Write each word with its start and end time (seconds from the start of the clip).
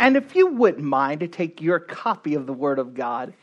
And 0.00 0.16
if 0.16 0.34
you 0.34 0.46
wouldn't 0.46 0.82
mind 0.82 1.20
to 1.20 1.28
take 1.28 1.60
your 1.60 1.78
copy 1.78 2.34
of 2.34 2.46
the 2.46 2.54
Word 2.54 2.78
of 2.78 2.94
God 2.94 3.34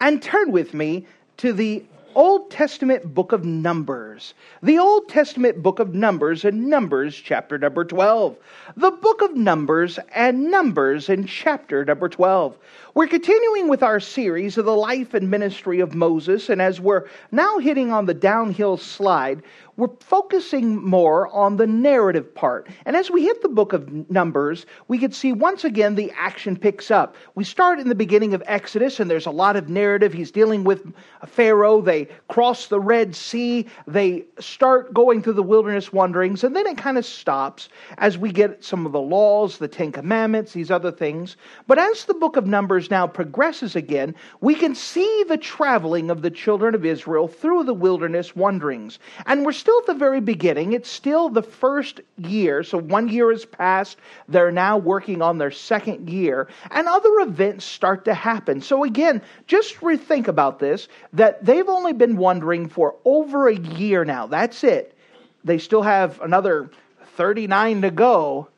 and 0.00 0.22
turn 0.22 0.52
with 0.52 0.72
me 0.72 1.06
to 1.36 1.52
the 1.52 1.84
Old 2.14 2.50
Testament 2.50 3.14
book 3.14 3.32
of 3.32 3.44
Numbers. 3.44 4.32
The 4.62 4.78
Old 4.78 5.10
Testament 5.10 5.62
book 5.62 5.80
of 5.80 5.94
Numbers 5.94 6.46
and 6.46 6.66
Numbers 6.70 7.14
chapter 7.14 7.58
number 7.58 7.84
12. 7.84 8.38
The 8.78 8.90
book 8.90 9.20
of 9.20 9.36
Numbers 9.36 9.98
and 10.14 10.50
Numbers 10.50 11.10
in 11.10 11.26
chapter 11.26 11.84
number 11.84 12.08
12. 12.08 12.56
We're 12.98 13.06
continuing 13.06 13.68
with 13.68 13.84
our 13.84 14.00
series 14.00 14.58
of 14.58 14.64
the 14.64 14.74
life 14.74 15.14
and 15.14 15.30
ministry 15.30 15.78
of 15.78 15.94
Moses, 15.94 16.48
and 16.48 16.60
as 16.60 16.80
we're 16.80 17.06
now 17.30 17.58
hitting 17.58 17.92
on 17.92 18.06
the 18.06 18.12
downhill 18.12 18.76
slide, 18.76 19.44
we're 19.76 19.94
focusing 20.00 20.84
more 20.84 21.28
on 21.28 21.56
the 21.56 21.66
narrative 21.68 22.34
part. 22.34 22.66
And 22.84 22.96
as 22.96 23.12
we 23.12 23.22
hit 23.22 23.40
the 23.42 23.48
book 23.48 23.72
of 23.72 24.10
Numbers, 24.10 24.66
we 24.88 24.98
can 24.98 25.12
see 25.12 25.32
once 25.32 25.62
again 25.62 25.94
the 25.94 26.10
action 26.16 26.56
picks 26.56 26.90
up. 26.90 27.14
We 27.36 27.44
start 27.44 27.78
in 27.78 27.88
the 27.88 27.94
beginning 27.94 28.34
of 28.34 28.42
Exodus, 28.46 28.98
and 28.98 29.08
there's 29.08 29.26
a 29.26 29.30
lot 29.30 29.54
of 29.54 29.68
narrative. 29.68 30.12
He's 30.12 30.32
dealing 30.32 30.64
with 30.64 30.92
Pharaoh. 31.24 31.80
They 31.80 32.08
cross 32.26 32.66
the 32.66 32.80
Red 32.80 33.14
Sea. 33.14 33.66
They 33.86 34.24
start 34.40 34.92
going 34.92 35.22
through 35.22 35.34
the 35.34 35.44
wilderness 35.44 35.92
wanderings, 35.92 36.42
and 36.42 36.56
then 36.56 36.66
it 36.66 36.76
kind 36.76 36.98
of 36.98 37.06
stops 37.06 37.68
as 37.98 38.18
we 38.18 38.32
get 38.32 38.64
some 38.64 38.84
of 38.84 38.90
the 38.90 39.00
laws, 39.00 39.58
the 39.58 39.68
Ten 39.68 39.92
Commandments, 39.92 40.52
these 40.52 40.72
other 40.72 40.90
things. 40.90 41.36
But 41.68 41.78
as 41.78 42.04
the 42.04 42.14
book 42.14 42.34
of 42.34 42.44
Numbers 42.44 42.87
now 42.90 43.06
progresses 43.06 43.76
again, 43.76 44.14
we 44.40 44.54
can 44.54 44.74
see 44.74 45.24
the 45.28 45.36
traveling 45.36 46.10
of 46.10 46.22
the 46.22 46.30
children 46.30 46.74
of 46.74 46.84
Israel 46.84 47.28
through 47.28 47.64
the 47.64 47.74
wilderness 47.74 48.34
wanderings. 48.34 48.98
And 49.26 49.44
we're 49.44 49.52
still 49.52 49.78
at 49.80 49.86
the 49.86 49.94
very 49.94 50.20
beginning. 50.20 50.72
It's 50.72 50.90
still 50.90 51.28
the 51.28 51.42
first 51.42 52.00
year. 52.16 52.62
So 52.62 52.78
one 52.78 53.08
year 53.08 53.30
has 53.30 53.44
passed. 53.44 53.98
They're 54.28 54.52
now 54.52 54.78
working 54.78 55.22
on 55.22 55.38
their 55.38 55.50
second 55.50 56.08
year. 56.08 56.48
And 56.70 56.88
other 56.88 57.20
events 57.20 57.64
start 57.64 58.04
to 58.06 58.14
happen. 58.14 58.60
So 58.60 58.84
again, 58.84 59.22
just 59.46 59.76
rethink 59.76 60.28
about 60.28 60.58
this 60.58 60.88
that 61.12 61.44
they've 61.44 61.68
only 61.68 61.92
been 61.92 62.16
wandering 62.16 62.68
for 62.68 62.96
over 63.04 63.48
a 63.48 63.56
year 63.56 64.04
now. 64.04 64.26
That's 64.26 64.64
it. 64.64 64.96
They 65.44 65.58
still 65.58 65.82
have 65.82 66.20
another 66.20 66.70
39 67.16 67.82
to 67.82 67.90
go, 67.90 68.48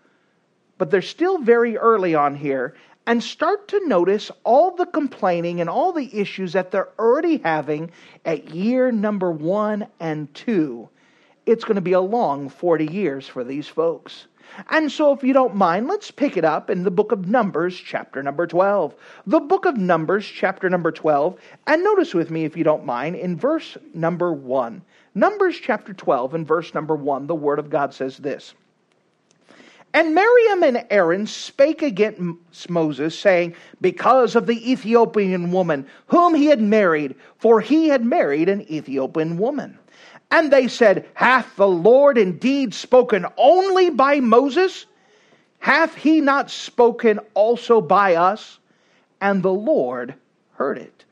but 0.77 0.91
they're 0.91 1.03
still 1.03 1.39
very 1.39 1.77
early 1.77 2.15
on 2.15 2.35
here 2.35 2.75
and 3.11 3.25
start 3.25 3.67
to 3.67 3.89
notice 3.89 4.31
all 4.45 4.71
the 4.77 4.87
complaining 4.87 5.61
and 5.61 5.69
all 5.69 5.93
the 5.93 6.17
issues 6.17 6.53
that 6.53 6.71
they're 6.71 6.93
already 6.97 7.39
having 7.39 7.91
at 8.25 8.51
year 8.51 8.93
number 8.93 9.33
one 9.33 9.85
and 9.99 10.33
two 10.33 10.89
it's 11.47 11.65
going 11.65 11.75
to 11.75 11.81
be 11.81 11.93
a 11.93 12.01
long 12.01 12.49
40 12.49 12.87
years 12.87 13.27
for 13.27 13.43
these 13.43 13.67
folks. 13.67 14.27
And 14.69 14.91
so, 14.93 15.13
if 15.13 15.25
you 15.25 15.33
don't 15.33 15.57
mind, 15.57 15.89
let's 15.89 16.11
pick 16.11 16.37
it 16.37 16.45
up 16.45 16.71
in 16.71 16.85
the 16.85 16.91
book 16.93 17.11
of 17.11 17.27
Numbers, 17.27 17.77
chapter 17.77 18.23
number 18.23 18.47
12. 18.47 18.95
The 19.27 19.41
book 19.41 19.65
of 19.65 19.77
Numbers, 19.77 20.25
chapter 20.27 20.71
number 20.71 20.93
12. 20.93 21.41
And 21.67 21.83
notice 21.83 22.15
with 22.15 22.31
me, 22.31 22.45
if 22.45 22.57
you 22.57 22.63
don't 22.63 22.85
mind, 22.85 23.17
in 23.17 23.37
verse 23.37 23.77
number 23.95 24.33
1. 24.33 24.83
Numbers, 25.15 25.59
chapter 25.61 25.93
12, 25.93 26.35
and 26.35 26.47
verse 26.47 26.73
number 26.73 26.95
1, 26.95 27.27
the 27.27 27.35
word 27.35 27.59
of 27.59 27.71
God 27.71 27.93
says 27.95 28.17
this. 28.17 28.55
And 29.93 30.15
Miriam 30.15 30.63
and 30.63 30.87
Aaron 30.91 31.27
spake 31.27 31.83
against 31.83 32.71
Moses, 32.71 33.19
saying, 33.19 33.55
Because 33.81 34.37
of 34.37 34.47
the 34.47 34.71
Ethiopian 34.71 35.51
woman 35.51 35.87
whom 36.07 36.35
he 36.35 36.47
had 36.47 36.61
married, 36.61 37.17
for 37.39 37.61
he 37.61 37.89
had 37.89 38.05
married 38.05 38.49
an 38.49 38.63
Ethiopian 38.71 39.37
woman. 39.37 39.79
And 40.31 40.53
they 40.53 40.69
said, 40.69 41.09
Hath 41.15 41.57
the 41.57 41.67
Lord 41.67 42.19
indeed 42.19 42.73
spoken 42.73 43.27
only 43.37 43.91
by 43.91 44.21
Moses? 44.21 44.87
Hath 45.59 45.97
he 45.97 46.21
not 46.21 46.51
spoken 46.51 47.19
also 47.35 47.81
by 47.81 48.15
us? 48.15 48.61
And 49.21 49.43
the 49.43 49.53
Lord 49.53 50.15
heard 50.53 50.79
it. 50.79 51.05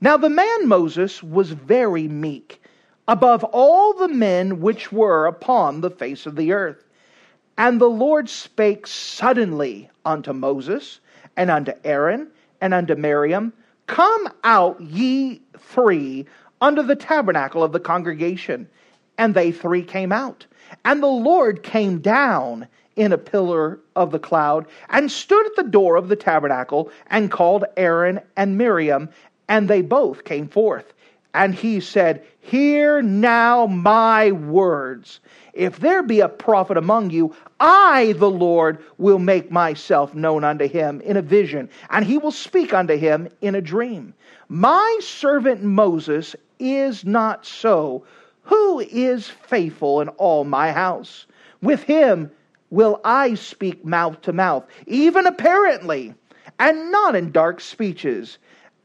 Now 0.00 0.16
the 0.16 0.30
man 0.30 0.68
Moses 0.68 1.22
was 1.22 1.50
very 1.50 2.06
meek, 2.06 2.62
above 3.08 3.42
all 3.44 3.94
the 3.94 4.08
men 4.08 4.60
which 4.60 4.92
were 4.92 5.26
upon 5.26 5.80
the 5.80 5.90
face 5.90 6.24
of 6.24 6.36
the 6.36 6.52
earth. 6.52 6.84
And 7.58 7.80
the 7.80 7.90
Lord 7.90 8.28
spake 8.28 8.86
suddenly 8.86 9.90
unto 10.04 10.32
Moses, 10.32 11.00
and 11.36 11.50
unto 11.50 11.72
Aaron, 11.84 12.28
and 12.60 12.74
unto 12.74 12.94
Miriam, 12.94 13.52
Come 13.86 14.28
out, 14.44 14.80
ye 14.80 15.42
three, 15.58 16.26
under 16.60 16.82
the 16.82 16.96
tabernacle 16.96 17.62
of 17.62 17.72
the 17.72 17.80
congregation. 17.80 18.68
And 19.18 19.34
they 19.34 19.52
three 19.52 19.82
came 19.82 20.12
out. 20.12 20.46
And 20.84 21.02
the 21.02 21.06
Lord 21.06 21.62
came 21.62 21.98
down 21.98 22.68
in 22.96 23.12
a 23.12 23.18
pillar 23.18 23.80
of 23.96 24.10
the 24.10 24.18
cloud 24.18 24.66
and 24.88 25.10
stood 25.10 25.46
at 25.46 25.56
the 25.56 25.62
door 25.62 25.96
of 25.96 26.08
the 26.08 26.16
tabernacle 26.16 26.90
and 27.08 27.30
called 27.30 27.64
Aaron 27.76 28.20
and 28.36 28.56
Miriam, 28.58 29.08
and 29.48 29.68
they 29.68 29.82
both 29.82 30.24
came 30.24 30.48
forth. 30.48 30.92
And 31.34 31.54
he 31.54 31.80
said, 31.80 32.24
Hear 32.40 33.00
now 33.02 33.66
my 33.66 34.32
words. 34.32 35.20
If 35.54 35.78
there 35.80 36.02
be 36.02 36.20
a 36.20 36.28
prophet 36.28 36.76
among 36.76 37.10
you, 37.10 37.34
I, 37.60 38.14
the 38.18 38.30
Lord, 38.30 38.78
will 38.98 39.18
make 39.18 39.50
myself 39.50 40.14
known 40.14 40.44
unto 40.44 40.68
him 40.68 41.00
in 41.02 41.16
a 41.16 41.22
vision, 41.22 41.70
and 41.90 42.04
he 42.04 42.18
will 42.18 42.32
speak 42.32 42.74
unto 42.74 42.96
him 42.96 43.28
in 43.40 43.54
a 43.54 43.60
dream. 43.60 44.14
My 44.48 44.98
servant 45.00 45.62
Moses 45.62 46.36
is 46.58 47.04
not 47.04 47.46
so, 47.46 48.04
who 48.42 48.80
is 48.80 49.28
faithful 49.28 50.00
in 50.00 50.08
all 50.10 50.44
my 50.44 50.72
house? 50.72 51.26
With 51.62 51.82
him 51.84 52.30
will 52.70 53.00
I 53.04 53.34
speak 53.34 53.84
mouth 53.84 54.20
to 54.22 54.32
mouth, 54.32 54.66
even 54.86 55.26
apparently, 55.26 56.14
and 56.58 56.90
not 56.90 57.14
in 57.14 57.30
dark 57.30 57.60
speeches. 57.60 58.38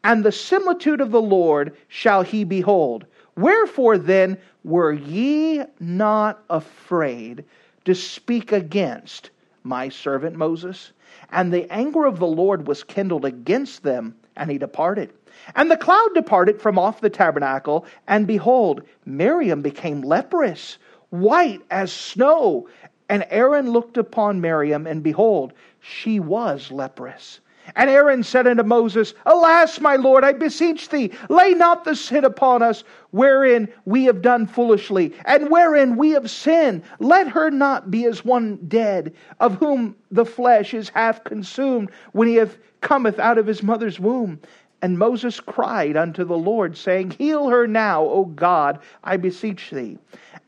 And 0.04 0.24
the 0.24 0.32
similitude 0.32 1.02
of 1.02 1.12
the 1.12 1.22
Lord 1.22 1.76
shall 1.88 2.22
he 2.22 2.44
behold. 2.44 3.06
Wherefore 3.36 3.98
then 3.98 4.38
were 4.64 4.94
ye 4.94 5.64
not 5.80 6.44
afraid 6.50 7.44
to 7.86 7.94
speak 7.94 8.52
against 8.52 9.30
my 9.64 9.90
servant 9.90 10.36
Moses? 10.36 10.92
And 11.32 11.54
the 11.54 11.72
anger 11.72 12.06
of 12.06 12.20
the 12.20 12.28
Lord 12.28 12.68
was 12.68 12.84
kindled 12.84 13.26
against 13.26 13.84
them, 13.84 14.16
and 14.36 14.50
he 14.52 14.58
departed. 14.58 15.14
And 15.56 15.70
the 15.70 15.78
cloud 15.78 16.10
departed 16.14 16.62
from 16.62 16.80
off 16.80 17.02
the 17.02 17.10
tabernacle, 17.10 17.86
and 18.08 18.26
behold, 18.28 18.82
Miriam 19.06 19.62
became 19.62 20.02
leprous, 20.02 20.78
white 21.10 21.62
as 21.70 21.92
snow. 21.92 22.68
And 23.10 23.26
Aaron 23.30 23.72
looked 23.72 23.98
upon 23.98 24.42
Miriam, 24.42 24.86
and 24.88 25.02
behold, 25.04 25.54
she 25.80 26.20
was 26.20 26.72
leprous. 26.72 27.40
And 27.76 27.90
Aaron 27.90 28.24
said 28.24 28.48
unto 28.48 28.64
Moses, 28.64 29.14
Alas, 29.26 29.80
my 29.80 29.96
Lord, 29.96 30.24
I 30.24 30.34
beseech 30.34 30.90
thee, 30.90 31.12
lay 31.30 31.54
not 31.54 31.84
the 31.84 31.96
sin 31.96 32.26
upon 32.26 32.62
us 32.62 32.84
wherein 33.12 33.68
we 33.86 34.06
have 34.06 34.22
done 34.22 34.46
foolishly, 34.48 35.14
and 35.26 35.50
wherein 35.50 35.98
we 35.98 36.12
have 36.12 36.30
sinned. 36.30 36.84
Let 37.00 37.28
her 37.28 37.50
not 37.52 37.92
be 37.92 38.06
as 38.06 38.24
one 38.24 38.58
dead, 38.68 39.14
of 39.40 39.56
whom 39.56 39.96
the 40.12 40.26
flesh 40.26 40.74
is 40.74 40.90
half 40.90 41.24
consumed 41.24 41.92
when 42.14 42.28
he 42.28 42.36
hath 42.36 42.58
cometh 42.82 43.20
out 43.20 43.38
of 43.38 43.48
his 43.48 43.64
mother's 43.64 44.00
womb. 44.00 44.40
And 44.82 45.00
Moses 45.00 45.40
cried 45.40 45.98
unto 45.98 46.24
the 46.24 46.38
Lord, 46.38 46.78
saying, 46.78 47.12
Heal 47.12 47.50
her 47.50 47.66
now, 47.66 48.04
O 48.04 48.26
God, 48.26 48.80
I 49.04 49.18
beseech 49.18 49.72
thee. 49.72 49.98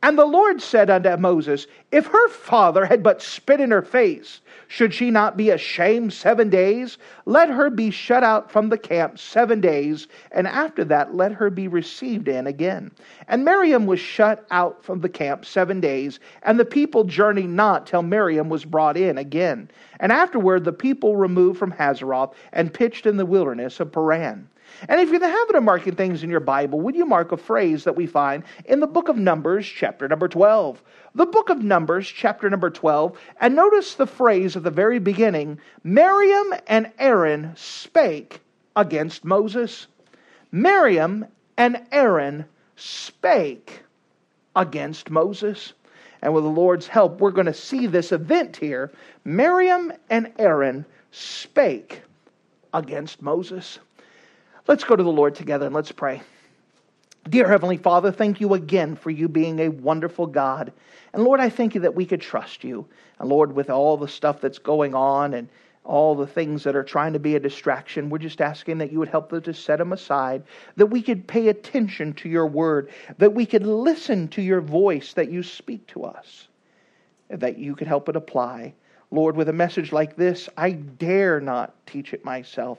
And 0.02 0.18
the 0.18 0.26
Lord 0.26 0.62
said 0.62 0.90
unto 0.90 1.18
Moses, 1.18 1.68
If 1.92 2.06
her 2.06 2.30
father 2.30 2.86
had 2.86 3.04
but 3.04 3.22
spit 3.22 3.60
in 3.60 3.72
her 3.72 3.82
face, 3.82 4.40
should 4.68 4.94
she 4.94 5.10
not 5.10 5.36
be 5.36 5.50
ashamed 5.50 6.14
seven 6.14 6.50
days? 6.50 6.98
Let 7.26 7.50
her 7.50 7.70
be 7.70 7.90
shut 7.90 8.24
out 8.24 8.52
from 8.52 8.70
the 8.70 8.78
camp 8.78 9.18
seven 9.18 9.60
days, 9.60 10.08
and 10.32 10.48
after 10.48 10.86
that 10.86 11.16
let 11.16 11.32
her 11.34 11.50
be 11.50 11.68
received 11.68 12.28
in 12.28 12.46
again. 12.48 12.92
And 13.28 13.44
Miriam 13.44 13.88
was 13.88 14.00
shut 14.00 14.46
out 14.52 14.84
from 14.84 15.02
the 15.02 15.10
camp 15.10 15.44
seven 15.44 15.82
days, 15.82 16.20
and 16.44 16.60
the 16.60 16.66
people 16.66 17.04
journeyed 17.04 17.50
not 17.50 17.88
till 17.88 18.04
Miriam 18.04 18.48
was 18.48 18.64
brought 18.64 18.96
in 18.96 19.18
again. 19.18 19.70
And 20.00 20.12
afterward 20.12 20.64
the 20.64 20.74
people 20.74 21.18
removed 21.18 21.60
from 21.60 21.74
Hazeroth 21.74 22.34
and 22.54 22.74
pitched 22.74 23.06
in 23.06 23.18
the 23.18 23.26
wilderness 23.26 23.80
of 23.80 23.92
Paran. 23.92 24.50
And 24.88 25.02
if 25.02 25.08
you're 25.08 25.16
in 25.16 25.22
the 25.22 25.30
habit 25.30 25.56
of 25.56 25.64
marking 25.64 25.96
things 25.96 26.24
in 26.24 26.30
your 26.30 26.40
Bible, 26.40 26.80
would 26.82 26.96
you 26.96 27.06
mark 27.06 27.32
a 27.32 27.38
phrase 27.38 27.84
that 27.84 27.96
we 27.96 28.06
find 28.06 28.44
in 28.66 28.80
the 28.80 28.88
book 28.88 29.10
of 29.10 29.18
Numbers, 29.18 29.66
chapter 29.66 30.08
number 30.08 30.28
12? 30.28 30.82
The 31.16 31.26
book 31.26 31.50
of 31.50 31.64
Numbers, 31.64 32.08
chapter 32.08 32.50
number 32.50 32.70
12, 32.70 33.20
and 33.42 33.56
notice 33.56 33.96
the 33.96 34.08
phrase 34.08 34.56
at 34.56 34.64
the 34.64 34.70
very 34.70 35.00
beginning 35.00 35.60
Miriam 35.84 36.54
and 36.68 36.92
Aaron 37.00 37.54
spake 37.56 38.42
against 38.76 39.26
Moses. 39.26 39.88
Miriam 40.52 41.26
and 41.58 41.82
Aaron 41.92 42.46
spake 42.76 43.84
against 44.56 45.10
Moses. 45.10 45.74
And 46.22 46.34
with 46.34 46.44
the 46.44 46.50
Lord's 46.50 46.88
help, 46.88 47.20
we're 47.20 47.32
going 47.32 47.46
to 47.46 47.54
see 47.54 47.88
this 47.88 48.12
event 48.12 48.58
here. 48.58 48.92
Miriam 49.24 49.94
and 50.10 50.32
Aaron 50.38 50.86
spake 51.12 52.02
against 52.74 53.22
Moses. 53.22 53.80
Let's 54.68 54.84
go 54.84 54.96
to 54.96 55.04
the 55.04 55.12
Lord 55.12 55.36
together 55.36 55.66
and 55.66 55.76
let's 55.76 55.92
pray. 55.92 56.22
Dear 57.30 57.48
Heavenly 57.48 57.78
Father, 57.78 58.12
thank 58.12 58.42
you 58.42 58.54
again 58.54 58.96
for 58.96 59.12
you 59.12 59.28
being 59.28 59.60
a 59.60 59.70
wonderful 59.70 60.26
God. 60.26 60.72
And 61.14 61.24
Lord, 61.24 61.40
I 61.40 61.50
thank 61.50 61.76
you 61.76 61.82
that 61.82 61.96
we 61.96 62.06
could 62.06 62.22
trust 62.22 62.64
you. 62.64 62.86
And 63.20 63.30
Lord, 63.30 63.54
with 63.54 63.70
all 63.70 63.98
the 63.98 64.08
stuff 64.08 64.42
that's 64.42 64.60
going 64.60 64.96
on 64.96 65.34
and 65.34 65.50
all 65.90 66.14
the 66.14 66.28
things 66.28 66.64
that 66.64 66.76
are 66.76 66.84
trying 66.84 67.14
to 67.14 67.20
be 67.20 67.36
a 67.36 67.40
distraction. 67.40 68.12
We're 68.12 68.20
just 68.20 68.42
asking 68.42 68.78
that 68.78 68.92
you 68.92 69.00
would 69.00 69.10
help 69.10 69.34
us 69.34 69.44
to 69.46 69.54
set 69.56 69.80
them 69.80 69.92
aside, 69.92 70.44
that 70.76 70.86
we 70.86 71.02
could 71.02 71.28
pay 71.28 71.48
attention 71.48 72.14
to 72.14 72.30
your 72.30 72.46
word, 72.46 72.92
that 73.18 73.34
we 73.34 73.48
could 73.48 73.66
listen 73.66 74.28
to 74.30 74.42
your 74.42 74.62
voice, 74.62 75.14
that 75.14 75.32
you 75.32 75.42
speak 75.42 75.88
to 75.88 76.04
us, 76.04 76.48
that 77.30 77.58
you 77.58 77.76
could 77.76 77.88
help 77.88 78.08
it 78.08 78.16
apply. 78.16 78.76
Lord, 79.10 79.36
with 79.36 79.50
a 79.50 79.54
message 79.54 79.92
like 79.92 80.16
this, 80.16 80.48
I 80.56 80.72
dare 80.74 81.42
not 81.42 81.74
teach 81.88 82.14
it 82.14 82.24
myself. 82.24 82.78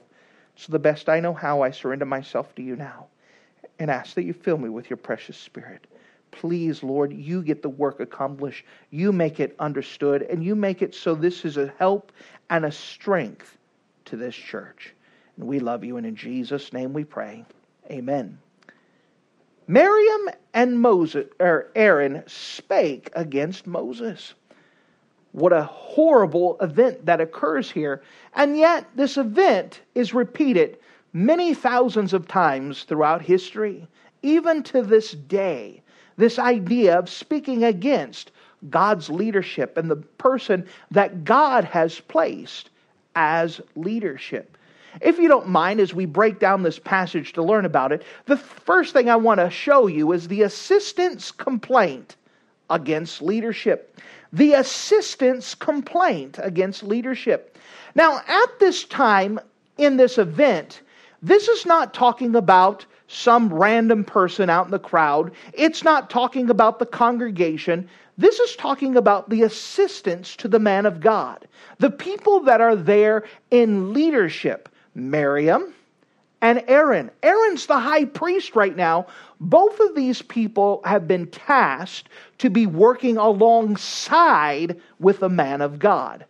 So, 0.55 0.71
the 0.71 0.79
best 0.79 1.09
I 1.09 1.19
know 1.19 1.33
how, 1.33 1.61
I 1.61 1.71
surrender 1.71 2.05
myself 2.05 2.55
to 2.55 2.61
you 2.61 2.77
now 2.77 3.07
and 3.77 3.91
ask 3.91 4.15
that 4.15 4.23
you 4.23 4.31
fill 4.31 4.57
me 4.57 4.69
with 4.69 4.89
your 4.89 4.97
precious 4.97 5.35
spirit. 5.35 5.85
Please, 6.31 6.81
Lord, 6.81 7.13
you 7.13 7.43
get 7.43 7.61
the 7.61 7.69
work 7.69 7.99
accomplished. 7.99 8.65
You 8.89 9.11
make 9.11 9.39
it 9.39 9.55
understood, 9.59 10.23
and 10.23 10.43
you 10.43 10.55
make 10.55 10.81
it 10.81 10.95
so 10.95 11.13
this 11.13 11.45
is 11.45 11.57
a 11.57 11.73
help 11.77 12.11
and 12.49 12.65
a 12.65 12.71
strength 12.71 13.57
to 14.05 14.15
this 14.15 14.35
church. 14.35 14.93
And 15.37 15.47
we 15.47 15.59
love 15.59 15.83
you, 15.83 15.97
and 15.97 16.05
in 16.05 16.15
Jesus' 16.15 16.73
name 16.73 16.93
we 16.93 17.03
pray. 17.03 17.45
Amen. 17.89 18.39
Miriam 19.67 20.29
and 20.53 20.79
Moses 20.79 21.27
or 21.39 21.69
Aaron 21.75 22.23
spake 22.27 23.09
against 23.13 23.67
Moses. 23.67 24.33
What 25.33 25.53
a 25.53 25.63
horrible 25.63 26.57
event 26.59 27.05
that 27.05 27.21
occurs 27.21 27.71
here. 27.71 28.01
And 28.35 28.57
yet, 28.57 28.85
this 28.95 29.17
event 29.17 29.81
is 29.95 30.13
repeated 30.13 30.77
many 31.13 31.53
thousands 31.53 32.13
of 32.13 32.27
times 32.27 32.83
throughout 32.83 33.21
history, 33.21 33.87
even 34.21 34.63
to 34.63 34.81
this 34.81 35.11
day 35.11 35.81
this 36.17 36.39
idea 36.39 36.97
of 36.97 37.09
speaking 37.09 37.63
against 37.63 38.31
God's 38.69 39.09
leadership 39.09 39.77
and 39.77 39.89
the 39.89 39.95
person 39.95 40.67
that 40.91 41.23
God 41.23 41.63
has 41.65 41.99
placed 41.99 42.69
as 43.15 43.59
leadership. 43.75 44.57
If 44.99 45.17
you 45.17 45.27
don't 45.27 45.47
mind, 45.47 45.79
as 45.79 45.93
we 45.93 46.05
break 46.05 46.39
down 46.39 46.63
this 46.63 46.79
passage 46.79 47.33
to 47.33 47.43
learn 47.43 47.65
about 47.65 47.91
it, 47.91 48.03
the 48.25 48.37
first 48.37 48.93
thing 48.93 49.09
I 49.09 49.15
want 49.15 49.39
to 49.39 49.49
show 49.49 49.87
you 49.87 50.11
is 50.11 50.27
the 50.27 50.41
assistant's 50.41 51.31
complaint 51.31 52.17
against 52.69 53.21
leadership. 53.21 53.99
The 54.33 54.53
assistant's 54.53 55.55
complaint 55.55 56.39
against 56.41 56.83
leadership. 56.83 57.57
Now, 57.95 58.21
at 58.27 58.59
this 58.59 58.83
time 58.85 59.39
in 59.77 59.97
this 59.97 60.17
event, 60.17 60.81
this 61.21 61.47
is 61.47 61.65
not 61.65 61.93
talking 61.93 62.35
about 62.35 62.85
some 63.11 63.53
random 63.53 64.03
person 64.03 64.49
out 64.49 64.65
in 64.65 64.71
the 64.71 64.79
crowd. 64.79 65.31
It's 65.53 65.83
not 65.83 66.09
talking 66.09 66.49
about 66.49 66.79
the 66.79 66.85
congregation. 66.85 67.89
This 68.17 68.39
is 68.39 68.55
talking 68.55 68.95
about 68.95 69.29
the 69.29 69.43
assistants 69.43 70.35
to 70.37 70.47
the 70.47 70.59
man 70.59 70.85
of 70.85 70.99
God, 70.99 71.47
the 71.79 71.91
people 71.91 72.41
that 72.41 72.61
are 72.61 72.75
there 72.75 73.23
in 73.49 73.93
leadership. 73.93 74.69
Miriam 74.93 75.73
and 76.41 76.63
Aaron. 76.67 77.11
Aaron's 77.23 77.67
the 77.67 77.79
high 77.79 78.05
priest 78.05 78.55
right 78.55 78.75
now. 78.75 79.07
Both 79.39 79.79
of 79.79 79.95
these 79.95 80.21
people 80.21 80.81
have 80.85 81.07
been 81.07 81.27
tasked 81.27 82.09
to 82.39 82.49
be 82.49 82.65
working 82.65 83.17
alongside 83.17 84.79
with 84.99 85.19
the 85.19 85.29
man 85.29 85.61
of 85.61 85.79
God. 85.79 86.25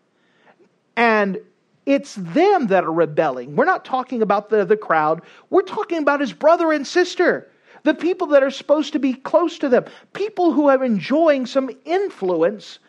And 0.95 1.39
it's 1.85 2.15
them 2.15 2.67
that 2.67 2.83
are 2.83 2.91
rebelling. 2.91 3.55
We're 3.55 3.65
not 3.65 3.85
talking 3.85 4.21
about 4.21 4.49
the, 4.49 4.65
the 4.65 4.77
crowd. 4.77 5.21
We're 5.49 5.63
talking 5.63 5.97
about 5.97 6.19
his 6.19 6.33
brother 6.33 6.71
and 6.71 6.85
sister, 6.85 7.49
the 7.83 7.93
people 7.93 8.27
that 8.27 8.43
are 8.43 8.51
supposed 8.51 8.93
to 8.93 8.99
be 8.99 9.13
close 9.13 9.57
to 9.59 9.69
them, 9.69 9.85
people 10.13 10.53
who 10.53 10.67
are 10.69 10.83
enjoying 10.83 11.45
some 11.45 11.71
influence. 11.85 12.79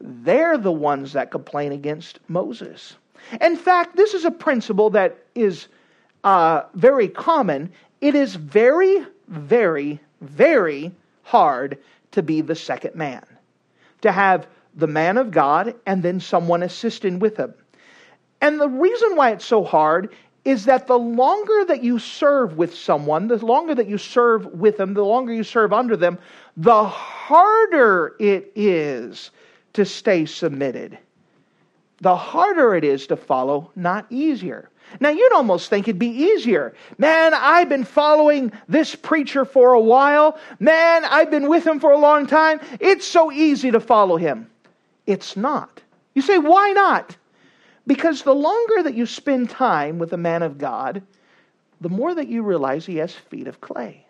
They're 0.00 0.58
the 0.58 0.72
ones 0.72 1.14
that 1.14 1.30
complain 1.30 1.72
against 1.72 2.18
Moses. 2.28 2.96
In 3.40 3.56
fact, 3.56 3.96
this 3.96 4.12
is 4.12 4.24
a 4.24 4.30
principle 4.30 4.90
that 4.90 5.18
is 5.34 5.68
uh, 6.24 6.62
very 6.74 7.08
common. 7.08 7.72
It 8.00 8.14
is 8.14 8.34
very, 8.34 9.06
very, 9.28 10.00
very 10.20 10.92
hard 11.22 11.78
to 12.10 12.22
be 12.22 12.42
the 12.42 12.54
second 12.54 12.94
man, 12.94 13.24
to 14.02 14.12
have 14.12 14.46
the 14.74 14.86
man 14.86 15.16
of 15.16 15.30
God 15.30 15.74
and 15.86 16.02
then 16.02 16.20
someone 16.20 16.62
assisting 16.62 17.18
with 17.18 17.38
him. 17.38 17.54
And 18.44 18.60
the 18.60 18.68
reason 18.68 19.16
why 19.16 19.30
it's 19.30 19.46
so 19.46 19.64
hard 19.64 20.10
is 20.44 20.66
that 20.66 20.86
the 20.86 20.98
longer 20.98 21.64
that 21.64 21.82
you 21.82 21.98
serve 21.98 22.58
with 22.58 22.74
someone, 22.74 23.26
the 23.26 23.38
longer 23.38 23.74
that 23.74 23.88
you 23.88 23.96
serve 23.96 24.44
with 24.52 24.76
them, 24.76 24.92
the 24.92 25.02
longer 25.02 25.32
you 25.32 25.42
serve 25.42 25.72
under 25.72 25.96
them, 25.96 26.18
the 26.58 26.84
harder 26.84 28.14
it 28.20 28.52
is 28.54 29.30
to 29.72 29.86
stay 29.86 30.26
submitted. 30.26 30.98
The 32.02 32.14
harder 32.14 32.74
it 32.74 32.84
is 32.84 33.06
to 33.06 33.16
follow, 33.16 33.70
not 33.76 34.04
easier. 34.10 34.68
Now, 35.00 35.08
you'd 35.08 35.32
almost 35.32 35.70
think 35.70 35.88
it'd 35.88 35.98
be 35.98 36.08
easier. 36.08 36.74
Man, 36.98 37.32
I've 37.32 37.70
been 37.70 37.84
following 37.84 38.52
this 38.68 38.94
preacher 38.94 39.46
for 39.46 39.72
a 39.72 39.80
while. 39.80 40.38
Man, 40.60 41.06
I've 41.06 41.30
been 41.30 41.48
with 41.48 41.66
him 41.66 41.80
for 41.80 41.92
a 41.92 41.98
long 41.98 42.26
time. 42.26 42.60
It's 42.78 43.06
so 43.06 43.32
easy 43.32 43.70
to 43.70 43.80
follow 43.80 44.18
him. 44.18 44.50
It's 45.06 45.34
not. 45.34 45.80
You 46.12 46.20
say, 46.20 46.36
why 46.36 46.72
not? 46.72 47.16
Because 47.86 48.22
the 48.22 48.34
longer 48.34 48.82
that 48.82 48.94
you 48.94 49.06
spend 49.06 49.50
time 49.50 49.98
with 49.98 50.12
a 50.12 50.18
man 50.18 50.42
of 50.42 50.58
God, 50.58 51.02
the 51.80 51.88
more 51.88 52.14
that 52.14 52.28
you 52.28 52.42
realize 52.42 52.86
he 52.86 52.96
has 52.96 53.14
feet 53.14 53.46
of 53.46 53.60
clay. 53.60 54.06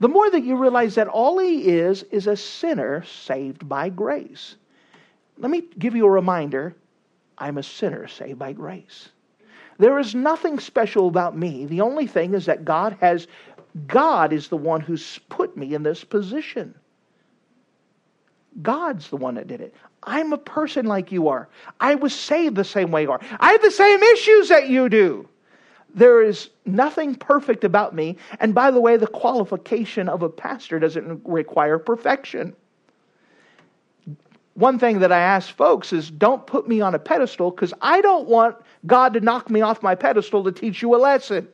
The 0.00 0.08
more 0.08 0.30
that 0.30 0.44
you 0.44 0.56
realize 0.56 0.94
that 0.94 1.08
all 1.08 1.38
he 1.38 1.68
is 1.68 2.02
is 2.04 2.26
a 2.26 2.36
sinner 2.36 3.02
saved 3.04 3.68
by 3.68 3.88
grace. 3.88 4.56
Let 5.38 5.50
me 5.50 5.64
give 5.78 5.94
you 5.94 6.06
a 6.06 6.10
reminder 6.10 6.74
I'm 7.38 7.58
a 7.58 7.62
sinner 7.62 8.08
saved 8.08 8.38
by 8.38 8.52
grace. 8.52 9.10
There 9.78 9.98
is 9.98 10.14
nothing 10.14 10.58
special 10.58 11.08
about 11.08 11.36
me. 11.36 11.66
The 11.66 11.82
only 11.82 12.06
thing 12.06 12.34
is 12.34 12.46
that 12.46 12.64
God 12.64 12.96
has 13.00 13.26
God 13.86 14.32
is 14.32 14.48
the 14.48 14.56
one 14.56 14.80
who's 14.80 15.18
put 15.28 15.56
me 15.56 15.74
in 15.74 15.82
this 15.82 16.02
position. 16.02 16.74
God's 18.62 19.10
the 19.10 19.18
one 19.18 19.34
that 19.34 19.48
did 19.48 19.60
it. 19.60 19.74
I'm 20.06 20.32
a 20.32 20.38
person 20.38 20.86
like 20.86 21.10
you 21.10 21.28
are. 21.28 21.48
I 21.80 21.96
was 21.96 22.14
saved 22.14 22.56
the 22.56 22.64
same 22.64 22.90
way 22.90 23.02
you 23.02 23.12
are. 23.12 23.20
I 23.40 23.52
have 23.52 23.62
the 23.62 23.70
same 23.70 24.02
issues 24.02 24.48
that 24.48 24.68
you 24.68 24.88
do. 24.88 25.28
There 25.94 26.22
is 26.22 26.50
nothing 26.64 27.14
perfect 27.14 27.64
about 27.64 27.94
me. 27.94 28.16
And 28.38 28.54
by 28.54 28.70
the 28.70 28.80
way, 28.80 28.96
the 28.96 29.06
qualification 29.06 30.08
of 30.08 30.22
a 30.22 30.28
pastor 30.28 30.78
doesn't 30.78 31.22
require 31.24 31.78
perfection. 31.78 32.54
One 34.54 34.78
thing 34.78 35.00
that 35.00 35.12
I 35.12 35.18
ask 35.18 35.54
folks 35.54 35.92
is 35.92 36.10
don't 36.10 36.46
put 36.46 36.68
me 36.68 36.80
on 36.80 36.94
a 36.94 36.98
pedestal 36.98 37.50
because 37.50 37.74
I 37.82 38.00
don't 38.00 38.28
want 38.28 38.56
God 38.86 39.12
to 39.14 39.20
knock 39.20 39.50
me 39.50 39.60
off 39.60 39.82
my 39.82 39.94
pedestal 39.94 40.44
to 40.44 40.52
teach 40.52 40.82
you 40.82 40.94
a 40.94 40.98
lesson. 40.98 41.48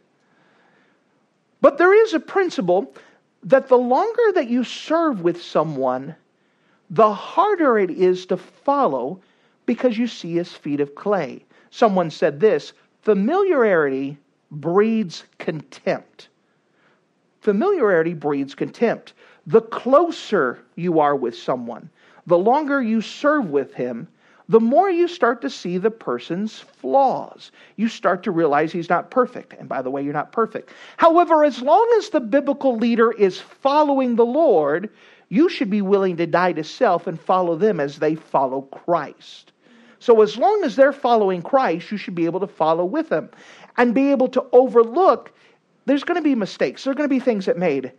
But 1.61 1.79
there 1.79 1.95
is 1.95 2.13
a 2.13 2.21
principle 2.21 2.95
that 3.45 3.69
the 3.69 3.79
longer 3.79 4.33
that 4.35 4.49
you 4.49 4.65
serve 4.65 5.23
with 5.23 5.43
someone, 5.43 6.15
the 6.93 7.13
harder 7.13 7.79
it 7.79 7.91
is 7.91 8.27
to 8.27 8.37
follow 8.37 9.19
because 9.65 9.97
you 9.97 10.07
see 10.07 10.35
his 10.35 10.53
feet 10.53 10.79
of 10.79 10.95
clay. 10.95 11.43
Someone 11.71 12.11
said 12.11 12.39
this 12.39 12.75
familiarity 13.01 14.19
breeds 14.51 15.25
contempt. 15.39 16.29
Familiarity 17.41 18.15
breeds 18.15 18.55
contempt. 18.55 19.15
The 19.47 19.63
closer 19.63 20.59
you 20.77 21.01
are 21.01 21.17
with 21.17 21.35
someone, 21.35 21.89
the 22.27 22.39
longer 22.39 22.81
you 22.83 23.01
serve 23.01 23.51
with 23.51 23.73
him, 23.73 24.07
the 24.49 24.61
more 24.61 24.91
you 24.91 25.09
start 25.09 25.41
to 25.41 25.51
see 25.51 25.79
the 25.79 25.91
person's 25.91 26.59
flaws. 26.61 27.53
You 27.77 27.89
start 27.89 28.23
to 28.25 28.31
realize 28.31 28.71
he's 28.71 28.91
not 28.91 29.11
perfect. 29.11 29.55
And 29.55 29.67
by 29.69 29.81
the 29.81 29.91
way, 29.91 30.03
you're 30.03 30.13
not 30.13 30.31
perfect. 30.31 30.71
However, 30.99 31.43
as 31.43 31.63
long 31.63 31.89
as 31.97 32.11
the 32.11 32.21
biblical 32.21 32.77
leader 32.77 33.13
is 33.13 33.41
following 33.41 34.15
the 34.15 34.27
Lord, 34.27 34.91
you 35.33 35.49
should 35.49 35.71
be 35.71 35.81
willing 35.81 36.19
to 36.19 36.27
die 36.27 36.53
to 36.53 36.63
self 36.63 37.07
and 37.07 37.19
follow 37.19 37.57
them 37.57 37.81
as 37.81 37.99
they 37.99 38.15
follow 38.15 38.61
Christ. 38.61 39.53
So, 39.99 40.21
as 40.21 40.37
long 40.37 40.63
as 40.63 40.77
they're 40.77 40.93
following 40.93 41.41
Christ, 41.41 41.91
you 41.91 41.97
should 41.97 42.15
be 42.15 42.27
able 42.27 42.41
to 42.41 42.47
follow 42.47 42.85
with 42.85 43.09
them 43.09 43.31
and 43.79 43.95
be 43.95 44.11
able 44.11 44.29
to 44.29 44.45
overlook. 44.53 45.33
There's 45.87 46.05
going 46.05 46.17
to 46.17 46.23
be 46.23 46.35
mistakes, 46.35 46.85
there 46.85 46.91
are 46.91 46.95
going 46.95 47.09
to 47.09 47.15
be 47.15 47.19
things 47.19 47.47
that 47.47 47.57
made. 47.57 47.93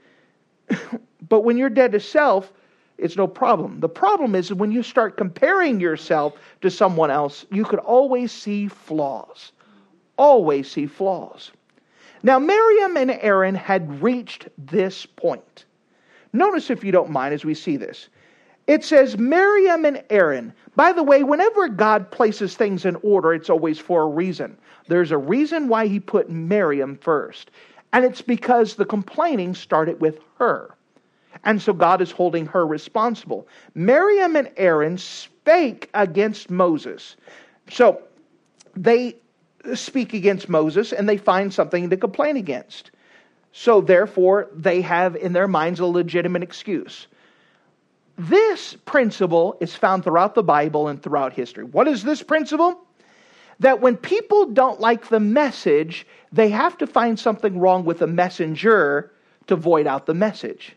but 1.28 1.42
when 1.42 1.58
you're 1.58 1.72
dead 1.72 1.94
to 1.94 2.00
self, 2.00 2.54
it's 3.00 3.18
no 3.18 3.26
problem. 3.26 3.80
The 3.80 3.90
problem 3.90 4.36
is 4.36 4.54
when 4.54 4.72
you 4.72 4.84
start 4.84 5.18
comparing 5.18 5.80
yourself 5.80 6.36
to 6.62 6.70
someone 6.70 7.10
else, 7.10 7.48
you 7.50 7.66
could 7.66 7.80
always 7.80 8.32
see 8.32 8.68
flaws. 8.68 9.54
always 10.20 10.70
see 10.70 10.86
flaws. 10.86 11.52
Now, 12.22 12.38
Miriam 12.38 12.96
and 12.96 13.10
Aaron 13.10 13.56
had 13.56 14.04
reached 14.04 14.50
this 14.56 15.08
point. 15.08 15.66
Notice, 16.34 16.70
if 16.70 16.84
you 16.84 16.92
don't 16.92 17.12
mind, 17.12 17.34
as 17.34 17.46
we 17.46 17.54
see 17.54 17.78
this. 17.78 18.10
It 18.66 18.84
says 18.84 19.18
Miriam 19.18 19.86
and 19.86 20.04
Aaron. 20.10 20.54
By 20.76 20.94
the 20.94 21.04
way, 21.04 21.24
whenever 21.24 21.68
God 21.68 22.10
places 22.12 22.56
things 22.56 22.86
in 22.86 22.96
order, 23.04 23.34
it's 23.34 23.50
always 23.50 23.78
for 23.78 24.04
a 24.04 24.08
reason. 24.08 24.58
There's 24.88 25.12
a 25.12 25.18
reason 25.18 25.68
why 25.68 25.88
he 25.88 26.00
put 26.00 26.30
Miriam 26.30 26.98
first. 26.98 27.52
And 27.92 28.06
it's 28.06 28.22
because 28.22 28.76
the 28.76 28.86
complaining 28.86 29.54
started 29.54 30.00
with 30.02 30.20
her. 30.40 30.76
And 31.44 31.62
so 31.62 31.74
God 31.74 32.02
is 32.02 32.10
holding 32.10 32.46
her 32.48 32.66
responsible. 32.66 33.48
Miriam 33.76 34.36
and 34.36 34.50
Aaron 34.56 34.98
spake 34.98 35.90
against 35.94 36.50
Moses. 36.50 37.18
So 37.70 38.02
they 38.76 39.16
speak 39.76 40.14
against 40.14 40.50
Moses 40.50 40.94
and 40.94 41.08
they 41.08 41.18
find 41.18 41.54
something 41.54 41.90
to 41.90 41.98
complain 41.98 42.38
against. 42.38 42.92
So 43.54 43.82
therefore, 43.82 44.50
they 44.54 44.82
have 44.82 45.16
in 45.16 45.32
their 45.32 45.48
minds 45.48 45.80
a 45.80 45.86
legitimate 45.86 46.44
excuse. 46.44 47.08
This 48.18 48.76
principle 48.86 49.58
is 49.62 49.76
found 49.76 50.04
throughout 50.04 50.36
the 50.36 50.44
Bible 50.44 50.88
and 50.88 51.02
throughout 51.02 51.34
history. 51.34 51.64
What 51.64 51.88
is 51.88 52.04
this 52.04 52.22
principle? 52.22 52.80
That 53.60 53.80
when 53.80 53.96
people 53.96 54.48
don't 54.48 54.80
like 54.80 55.08
the 55.08 55.20
message, 55.20 56.06
they 56.32 56.50
have 56.50 56.78
to 56.80 56.88
find 56.88 57.20
something 57.20 57.60
wrong 57.60 57.86
with 57.86 58.00
the 58.00 58.08
messenger 58.08 59.12
to 59.48 59.56
void 59.56 59.86
out 59.86 60.08
the 60.08 60.14
message. 60.16 60.76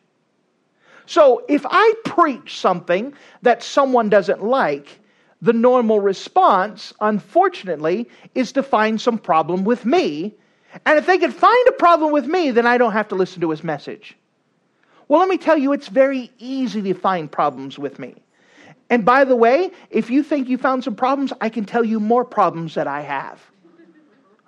So 1.07 1.45
if 1.49 1.65
I 1.65 1.95
preach 2.05 2.59
something 2.59 3.15
that 3.43 3.63
someone 3.63 4.11
doesn't 4.11 4.43
like, 4.43 5.01
the 5.41 5.53
normal 5.53 6.01
response, 6.01 6.93
unfortunately, 7.01 8.09
is 8.35 8.53
to 8.53 8.63
find 8.63 9.01
some 9.01 9.19
problem 9.19 9.65
with 9.65 9.85
me. 9.87 10.35
And 10.85 10.99
if 10.99 11.07
they 11.07 11.19
can 11.19 11.33
find 11.33 11.69
a 11.69 11.73
problem 11.73 12.13
with 12.13 12.27
me, 12.27 12.51
then 12.51 12.67
I 12.67 12.79
don't 12.79 12.93
have 12.93 13.09
to 13.09 13.15
listen 13.15 13.41
to 13.41 13.51
his 13.51 13.65
message. 13.65 14.17
Well, 15.09 15.21
let 15.21 15.29
me 15.29 15.39
tell 15.39 15.57
you, 15.57 15.73
it's 15.73 15.89
very 15.89 16.31
easy 16.39 16.83
to 16.83 16.95
find 16.95 17.31
problems 17.31 17.79
with 17.79 17.99
me. 17.99 18.17
And 18.91 19.05
by 19.05 19.25
the 19.25 19.37
way, 19.37 19.71
if 19.91 20.11
you 20.11 20.23
think 20.23 20.49
you 20.49 20.59
found 20.59 20.85
some 20.85 20.95
problems, 20.95 21.33
I 21.41 21.49
can 21.49 21.65
tell 21.65 21.85
you 21.85 21.99
more 21.99 22.25
problems 22.25 22.75
that 22.75 22.87
I 22.87 23.01
have. 23.03 23.41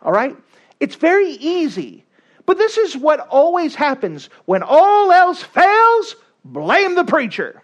All 0.03 0.13
right? 0.13 0.37
It's 0.81 0.95
very 0.95 1.31
easy. 1.31 2.05
But 2.47 2.59
this 2.59 2.79
is 2.79 2.97
what 2.97 3.21
always 3.29 3.75
happens 3.75 4.31
when 4.47 4.63
all 4.63 5.13
else 5.13 5.43
fails, 5.43 6.17
blame 6.45 6.95
the 6.95 7.05
preacher. 7.05 7.63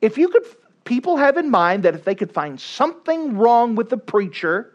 If 0.00 0.16
you 0.16 0.28
could 0.28 0.44
people 0.84 1.16
have 1.16 1.36
in 1.36 1.50
mind 1.50 1.84
that 1.84 1.94
if 1.94 2.04
they 2.04 2.14
could 2.14 2.32
find 2.32 2.60
something 2.60 3.36
wrong 3.36 3.76
with 3.76 3.90
the 3.90 3.96
preacher, 3.96 4.74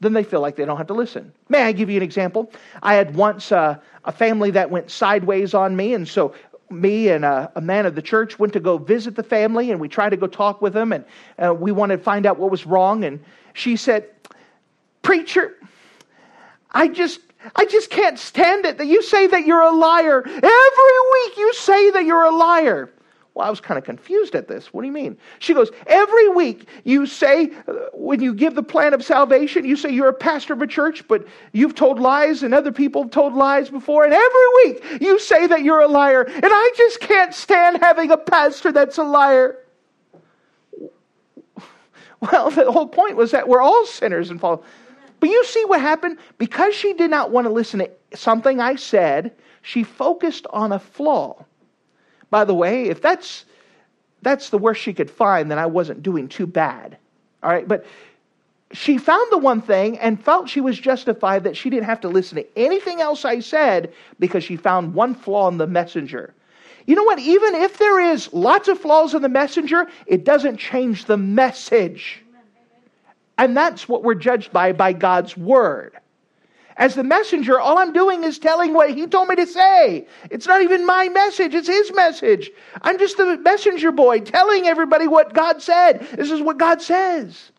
then 0.00 0.12
they 0.12 0.22
feel 0.22 0.40
like 0.40 0.56
they 0.56 0.64
don't 0.64 0.76
have 0.76 0.86
to 0.86 0.94
listen. 0.94 1.32
May 1.48 1.62
I 1.62 1.72
give 1.72 1.90
you 1.90 1.96
an 1.96 2.02
example? 2.02 2.52
I 2.82 2.94
had 2.94 3.16
once 3.16 3.50
uh, 3.50 3.78
a 4.04 4.12
family 4.12 4.50
that 4.52 4.70
went 4.70 4.90
sideways 4.90 5.54
on 5.54 5.74
me, 5.74 5.94
and 5.94 6.06
so 6.06 6.34
me 6.70 7.08
and 7.08 7.24
a, 7.24 7.50
a, 7.56 7.60
man 7.60 7.86
of 7.86 7.94
the 7.94 8.02
church 8.02 8.38
went 8.38 8.52
to 8.52 8.60
go 8.60 8.78
visit 8.78 9.16
the 9.16 9.22
family, 9.22 9.70
and 9.70 9.80
we 9.80 9.88
tried 9.88 10.10
to 10.10 10.16
go 10.16 10.26
talk 10.26 10.62
with 10.62 10.72
them, 10.72 10.92
and 10.92 11.04
uh, 11.38 11.52
we 11.52 11.72
wanted 11.72 11.96
to 11.96 12.02
find 12.02 12.26
out 12.26 12.38
what 12.38 12.50
was 12.50 12.66
wrong. 12.66 13.04
And 13.04 13.24
she 13.54 13.76
said, 13.76 14.08
"Preacher, 15.02 15.54
I 16.70 16.88
just." 16.88 17.20
I 17.54 17.66
just 17.66 17.88
can't 17.88 18.18
stand 18.18 18.66
it 18.66 18.78
that 18.78 18.88
you 18.88 19.00
say 19.00 19.28
that 19.28 19.46
you're 19.46 19.62
a 19.62 19.70
liar. 19.70 20.22
Every 20.26 20.42
week 20.42 21.36
you 21.36 21.54
say 21.54 21.90
that 21.92 22.04
you're 22.04 22.24
a 22.24 22.36
liar. 22.36 22.90
Well, 23.38 23.46
I 23.46 23.50
was 23.50 23.60
kind 23.60 23.78
of 23.78 23.84
confused 23.84 24.34
at 24.34 24.48
this. 24.48 24.74
What 24.74 24.80
do 24.80 24.88
you 24.88 24.92
mean? 24.92 25.16
She 25.38 25.54
goes, 25.54 25.70
Every 25.86 26.28
week 26.28 26.66
you 26.82 27.06
say, 27.06 27.52
uh, 27.68 27.72
when 27.92 28.20
you 28.20 28.34
give 28.34 28.56
the 28.56 28.64
plan 28.64 28.94
of 28.94 29.04
salvation, 29.04 29.64
you 29.64 29.76
say 29.76 29.90
you're 29.90 30.08
a 30.08 30.12
pastor 30.12 30.54
of 30.54 30.60
a 30.60 30.66
church, 30.66 31.06
but 31.06 31.24
you've 31.52 31.76
told 31.76 32.00
lies 32.00 32.42
and 32.42 32.52
other 32.52 32.72
people 32.72 33.02
have 33.02 33.12
told 33.12 33.34
lies 33.34 33.70
before. 33.70 34.04
And 34.04 34.12
every 34.12 34.46
week 34.64 35.00
you 35.00 35.20
say 35.20 35.46
that 35.46 35.62
you're 35.62 35.78
a 35.78 35.86
liar. 35.86 36.22
And 36.22 36.46
I 36.46 36.72
just 36.76 36.98
can't 36.98 37.32
stand 37.32 37.78
having 37.80 38.10
a 38.10 38.16
pastor 38.16 38.72
that's 38.72 38.98
a 38.98 39.04
liar. 39.04 39.58
Well, 42.20 42.50
the 42.50 42.72
whole 42.72 42.88
point 42.88 43.14
was 43.14 43.30
that 43.30 43.46
we're 43.46 43.60
all 43.60 43.86
sinners 43.86 44.30
and 44.30 44.40
fall. 44.40 44.64
But 45.20 45.30
you 45.30 45.44
see 45.44 45.64
what 45.66 45.80
happened? 45.80 46.18
Because 46.38 46.74
she 46.74 46.92
did 46.92 47.12
not 47.12 47.30
want 47.30 47.44
to 47.44 47.52
listen 47.52 47.78
to 47.78 47.90
something 48.14 48.58
I 48.58 48.74
said, 48.74 49.30
she 49.62 49.84
focused 49.84 50.44
on 50.50 50.72
a 50.72 50.80
flaw. 50.80 51.44
By 52.30 52.44
the 52.44 52.54
way, 52.54 52.88
if 52.88 53.00
that's 53.00 53.44
that's 54.22 54.50
the 54.50 54.58
worst 54.58 54.82
she 54.82 54.92
could 54.92 55.10
find, 55.10 55.50
then 55.50 55.58
I 55.58 55.66
wasn't 55.66 56.02
doing 56.02 56.28
too 56.28 56.46
bad. 56.46 56.96
All 57.42 57.50
right, 57.50 57.66
but 57.66 57.86
she 58.72 58.98
found 58.98 59.30
the 59.30 59.38
one 59.38 59.62
thing 59.62 59.98
and 59.98 60.22
felt 60.22 60.48
she 60.48 60.60
was 60.60 60.78
justified 60.78 61.44
that 61.44 61.56
she 61.56 61.70
didn't 61.70 61.86
have 61.86 62.00
to 62.02 62.08
listen 62.08 62.36
to 62.36 62.58
anything 62.58 63.00
else 63.00 63.24
I 63.24 63.40
said 63.40 63.92
because 64.18 64.44
she 64.44 64.56
found 64.56 64.94
one 64.94 65.14
flaw 65.14 65.48
in 65.48 65.56
the 65.56 65.66
messenger. 65.66 66.34
You 66.86 66.94
know 66.94 67.04
what? 67.04 67.18
Even 67.18 67.54
if 67.54 67.78
there 67.78 68.00
is 68.00 68.32
lots 68.32 68.68
of 68.68 68.78
flaws 68.78 69.14
in 69.14 69.22
the 69.22 69.28
messenger, 69.28 69.88
it 70.06 70.24
doesn't 70.24 70.56
change 70.58 71.04
the 71.04 71.16
message. 71.16 72.22
And 73.38 73.56
that's 73.56 73.88
what 73.88 74.02
we're 74.02 74.14
judged 74.14 74.52
by 74.52 74.72
by 74.72 74.92
God's 74.92 75.36
word. 75.36 75.96
As 76.78 76.94
the 76.94 77.02
messenger, 77.02 77.58
all 77.58 77.76
I'm 77.76 77.92
doing 77.92 78.22
is 78.22 78.38
telling 78.38 78.72
what 78.72 78.90
he 78.90 79.06
told 79.08 79.28
me 79.28 79.34
to 79.34 79.46
say. 79.46 80.06
It's 80.30 80.46
not 80.46 80.62
even 80.62 80.86
my 80.86 81.08
message, 81.08 81.52
it's 81.52 81.66
his 81.66 81.92
message. 81.92 82.50
I'm 82.82 82.98
just 82.98 83.16
the 83.16 83.36
messenger 83.38 83.90
boy 83.90 84.20
telling 84.20 84.68
everybody 84.68 85.08
what 85.08 85.34
God 85.34 85.60
said. 85.60 86.06
This 86.12 86.30
is 86.30 86.40
what 86.40 86.56
God 86.56 86.80
says. 86.80 87.50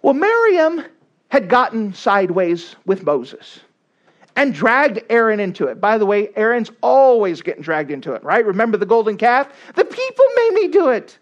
Well, 0.00 0.14
Miriam 0.14 0.84
had 1.28 1.48
gotten 1.48 1.92
sideways 1.92 2.76
with 2.86 3.02
Moses 3.02 3.58
and 4.36 4.54
dragged 4.54 5.00
Aaron 5.10 5.40
into 5.40 5.66
it. 5.66 5.80
By 5.80 5.98
the 5.98 6.06
way, 6.06 6.30
Aaron's 6.36 6.70
always 6.82 7.42
getting 7.42 7.62
dragged 7.62 7.90
into 7.90 8.12
it, 8.12 8.22
right? 8.22 8.46
Remember 8.46 8.76
the 8.76 8.86
golden 8.86 9.16
calf? 9.16 9.48
The 9.74 9.84
people 9.84 10.24
made 10.36 10.52
me 10.52 10.68
do 10.68 10.90
it. 10.90 11.18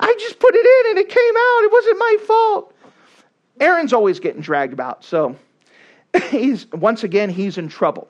I 0.00 0.12
just 0.18 0.40
put 0.40 0.56
it 0.56 0.66
in 0.66 0.90
and 0.90 0.98
it 0.98 1.08
came 1.08 1.36
out. 1.36 1.60
It 1.62 1.72
wasn't 1.72 1.98
my 1.98 2.16
fault. 2.26 2.74
Aaron's 3.60 3.92
always 3.92 4.18
getting 4.18 4.40
dragged 4.40 4.72
about. 4.72 5.04
So 5.04 5.36
he's 6.30 6.70
once 6.72 7.04
again 7.04 7.30
he's 7.30 7.58
in 7.58 7.68
trouble. 7.68 8.08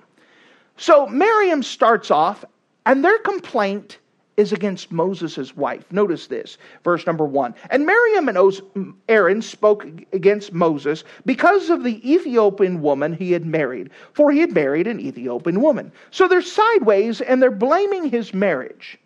So 0.77 1.07
Miriam 1.09 1.63
starts 1.63 2.11
off, 2.11 2.45
and 2.87 3.05
their 3.05 3.19
complaint 3.19 3.99
is 4.39 4.53
against 4.53 4.93
Moses' 4.93 5.57
wife. 5.57 5.85
Notice 5.91 6.29
this, 6.29 6.59
verse 6.85 7.05
number 7.05 7.25
one. 7.25 7.55
And 7.71 7.85
Miriam 7.85 8.29
and 8.29 8.95
Aaron 9.09 9.43
spoke 9.43 9.85
against 10.13 10.53
Moses 10.53 11.03
because 11.27 11.71
of 11.71 11.83
the 11.83 12.01
Ethiopian 12.09 12.81
woman 12.81 13.13
he 13.13 13.33
had 13.33 13.45
married, 13.45 13.91
for 14.13 14.31
he 14.31 14.39
had 14.39 14.53
married 14.53 14.87
an 14.87 15.01
Ethiopian 15.01 15.61
woman. 15.61 15.91
So 16.13 16.29
they're 16.29 16.41
sideways 16.41 17.21
and 17.21 17.43
they're 17.43 17.51
blaming 17.51 18.09
his 18.09 18.33
marriage. 18.33 18.97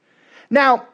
Now, 0.50 0.87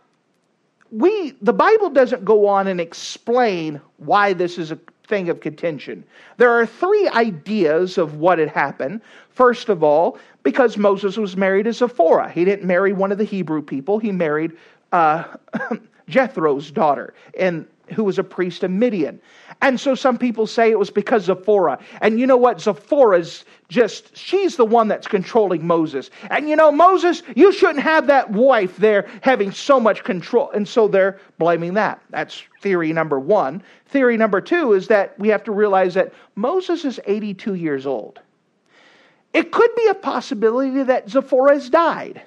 we 0.93 1.35
the 1.43 1.53
Bible 1.53 1.91
doesn't 1.91 2.25
go 2.25 2.47
on 2.47 2.69
and 2.69 2.81
explain 2.81 3.81
why 3.97 4.33
this 4.33 4.57
is 4.57 4.71
a 4.71 4.79
thing 5.09 5.29
of 5.29 5.41
contention. 5.41 6.05
There 6.37 6.51
are 6.51 6.67
three 6.67 7.09
ideas 7.09 7.99
of 7.99 8.17
what 8.17 8.39
had 8.39 8.49
happened. 8.49 9.01
First 9.31 9.69
of 9.69 9.83
all, 9.83 10.19
because 10.43 10.77
Moses 10.77 11.17
was 11.17 11.37
married 11.37 11.65
to 11.65 11.73
Zipporah, 11.73 12.31
he 12.31 12.45
didn't 12.45 12.67
marry 12.67 12.93
one 12.93 13.11
of 13.11 13.19
the 13.19 13.25
Hebrew 13.25 13.63
people, 13.63 13.99
he 13.99 14.13
married 14.13 14.53
uh, 14.93 15.25
Jethro's 16.09 16.71
daughter, 16.71 17.15
and 17.39 17.67
who 17.93 18.05
was 18.05 18.19
a 18.19 18.25
priest 18.25 18.63
of 18.63 18.71
Midian. 18.71 19.21
And 19.61 19.79
so 19.79 19.95
some 19.95 20.19
people 20.19 20.47
say 20.47 20.71
it 20.71 20.79
was 20.79 20.91
because 20.91 21.25
Zipporah. 21.25 21.79
And 22.01 22.19
you 22.21 22.27
know 22.27 22.37
what? 22.37 22.61
Zipporah's 22.61 23.45
just, 23.69 24.17
she's 24.17 24.57
the 24.57 24.65
one 24.65 24.89
that's 24.89 25.07
controlling 25.07 25.67
Moses. 25.67 26.11
And 26.31 26.49
you 26.49 26.57
know, 26.57 26.71
Moses, 26.71 27.23
you 27.35 27.53
shouldn't 27.53 27.81
have 27.81 28.07
that 28.07 28.31
wife 28.31 28.77
there 28.77 29.09
having 29.23 29.53
so 29.53 29.79
much 29.81 30.05
control. 30.05 30.51
And 30.51 30.67
so 30.67 30.89
they're 30.89 31.21
blaming 31.39 31.75
that. 31.75 32.01
That's 32.11 32.43
theory 32.61 32.93
number 32.93 33.19
one. 33.19 33.63
Theory 33.87 34.17
number 34.17 34.41
two 34.41 34.73
is 34.73 34.89
that 34.89 35.19
we 35.19 35.29
have 35.29 35.45
to 35.45 35.53
realize 35.53 35.95
that 35.95 36.13
Moses 36.37 36.85
is 36.85 37.01
82 37.07 37.55
years 37.55 37.87
old. 37.87 38.21
It 39.33 39.53
could 39.53 39.75
be 39.77 39.87
a 39.89 39.95
possibility 39.95 40.83
that 40.83 41.11
Zipporah 41.11 41.55
has 41.55 41.69
died. 41.69 42.23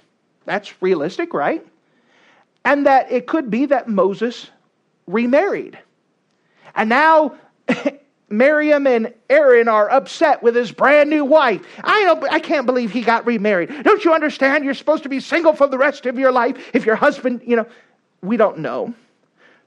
That's 0.46 0.82
realistic, 0.82 1.34
right? 1.34 1.66
And 2.64 2.86
that 2.86 3.12
it 3.12 3.28
could 3.28 3.50
be 3.50 3.66
that 3.68 3.88
Moses 3.88 4.50
remarried. 5.12 5.78
And 6.76 6.90
now 6.90 7.36
Miriam 8.30 8.88
and 8.88 9.14
Aaron 9.30 9.68
are 9.68 9.90
upset 9.92 10.42
with 10.42 10.56
his 10.56 10.72
brand 10.72 11.10
new 11.10 11.26
wife. 11.26 11.62
I 11.84 12.04
don't 12.04 12.24
I 12.32 12.40
can't 12.40 12.66
believe 12.66 12.92
he 12.92 13.02
got 13.02 13.26
remarried. 13.26 13.84
Don't 13.84 14.04
you 14.04 14.14
understand 14.14 14.64
you're 14.64 14.74
supposed 14.74 15.04
to 15.04 15.10
be 15.10 15.20
single 15.20 15.54
for 15.54 15.68
the 15.68 15.78
rest 15.78 16.06
of 16.06 16.18
your 16.18 16.32
life 16.32 16.58
if 16.74 16.86
your 16.86 16.96
husband, 16.96 17.42
you 17.46 17.56
know, 17.56 17.66
we 18.22 18.38
don't 18.38 18.60
know. 18.60 18.94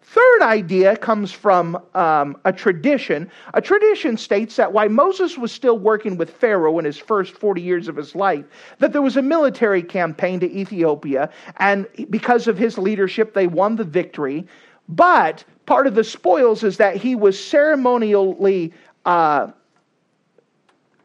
Third 0.06 0.42
idea 0.42 0.96
comes 0.96 1.32
from 1.32 1.80
um, 1.94 2.36
a 2.44 2.52
tradition. 2.52 3.30
A 3.54 3.60
tradition 3.60 4.18
states 4.18 4.54
that 4.56 4.72
while 4.72 4.88
Moses 4.88 5.38
was 5.38 5.50
still 5.50 5.78
working 5.78 6.18
with 6.18 6.30
Pharaoh 6.30 6.78
in 6.78 6.84
his 6.84 6.98
first 6.98 7.32
40 7.32 7.62
years 7.62 7.88
of 7.88 7.96
his 7.96 8.14
life, 8.14 8.44
that 8.78 8.92
there 8.92 9.00
was 9.00 9.16
a 9.16 9.22
military 9.22 9.82
campaign 9.82 10.40
to 10.40 10.50
Ethiopia, 10.52 11.30
and 11.56 11.86
because 12.10 12.46
of 12.46 12.58
his 12.58 12.76
leadership, 12.76 13.32
they 13.32 13.46
won 13.46 13.76
the 13.76 13.84
victory. 13.84 14.46
But 14.88 15.44
part 15.66 15.86
of 15.86 15.94
the 15.94 16.04
spoils 16.04 16.62
is 16.62 16.76
that 16.76 16.96
he 16.96 17.14
was 17.14 17.42
ceremonially 17.42 18.72
uh, 19.04 19.48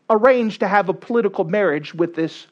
arranged 0.09 0.59
to 0.61 0.67
have 0.67 0.89
a 0.89 0.93
political 0.93 1.45
marriage 1.45 1.93
with 1.93 2.15
this 2.15 2.47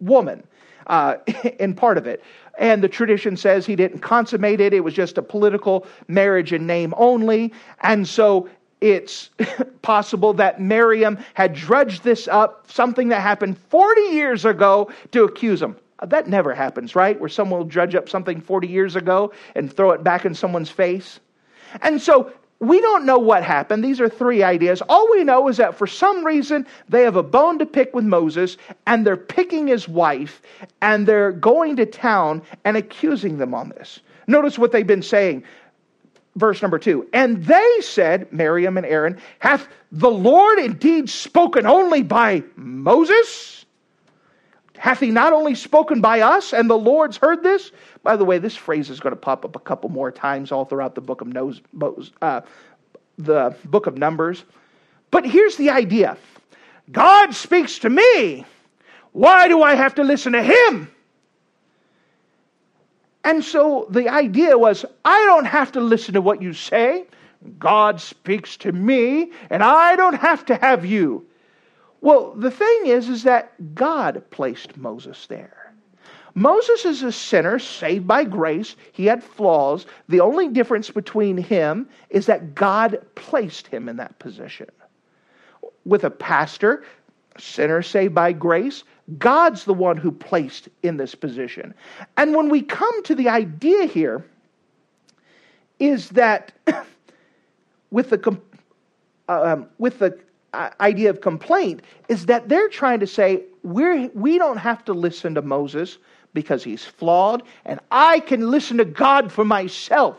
woman 0.00 0.42
uh, 0.86 1.16
in 1.60 1.74
part 1.74 1.98
of 1.98 2.06
it. 2.06 2.22
And 2.58 2.82
the 2.82 2.88
tradition 2.88 3.36
says 3.36 3.66
he 3.66 3.76
didn't 3.76 4.00
consummate 4.00 4.60
it, 4.60 4.72
it 4.72 4.80
was 4.80 4.94
just 4.94 5.18
a 5.18 5.22
political 5.22 5.86
marriage 6.08 6.52
in 6.52 6.66
name 6.66 6.94
only. 6.96 7.52
And 7.80 8.06
so 8.06 8.48
it's 8.80 9.30
possible 9.82 10.32
that 10.34 10.60
Miriam 10.60 11.18
had 11.34 11.54
drudged 11.54 12.04
this 12.04 12.28
up, 12.28 12.70
something 12.70 13.08
that 13.08 13.20
happened 13.20 13.58
40 13.58 14.00
years 14.02 14.44
ago, 14.44 14.90
to 15.12 15.24
accuse 15.24 15.60
him. 15.60 15.76
Uh, 16.04 16.06
that 16.06 16.28
never 16.28 16.54
happens, 16.54 16.94
right? 16.94 17.18
Where 17.18 17.30
someone 17.30 17.60
will 17.60 17.66
drudge 17.66 17.94
up 17.94 18.10
something 18.10 18.42
40 18.42 18.68
years 18.68 18.94
ago 18.94 19.32
and 19.54 19.72
throw 19.72 19.92
it 19.92 20.04
back 20.04 20.26
in 20.26 20.34
someone's 20.34 20.68
face. 20.68 21.18
And 21.80 22.00
so 22.00 22.30
we 22.58 22.78
don't 22.82 23.06
know 23.06 23.16
what 23.16 23.42
happened. 23.42 23.82
These 23.82 24.02
are 24.02 24.08
three 24.10 24.42
ideas. 24.42 24.82
All 24.82 25.10
we 25.10 25.24
know 25.24 25.48
is 25.48 25.56
that 25.56 25.78
for 25.78 25.86
some 25.86 26.22
reason 26.22 26.66
they 26.90 27.04
have 27.04 27.16
a 27.16 27.22
bone 27.22 27.58
to 27.58 27.64
pick 27.64 27.94
with 27.94 28.04
Moses 28.04 28.58
and 28.86 29.06
they're 29.06 29.16
picking 29.16 29.66
his 29.66 29.88
wife 29.88 30.42
and 30.82 31.08
they're 31.08 31.32
going 31.32 31.76
to 31.76 31.86
town 31.86 32.42
and 32.66 32.76
accusing 32.76 33.38
them 33.38 33.54
on 33.54 33.70
this. 33.70 34.00
Notice 34.26 34.58
what 34.58 34.72
they've 34.72 34.86
been 34.86 35.02
saying. 35.02 35.42
Verse 36.36 36.60
number 36.60 36.78
two. 36.78 37.08
And 37.14 37.42
they 37.46 37.78
said, 37.80 38.30
Miriam 38.30 38.76
and 38.76 38.84
Aaron, 38.84 39.18
hath 39.38 39.68
the 39.90 40.10
Lord 40.10 40.58
indeed 40.58 41.08
spoken 41.08 41.64
only 41.64 42.02
by 42.02 42.42
Moses? 42.56 43.63
Hath 44.76 45.00
he 45.00 45.10
not 45.10 45.32
only 45.32 45.54
spoken 45.54 46.00
by 46.00 46.20
us 46.20 46.52
and 46.52 46.68
the 46.68 46.78
Lord's 46.78 47.16
heard 47.16 47.42
this? 47.42 47.70
By 48.02 48.16
the 48.16 48.24
way, 48.24 48.38
this 48.38 48.56
phrase 48.56 48.90
is 48.90 49.00
going 49.00 49.12
to 49.12 49.20
pop 49.20 49.44
up 49.44 49.56
a 49.56 49.60
couple 49.60 49.88
more 49.88 50.10
times 50.10 50.50
all 50.50 50.64
throughout 50.64 50.94
the 50.94 51.00
book 51.00 51.20
of, 51.20 51.28
Nose, 51.28 51.60
uh, 52.20 52.40
the 53.18 53.56
book 53.64 53.86
of 53.86 53.96
Numbers. 53.96 54.44
But 55.10 55.24
here's 55.24 55.56
the 55.56 55.70
idea 55.70 56.16
God 56.90 57.34
speaks 57.34 57.78
to 57.80 57.90
me. 57.90 58.44
Why 59.12 59.46
do 59.46 59.62
I 59.62 59.74
have 59.74 59.94
to 59.94 60.02
listen 60.02 60.32
to 60.32 60.42
him? 60.42 60.90
And 63.22 63.42
so 63.42 63.86
the 63.88 64.08
idea 64.08 64.58
was 64.58 64.84
I 65.04 65.24
don't 65.24 65.46
have 65.46 65.72
to 65.72 65.80
listen 65.80 66.14
to 66.14 66.20
what 66.20 66.42
you 66.42 66.52
say. 66.52 67.06
God 67.58 68.00
speaks 68.00 68.56
to 68.58 68.72
me, 68.72 69.30
and 69.50 69.62
I 69.62 69.96
don't 69.96 70.14
have 70.14 70.44
to 70.46 70.56
have 70.56 70.84
you. 70.84 71.26
Well, 72.04 72.34
the 72.36 72.50
thing 72.50 72.82
is, 72.84 73.08
is 73.08 73.22
that 73.22 73.74
God 73.74 74.22
placed 74.28 74.76
Moses 74.76 75.26
there. 75.26 75.72
Moses 76.34 76.84
is 76.84 77.02
a 77.02 77.10
sinner 77.10 77.58
saved 77.58 78.06
by 78.06 78.24
grace. 78.24 78.76
He 78.92 79.06
had 79.06 79.24
flaws. 79.24 79.86
The 80.10 80.20
only 80.20 80.48
difference 80.48 80.90
between 80.90 81.38
him 81.38 81.88
is 82.10 82.26
that 82.26 82.54
God 82.54 82.98
placed 83.14 83.68
him 83.68 83.88
in 83.88 83.96
that 83.96 84.18
position. 84.18 84.68
With 85.86 86.04
a 86.04 86.10
pastor, 86.10 86.84
sinner 87.38 87.80
saved 87.80 88.14
by 88.14 88.32
grace, 88.32 88.84
God's 89.16 89.64
the 89.64 89.72
one 89.72 89.96
who 89.96 90.12
placed 90.12 90.68
in 90.82 90.98
this 90.98 91.14
position. 91.14 91.72
And 92.18 92.36
when 92.36 92.50
we 92.50 92.60
come 92.60 93.02
to 93.04 93.14
the 93.14 93.30
idea 93.30 93.86
here, 93.86 94.26
is 95.78 96.10
that 96.10 96.52
with 97.90 98.10
the 98.10 98.38
um, 99.26 99.68
with 99.78 100.00
the 100.00 100.18
idea 100.80 101.10
of 101.10 101.20
complaint 101.20 101.82
is 102.08 102.26
that 102.26 102.48
they're 102.48 102.68
trying 102.68 103.00
to 103.00 103.06
say 103.06 103.42
we're, 103.62 104.08
we 104.14 104.38
don't 104.38 104.58
have 104.58 104.84
to 104.84 104.92
listen 104.92 105.34
to 105.34 105.42
Moses 105.42 105.98
because 106.34 106.64
he's 106.64 106.84
flawed, 106.84 107.42
and 107.64 107.80
I 107.90 108.20
can 108.20 108.50
listen 108.50 108.78
to 108.78 108.84
God 108.84 109.30
for 109.30 109.44
myself. 109.44 110.16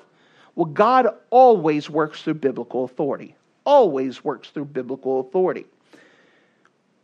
Well, 0.56 0.65
God 0.65 1.08
always 1.30 1.89
works 1.89 2.22
through 2.22 2.36
biblical 2.36 2.86
authority, 2.86 3.36
always 3.65 4.24
works 4.24 4.50
through 4.50 4.65
biblical 4.65 5.20
authority. 5.20 5.65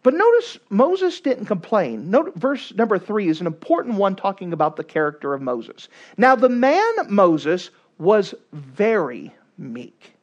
But 0.03 0.15
notice 0.15 0.57
Moses 0.69 1.19
didn't 1.19 1.45
complain. 1.45 2.09
Note, 2.09 2.33
verse 2.35 2.74
number 2.74 2.98
three 2.98 3.27
is 3.27 3.39
an 3.39 3.48
important 3.48 3.98
one 3.98 4.15
talking 4.15 4.51
about 4.51 4.75
the 4.75 4.83
character 4.83 5.33
of 5.33 5.41
Moses. 5.41 5.89
Now, 6.17 6.35
the 6.35 6.50
man 6.50 6.94
Moses 7.07 7.70
was 8.00 8.33
very 8.51 9.31
meek 9.57 10.15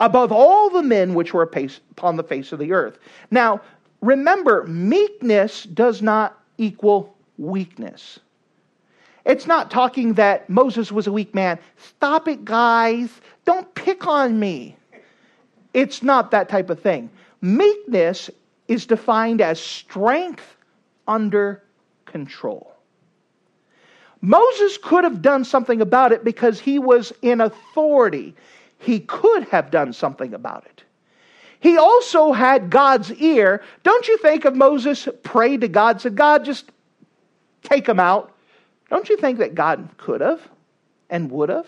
above 0.00 0.32
all 0.32 0.70
the 0.70 0.82
men 0.82 1.14
which 1.14 1.34
were 1.34 1.42
upon 1.42 2.16
the 2.16 2.24
face 2.24 2.52
of 2.52 2.58
the 2.58 2.72
earth. 2.72 2.98
Now, 3.30 3.60
remember, 4.00 4.64
meekness 4.66 5.64
does 5.64 6.00
not 6.02 6.38
equal 6.58 7.14
weakness. 7.38 8.18
It's 9.26 9.46
not 9.46 9.70
talking 9.70 10.14
that 10.14 10.48
Moses 10.48 10.90
was 10.90 11.06
a 11.06 11.12
weak 11.12 11.34
man. 11.34 11.58
Stop 11.76 12.26
it, 12.26 12.44
guys. 12.44 13.10
Don't 13.44 13.72
pick 13.74 14.06
on 14.06 14.40
me. 14.40 14.76
It's 15.74 16.02
not 16.02 16.30
that 16.30 16.48
type 16.48 16.70
of 16.70 16.80
thing. 16.80 17.10
Meekness 17.42 18.30
is 18.68 18.86
defined 18.86 19.40
as 19.40 19.60
strength 19.60 20.56
under 21.06 21.62
control. 22.06 22.72
Moses 24.22 24.78
could 24.82 25.04
have 25.04 25.22
done 25.22 25.44
something 25.44 25.80
about 25.80 26.12
it 26.12 26.24
because 26.24 26.60
he 26.60 26.78
was 26.78 27.12
in 27.22 27.40
authority 27.40 28.34
he 28.80 29.00
could 29.00 29.44
have 29.44 29.70
done 29.70 29.92
something 29.92 30.34
about 30.34 30.64
it. 30.66 30.82
He 31.60 31.76
also 31.76 32.32
had 32.32 32.70
God's 32.70 33.12
ear. 33.12 33.62
Don't 33.82 34.08
you 34.08 34.16
think 34.18 34.46
of 34.46 34.56
Moses 34.56 35.06
prayed 35.22 35.60
to 35.60 35.68
God, 35.68 36.00
said, 36.00 36.16
God, 36.16 36.44
just 36.44 36.70
take 37.62 37.86
him 37.86 38.00
out? 38.00 38.34
Don't 38.88 39.08
you 39.08 39.18
think 39.18 39.38
that 39.38 39.54
God 39.54 39.88
could 39.98 40.22
have 40.22 40.40
and 41.10 41.30
would 41.30 41.50
have? 41.50 41.66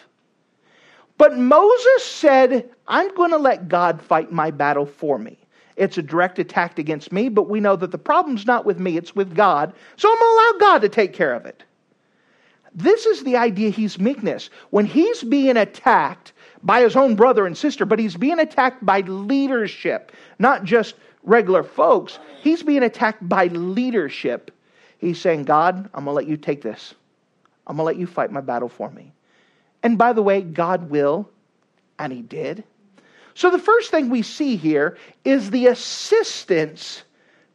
But 1.19 1.37
Moses 1.37 2.05
said, 2.05 2.71
I'm 2.89 3.15
going 3.15 3.31
to 3.31 3.39
let 3.39 3.69
God 3.69 4.01
fight 4.01 4.33
my 4.33 4.51
battle 4.51 4.87
for 4.87 5.19
me. 5.19 5.39
It's 5.77 5.99
a 5.99 6.03
direct 6.03 6.39
attack 6.39 6.79
against 6.79 7.13
me, 7.13 7.29
but 7.29 7.49
we 7.49 7.61
know 7.61 7.77
that 7.77 7.91
the 7.91 7.99
problem's 7.99 8.47
not 8.47 8.65
with 8.65 8.79
me, 8.79 8.97
it's 8.97 9.15
with 9.15 9.35
God. 9.35 9.73
So 9.97 10.11
I'm 10.11 10.19
going 10.19 10.31
to 10.31 10.35
allow 10.35 10.73
God 10.73 10.79
to 10.81 10.89
take 10.89 11.13
care 11.13 11.35
of 11.35 11.45
it. 11.45 11.63
This 12.75 13.05
is 13.05 13.23
the 13.25 13.37
idea 13.37 13.71
he's 13.71 13.99
meekness. 13.99 14.49
When 14.71 14.87
he's 14.87 15.23
being 15.23 15.59
attacked, 15.59 16.33
by 16.63 16.81
his 16.83 16.97
own 16.97 17.17
brother 17.17 17.47
and 17.47 17.57
sister, 17.57 17.85
but 17.85 17.99
he's 17.99 18.17
being 18.17 18.39
attacked 18.39 18.85
by 18.85 19.01
leadership, 19.01 20.13
not 20.39 20.65
just 20.65 20.95
regular 21.23 21.63
folks. 21.63 22.19
He's 22.43 22.63
being 22.63 22.83
attacked 22.83 23.29
by 23.29 23.47
leadership. 23.47 24.51
He's 24.99 25.21
saying, 25.21 25.45
God, 25.45 25.91
I'm 25.95 26.05
going 26.05 26.07
to 26.07 26.13
let 26.13 26.27
you 26.27 26.37
take 26.37 26.63
this. 26.63 26.95
I'm 27.67 27.77
going 27.77 27.85
to 27.85 27.87
let 27.87 27.97
you 27.97 28.07
fight 28.07 28.31
my 28.31 28.41
battle 28.41 28.69
for 28.69 28.91
me. 28.91 29.13
And 29.83 29.99
by 29.99 30.13
the 30.13 30.23
way, 30.23 30.41
God 30.41 30.91
will, 30.91 31.29
and 31.99 32.13
he 32.13 32.23
did. 32.23 32.65
So 33.35 33.51
the 33.51 33.59
first 33.59 33.91
thing 33.91 34.11
we 34.11 34.23
see 34.23 34.57
here 34.57 34.99
is 35.25 35.51
the 35.51 35.69
assistant's 35.69 37.03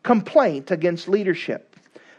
complaint 0.03 0.71
against 0.71 1.07
leadership. 1.07 1.75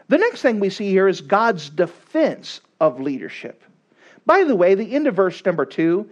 The 0.07 0.17
next 0.17 0.41
thing 0.41 0.59
we 0.59 0.69
see 0.69 0.89
here 0.89 1.07
is 1.07 1.21
God's 1.21 1.69
defense 1.69 2.61
of 2.79 2.99
leadership. 2.99 3.63
By 4.25 4.43
the 4.43 4.55
way, 4.55 4.75
the 4.75 4.95
end 4.95 5.07
of 5.07 5.15
verse 5.15 5.43
number 5.45 5.65
two 5.65 6.09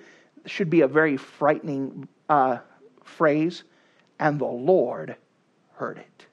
should 0.49 0.69
be 0.69 0.81
a 0.81 0.88
very 0.88 1.17
frightening 1.17 2.07
uh, 2.29 2.57
phrase, 3.03 3.63
and 4.19 4.39
the 4.39 4.45
Lord 4.45 5.15
heard 5.73 5.97
it. 5.97 6.25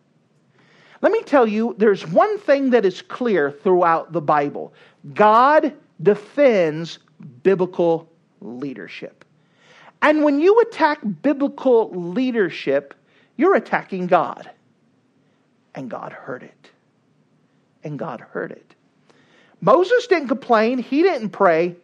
Let 1.03 1.13
me 1.13 1.23
tell 1.23 1.47
you, 1.47 1.75
there's 1.77 2.07
one 2.07 2.39
thing 2.39 2.71
that 2.71 2.87
is 2.87 3.03
clear 3.03 3.51
throughout 3.51 4.13
the 4.13 4.23
Bible 4.23 4.73
God 5.13 5.75
defends 6.03 6.99
biblical 7.43 8.11
leadership. 8.41 9.25
And 10.01 10.23
when 10.23 10.41
you 10.41 10.61
attack 10.61 11.01
biblical 11.23 11.91
leadership, 11.91 12.95
you're 13.37 13.55
attacking 13.55 14.07
God. 14.07 14.51
And 15.75 15.91
God 15.91 16.13
heard 16.13 16.43
it. 16.43 16.71
And 17.83 17.99
God 17.99 18.21
heard 18.21 18.53
it. 18.53 18.75
Moses 19.61 20.07
didn't 20.07 20.29
complain, 20.29 20.79
he 20.79 21.03
didn't 21.03 21.31
pray, 21.31 21.77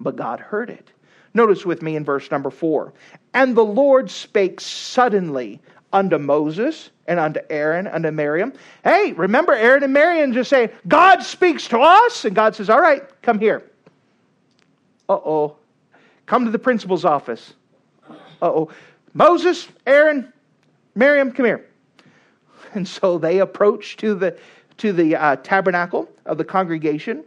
but 0.00 0.16
God 0.16 0.40
heard 0.40 0.70
it. 0.70 0.90
Notice 1.34 1.64
with 1.64 1.82
me 1.82 1.96
in 1.96 2.04
verse 2.04 2.30
number 2.30 2.50
four. 2.50 2.92
And 3.34 3.56
the 3.56 3.64
Lord 3.64 4.10
spake 4.10 4.60
suddenly 4.60 5.60
unto 5.92 6.18
Moses 6.18 6.90
and 7.06 7.18
unto 7.18 7.40
Aaron, 7.50 7.86
and 7.86 7.96
unto 7.96 8.10
Miriam. 8.10 8.52
Hey, 8.84 9.12
remember 9.12 9.52
Aaron 9.52 9.82
and 9.82 9.92
Miriam 9.92 10.32
just 10.32 10.50
saying, 10.50 10.70
God 10.86 11.22
speaks 11.22 11.66
to 11.68 11.78
us. 11.80 12.24
And 12.24 12.34
God 12.34 12.54
says, 12.54 12.70
All 12.70 12.80
right, 12.80 13.02
come 13.22 13.38
here. 13.38 13.62
Uh 15.08 15.14
oh. 15.14 15.56
Come 16.26 16.44
to 16.44 16.50
the 16.50 16.58
principal's 16.58 17.04
office. 17.04 17.54
Uh 18.08 18.14
oh. 18.42 18.70
Moses, 19.12 19.66
Aaron, 19.86 20.32
Miriam, 20.94 21.32
come 21.32 21.46
here. 21.46 21.66
And 22.74 22.86
so 22.86 23.18
they 23.18 23.40
approach 23.40 23.96
to 23.96 24.14
the 24.14 24.38
to 24.76 24.92
the 24.92 25.16
uh, 25.16 25.36
tabernacle 25.36 26.08
of 26.24 26.38
the 26.38 26.44
congregation 26.44 27.24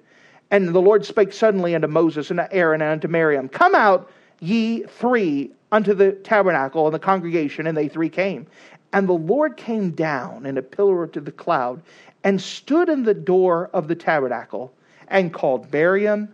and 0.51 0.69
the 0.69 0.81
Lord 0.81 1.05
spake 1.05 1.33
suddenly 1.33 1.75
unto 1.75 1.87
Moses 1.87 2.29
and 2.29 2.37
to 2.37 2.53
Aaron 2.53 2.81
and 2.81 2.91
unto 2.91 3.07
Miriam, 3.07 3.49
Come 3.49 3.75
out, 3.75 4.11
ye 4.39 4.83
three, 4.83 5.51
unto 5.71 5.93
the 5.93 6.11
tabernacle 6.11 6.85
and 6.85 6.93
the 6.93 6.99
congregation. 6.99 7.67
And 7.67 7.75
they 7.75 7.87
three 7.87 8.09
came. 8.09 8.45
And 8.93 9.09
the 9.09 9.13
Lord 9.13 9.57
came 9.57 9.91
down 9.91 10.45
in 10.45 10.57
a 10.57 10.61
pillar 10.61 11.07
to 11.07 11.19
the 11.19 11.31
cloud 11.31 11.81
and 12.23 12.39
stood 12.39 12.89
in 12.89 13.03
the 13.03 13.13
door 13.13 13.69
of 13.73 13.87
the 13.87 13.95
tabernacle 13.95 14.71
and 15.07 15.33
called 15.33 15.71
Miriam 15.73 16.33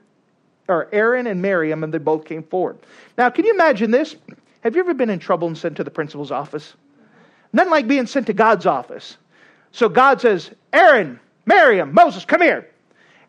or 0.67 0.87
Aaron 0.91 1.25
and 1.25 1.41
Miriam, 1.41 1.83
and 1.83 1.93
they 1.93 1.97
both 1.97 2.25
came 2.25 2.43
forward. 2.43 2.77
Now, 3.17 3.29
can 3.29 3.45
you 3.45 3.53
imagine 3.53 3.89
this? 3.89 4.15
Have 4.61 4.75
you 4.75 4.81
ever 4.81 4.93
been 4.93 5.09
in 5.09 5.19
trouble 5.19 5.47
and 5.47 5.57
sent 5.57 5.77
to 5.77 5.83
the 5.83 5.89
principal's 5.89 6.31
office? 6.31 6.73
Nothing 7.53 7.71
like 7.71 7.87
being 7.87 8.05
sent 8.05 8.27
to 8.27 8.33
God's 8.33 8.65
office. 8.65 9.17
So 9.71 9.89
God 9.89 10.21
says, 10.21 10.51
Aaron, 10.73 11.19
Miriam, 11.45 11.93
Moses, 11.93 12.25
come 12.25 12.41
here. 12.41 12.69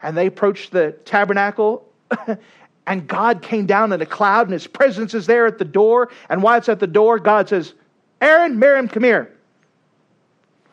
And 0.02 0.16
they 0.16 0.26
approach 0.26 0.70
the 0.70 0.92
tabernacle, 1.04 1.86
and 2.86 3.06
God 3.06 3.42
came 3.42 3.66
down 3.66 3.92
in 3.92 4.00
a 4.00 4.06
cloud, 4.06 4.46
and 4.46 4.52
his 4.52 4.66
presence 4.66 5.14
is 5.14 5.26
there 5.26 5.46
at 5.46 5.58
the 5.58 5.64
door. 5.64 6.10
And 6.28 6.42
while 6.42 6.58
it's 6.58 6.68
at 6.68 6.80
the 6.80 6.86
door, 6.86 7.18
God 7.18 7.48
says, 7.48 7.74
Aaron, 8.20 8.58
Miriam, 8.58 8.88
come 8.88 9.04
here. 9.04 9.36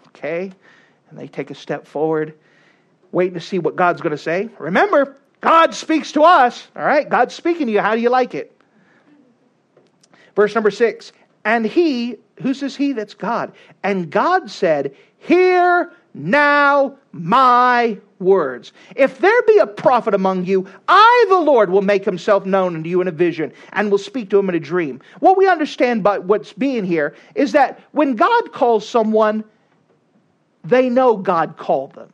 Okay. 0.08 0.52
And 1.10 1.20
they 1.20 1.28
take 1.28 1.52
a 1.52 1.56
step 1.56 1.88
forward, 1.88 2.34
waiting 3.12 3.36
to 3.36 3.40
see 3.40 3.60
what 3.60 3.76
God's 3.76 4.02
going 4.02 4.12
to 4.12 4.18
say. 4.18 4.50
Remember, 4.60 5.18
God 5.42 5.74
speaks 5.74 6.12
to 6.14 6.24
us. 6.24 6.68
All 6.76 6.84
right. 6.84 7.08
God's 7.08 7.36
speaking 7.36 7.68
to 7.68 7.74
you. 7.74 7.80
How 7.80 7.96
do 7.96 8.02
you 8.02 8.10
like 8.10 8.34
it? 8.34 8.54
Verse 10.36 10.54
number 10.56 10.72
six. 10.72 11.12
And 11.46 11.66
he, 11.66 12.18
who 12.42 12.54
says 12.54 12.76
he? 12.76 12.94
That's 12.94 13.14
God. 13.14 13.54
And 13.84 14.10
God 14.10 14.52
said, 14.52 14.96
Hear 15.20 15.94
now 16.14 16.98
my 17.12 17.98
words. 18.20 18.74
If 18.96 19.20
there 19.20 19.42
be 19.44 19.58
a 19.60 19.68
prophet 19.68 20.14
among 20.14 20.46
you, 20.46 20.68
I, 20.88 21.26
the 21.30 21.40
Lord, 21.40 21.70
will 21.70 21.82
make 21.82 22.06
himself 22.06 22.46
known 22.46 22.76
unto 22.76 22.90
you 22.90 23.02
in 23.02 23.08
a 23.08 23.12
vision 23.12 23.54
and 23.74 23.92
will 23.92 23.98
speak 23.98 24.30
to 24.32 24.40
him 24.40 24.50
in 24.50 24.56
a 24.56 24.60
dream. 24.60 25.02
What 25.20 25.38
we 25.38 25.48
understand 25.48 26.04
by 26.04 26.20
what's 26.20 26.54
being 26.54 26.84
here 26.84 27.16
is 27.36 27.52
that 27.54 27.80
when 27.92 28.16
God 28.16 28.52
calls 28.52 28.88
someone, 28.88 29.44
they 30.64 30.90
know 30.90 31.18
God 31.18 31.58
called 31.58 31.94
them. 31.94 32.12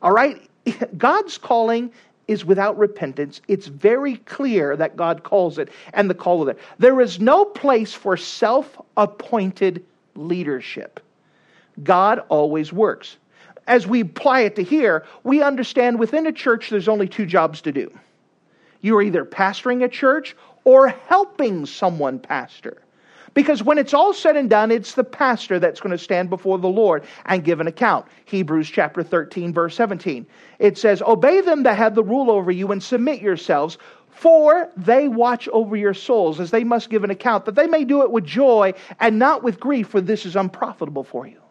All 0.00 0.12
right? 0.12 0.40
God's 0.98 1.38
calling 1.38 1.92
is 2.28 2.44
without 2.44 2.78
repentance. 2.78 3.40
It's 3.48 3.66
very 3.66 4.16
clear 4.16 4.76
that 4.76 4.96
God 4.96 5.22
calls 5.22 5.58
it 5.58 5.68
and 5.92 6.08
the 6.08 6.14
call 6.14 6.42
of 6.42 6.48
it. 6.48 6.58
There 6.78 7.00
is 7.00 7.20
no 7.20 7.44
place 7.44 7.92
for 7.92 8.16
self 8.16 8.80
appointed 8.96 9.84
leadership. 10.14 11.00
God 11.82 12.20
always 12.28 12.72
works. 12.72 13.16
As 13.66 13.86
we 13.86 14.00
apply 14.00 14.40
it 14.40 14.56
to 14.56 14.62
here, 14.62 15.04
we 15.22 15.42
understand 15.42 15.98
within 15.98 16.26
a 16.26 16.32
church 16.32 16.70
there's 16.70 16.88
only 16.88 17.08
two 17.08 17.26
jobs 17.26 17.60
to 17.62 17.72
do. 17.72 17.92
You 18.80 18.96
are 18.96 19.02
either 19.02 19.24
pastoring 19.24 19.84
a 19.84 19.88
church 19.88 20.36
or 20.64 20.88
helping 20.88 21.66
someone 21.66 22.18
pastor. 22.18 22.82
Because 23.34 23.62
when 23.62 23.78
it's 23.78 23.94
all 23.94 24.12
said 24.12 24.36
and 24.36 24.50
done, 24.50 24.70
it's 24.70 24.94
the 24.94 25.04
pastor 25.04 25.58
that's 25.58 25.80
going 25.80 25.96
to 25.96 25.98
stand 25.98 26.28
before 26.28 26.58
the 26.58 26.68
Lord 26.68 27.04
and 27.24 27.42
give 27.42 27.60
an 27.60 27.66
account. 27.66 28.06
Hebrews 28.26 28.68
chapter 28.68 29.02
13, 29.02 29.54
verse 29.54 29.74
17. 29.74 30.26
It 30.58 30.76
says, 30.76 31.00
Obey 31.02 31.40
them 31.40 31.62
that 31.62 31.78
have 31.78 31.94
the 31.94 32.04
rule 32.04 32.30
over 32.30 32.50
you 32.50 32.72
and 32.72 32.82
submit 32.82 33.22
yourselves, 33.22 33.78
for 34.10 34.68
they 34.76 35.08
watch 35.08 35.48
over 35.48 35.76
your 35.76 35.94
souls, 35.94 36.40
as 36.40 36.50
they 36.50 36.64
must 36.64 36.90
give 36.90 37.04
an 37.04 37.10
account, 37.10 37.46
that 37.46 37.54
they 37.54 37.66
may 37.66 37.84
do 37.84 38.02
it 38.02 38.10
with 38.10 38.26
joy 38.26 38.74
and 39.00 39.18
not 39.18 39.42
with 39.42 39.58
grief, 39.58 39.88
for 39.88 40.02
this 40.02 40.26
is 40.26 40.36
unprofitable 40.36 41.04
for 41.04 41.26
you. 41.26 41.41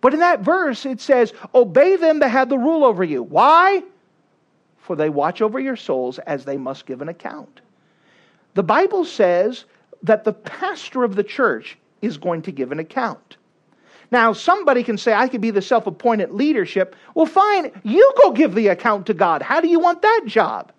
But 0.00 0.14
in 0.14 0.20
that 0.20 0.40
verse, 0.40 0.86
it 0.86 1.00
says, 1.00 1.32
Obey 1.54 1.96
them 1.96 2.20
that 2.20 2.28
have 2.28 2.48
the 2.48 2.58
rule 2.58 2.84
over 2.84 3.04
you. 3.04 3.22
Why? 3.22 3.82
For 4.78 4.96
they 4.96 5.10
watch 5.10 5.42
over 5.42 5.60
your 5.60 5.76
souls 5.76 6.18
as 6.20 6.44
they 6.44 6.56
must 6.56 6.86
give 6.86 7.02
an 7.02 7.08
account. 7.08 7.60
The 8.54 8.62
Bible 8.62 9.04
says 9.04 9.64
that 10.02 10.24
the 10.24 10.32
pastor 10.32 11.04
of 11.04 11.14
the 11.16 11.22
church 11.22 11.78
is 12.02 12.16
going 12.16 12.42
to 12.42 12.52
give 12.52 12.72
an 12.72 12.78
account. 12.78 13.36
Now, 14.10 14.32
somebody 14.32 14.82
can 14.82 14.98
say, 14.98 15.12
I 15.12 15.28
could 15.28 15.40
be 15.40 15.50
the 15.50 15.62
self 15.62 15.86
appointed 15.86 16.30
leadership. 16.30 16.96
Well, 17.14 17.26
fine, 17.26 17.70
you 17.84 18.12
go 18.22 18.32
give 18.32 18.54
the 18.54 18.68
account 18.68 19.06
to 19.06 19.14
God. 19.14 19.42
How 19.42 19.60
do 19.60 19.68
you 19.68 19.78
want 19.78 20.02
that 20.02 20.22
job? 20.26 20.72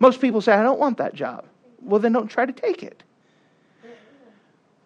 Most 0.00 0.20
people 0.20 0.40
say, 0.40 0.52
I 0.52 0.62
don't 0.62 0.80
want 0.80 0.98
that 0.98 1.14
job. 1.14 1.46
Well, 1.80 2.00
then 2.00 2.12
don't 2.12 2.28
try 2.28 2.44
to 2.44 2.52
take 2.52 2.82
it. 2.82 3.03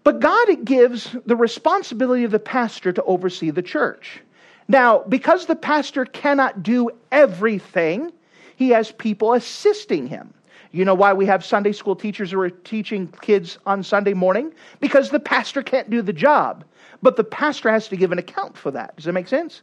But 0.04 0.20
God 0.20 0.64
gives 0.64 1.14
the 1.26 1.36
responsibility 1.36 2.24
of 2.24 2.30
the 2.30 2.38
pastor 2.38 2.92
to 2.92 3.02
oversee 3.04 3.50
the 3.50 3.62
church. 3.62 4.20
Now, 4.68 5.02
because 5.08 5.46
the 5.46 5.56
pastor 5.56 6.04
cannot 6.04 6.62
do 6.62 6.90
everything, 7.10 8.12
he 8.56 8.70
has 8.70 8.92
people 8.92 9.32
assisting 9.32 10.06
him. 10.06 10.32
You 10.72 10.84
know 10.84 10.94
why 10.94 11.14
we 11.14 11.24
have 11.26 11.44
Sunday 11.44 11.72
school 11.72 11.96
teachers 11.96 12.30
who 12.30 12.40
are 12.40 12.50
teaching 12.50 13.08
kids 13.22 13.58
on 13.64 13.82
Sunday 13.82 14.12
morning? 14.12 14.52
Because 14.80 15.10
the 15.10 15.20
pastor 15.20 15.62
can't 15.62 15.88
do 15.88 16.02
the 16.02 16.12
job. 16.12 16.64
But 17.02 17.16
the 17.16 17.24
pastor 17.24 17.70
has 17.70 17.88
to 17.88 17.96
give 17.96 18.12
an 18.12 18.18
account 18.18 18.56
for 18.56 18.70
that. 18.72 18.96
Does 18.96 19.06
that 19.06 19.12
make 19.12 19.28
sense? 19.28 19.62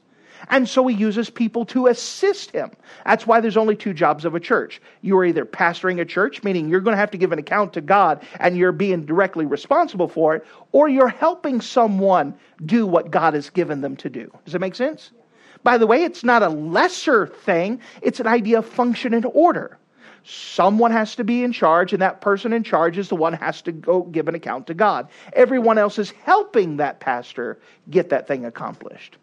And 0.49 0.67
so 0.67 0.85
he 0.87 0.95
uses 0.95 1.29
people 1.29 1.65
to 1.65 1.87
assist 1.87 2.51
him. 2.51 2.71
That's 3.05 3.25
why 3.25 3.39
there's 3.39 3.57
only 3.57 3.75
two 3.75 3.93
jobs 3.93 4.25
of 4.25 4.35
a 4.35 4.39
church. 4.39 4.81
You 5.01 5.17
are 5.17 5.25
either 5.25 5.45
pastoring 5.45 5.99
a 5.99 6.05
church, 6.05 6.43
meaning 6.43 6.69
you're 6.69 6.81
going 6.81 6.93
to 6.93 6.99
have 6.99 7.11
to 7.11 7.17
give 7.17 7.31
an 7.31 7.39
account 7.39 7.73
to 7.73 7.81
God 7.81 8.25
and 8.39 8.57
you're 8.57 8.71
being 8.71 9.05
directly 9.05 9.45
responsible 9.45 10.07
for 10.07 10.35
it, 10.35 10.45
or 10.71 10.87
you're 10.87 11.07
helping 11.07 11.61
someone 11.61 12.35
do 12.65 12.85
what 12.85 13.11
God 13.11 13.33
has 13.33 13.49
given 13.49 13.81
them 13.81 13.95
to 13.97 14.09
do. 14.09 14.31
Does 14.43 14.53
that 14.53 14.59
make 14.59 14.75
sense? 14.75 15.11
By 15.63 15.77
the 15.79 15.87
way, 15.87 16.03
it's 16.03 16.23
not 16.23 16.43
a 16.43 16.49
lesser 16.49 17.25
thing, 17.25 17.81
it's 18.01 18.19
an 18.19 18.27
idea 18.27 18.59
of 18.59 18.65
function 18.67 19.13
and 19.13 19.25
order. 19.25 19.79
Someone 20.23 20.91
has 20.91 21.15
to 21.15 21.23
be 21.23 21.43
in 21.43 21.51
charge, 21.51 21.93
and 21.93 22.01
that 22.01 22.19
person 22.19 22.51
in 22.51 22.63
charge 22.63 22.97
is 22.97 23.09
the 23.09 23.15
one 23.15 23.33
has 23.33 23.61
to 23.63 23.71
go 23.71 24.01
give 24.01 24.27
an 24.27 24.33
account 24.33 24.67
to 24.67 24.73
God. 24.73 25.07
Everyone 25.33 25.77
else 25.77 25.99
is 25.99 26.11
helping 26.23 26.77
that 26.77 26.99
pastor 26.99 27.59
get 27.89 28.09
that 28.09 28.27
thing 28.27 28.43
accomplished. 28.43 29.17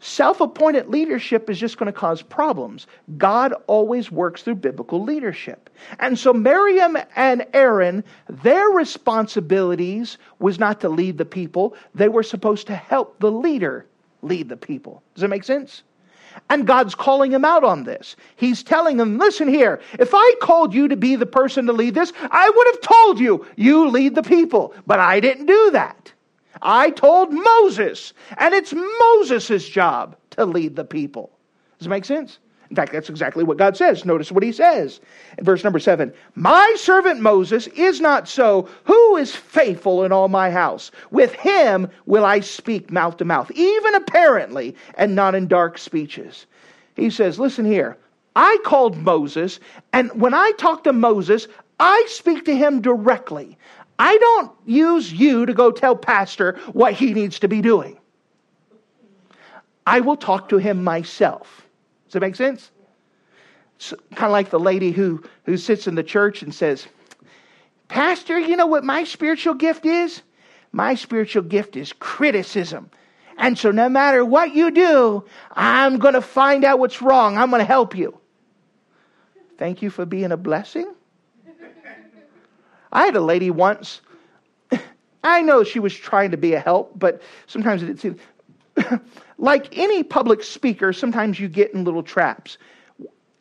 Self 0.00 0.40
appointed 0.40 0.88
leadership 0.88 1.50
is 1.50 1.58
just 1.58 1.76
going 1.76 1.86
to 1.86 1.92
cause 1.92 2.22
problems. 2.22 2.86
God 3.16 3.52
always 3.66 4.12
works 4.12 4.42
through 4.42 4.56
biblical 4.56 5.02
leadership. 5.02 5.70
And 5.98 6.16
so 6.16 6.32
Miriam 6.32 6.96
and 7.16 7.44
Aaron, 7.52 8.04
their 8.28 8.68
responsibilities 8.68 10.18
was 10.38 10.58
not 10.58 10.80
to 10.82 10.88
lead 10.88 11.18
the 11.18 11.24
people, 11.24 11.74
they 11.94 12.08
were 12.08 12.22
supposed 12.22 12.68
to 12.68 12.76
help 12.76 13.18
the 13.18 13.32
leader 13.32 13.86
lead 14.22 14.48
the 14.48 14.56
people. 14.56 15.02
Does 15.14 15.22
that 15.22 15.28
make 15.28 15.44
sense? 15.44 15.82
And 16.48 16.66
God's 16.66 16.94
calling 16.94 17.32
him 17.32 17.44
out 17.44 17.64
on 17.64 17.82
this. 17.82 18.14
He's 18.36 18.62
telling 18.62 19.00
him, 19.00 19.18
listen 19.18 19.48
here, 19.48 19.80
if 19.98 20.10
I 20.14 20.34
called 20.40 20.72
you 20.72 20.86
to 20.86 20.96
be 20.96 21.16
the 21.16 21.26
person 21.26 21.66
to 21.66 21.72
lead 21.72 21.94
this, 21.94 22.12
I 22.30 22.48
would 22.48 22.66
have 22.68 22.80
told 22.80 23.18
you, 23.18 23.46
you 23.56 23.88
lead 23.88 24.14
the 24.14 24.22
people. 24.22 24.74
But 24.86 25.00
I 25.00 25.18
didn't 25.18 25.46
do 25.46 25.70
that. 25.72 26.12
I 26.62 26.90
told 26.90 27.32
Moses, 27.32 28.12
and 28.36 28.54
it's 28.54 28.74
Moses' 28.74 29.68
job 29.68 30.16
to 30.30 30.44
lead 30.44 30.76
the 30.76 30.84
people. 30.84 31.30
Does 31.78 31.86
it 31.86 31.90
make 31.90 32.04
sense? 32.04 32.38
In 32.70 32.76
fact, 32.76 32.92
that's 32.92 33.08
exactly 33.08 33.44
what 33.44 33.56
God 33.56 33.76
says. 33.76 34.04
Notice 34.04 34.30
what 34.30 34.42
he 34.42 34.52
says 34.52 35.00
in 35.38 35.44
verse 35.44 35.64
number 35.64 35.78
seven 35.78 36.12
My 36.34 36.74
servant 36.78 37.20
Moses 37.20 37.66
is 37.68 38.00
not 38.00 38.28
so. 38.28 38.68
Who 38.84 39.16
is 39.16 39.34
faithful 39.34 40.04
in 40.04 40.12
all 40.12 40.28
my 40.28 40.50
house? 40.50 40.90
With 41.10 41.32
him 41.32 41.88
will 42.04 42.24
I 42.24 42.40
speak 42.40 42.90
mouth 42.90 43.16
to 43.18 43.24
mouth, 43.24 43.50
even 43.52 43.94
apparently, 43.94 44.76
and 44.96 45.14
not 45.14 45.34
in 45.34 45.48
dark 45.48 45.78
speeches. 45.78 46.46
He 46.94 47.10
says, 47.10 47.38
Listen 47.38 47.64
here. 47.64 47.96
I 48.36 48.58
called 48.64 48.96
Moses, 48.98 49.58
and 49.92 50.12
when 50.20 50.34
I 50.34 50.52
talk 50.58 50.84
to 50.84 50.92
Moses, 50.92 51.48
I 51.80 52.04
speak 52.08 52.44
to 52.44 52.56
him 52.56 52.80
directly. 52.80 53.56
I 53.98 54.16
don't 54.18 54.52
use 54.64 55.12
you 55.12 55.46
to 55.46 55.52
go 55.52 55.72
tell 55.72 55.96
Pastor 55.96 56.58
what 56.72 56.92
he 56.92 57.12
needs 57.14 57.40
to 57.40 57.48
be 57.48 57.60
doing. 57.60 57.98
I 59.86 60.00
will 60.00 60.16
talk 60.16 60.50
to 60.50 60.58
him 60.58 60.84
myself. 60.84 61.66
Does 62.06 62.12
that 62.14 62.20
make 62.20 62.36
sense? 62.36 62.70
Kind 63.80 64.26
of 64.28 64.30
like 64.32 64.50
the 64.50 64.60
lady 64.60 64.92
who, 64.92 65.22
who 65.44 65.56
sits 65.56 65.86
in 65.86 65.94
the 65.94 66.02
church 66.02 66.42
and 66.42 66.54
says, 66.54 66.86
Pastor, 67.88 68.38
you 68.38 68.56
know 68.56 68.66
what 68.66 68.84
my 68.84 69.04
spiritual 69.04 69.54
gift 69.54 69.86
is? 69.86 70.22
My 70.72 70.94
spiritual 70.94 71.42
gift 71.42 71.76
is 71.76 71.92
criticism. 71.94 72.90
And 73.38 73.56
so 73.56 73.70
no 73.70 73.88
matter 73.88 74.24
what 74.24 74.54
you 74.54 74.70
do, 74.70 75.24
I'm 75.52 75.98
going 75.98 76.14
to 76.14 76.20
find 76.20 76.64
out 76.64 76.78
what's 76.78 77.00
wrong. 77.00 77.38
I'm 77.38 77.50
going 77.50 77.60
to 77.60 77.66
help 77.66 77.96
you. 77.96 78.18
Thank 79.56 79.80
you 79.80 79.90
for 79.90 80.04
being 80.04 80.32
a 80.32 80.36
blessing. 80.36 80.92
I 82.92 83.04
had 83.04 83.16
a 83.16 83.20
lady 83.20 83.50
once. 83.50 84.00
I 85.24 85.42
know 85.42 85.64
she 85.64 85.80
was 85.80 85.94
trying 85.94 86.30
to 86.30 86.36
be 86.36 86.54
a 86.54 86.60
help, 86.60 86.98
but 86.98 87.22
sometimes 87.46 87.82
it 87.82 87.86
didn't 87.86 88.00
seem. 88.00 89.00
like 89.38 89.76
any 89.76 90.02
public 90.02 90.42
speaker, 90.42 90.92
sometimes 90.92 91.38
you 91.40 91.48
get 91.48 91.74
in 91.74 91.84
little 91.84 92.02
traps. 92.02 92.58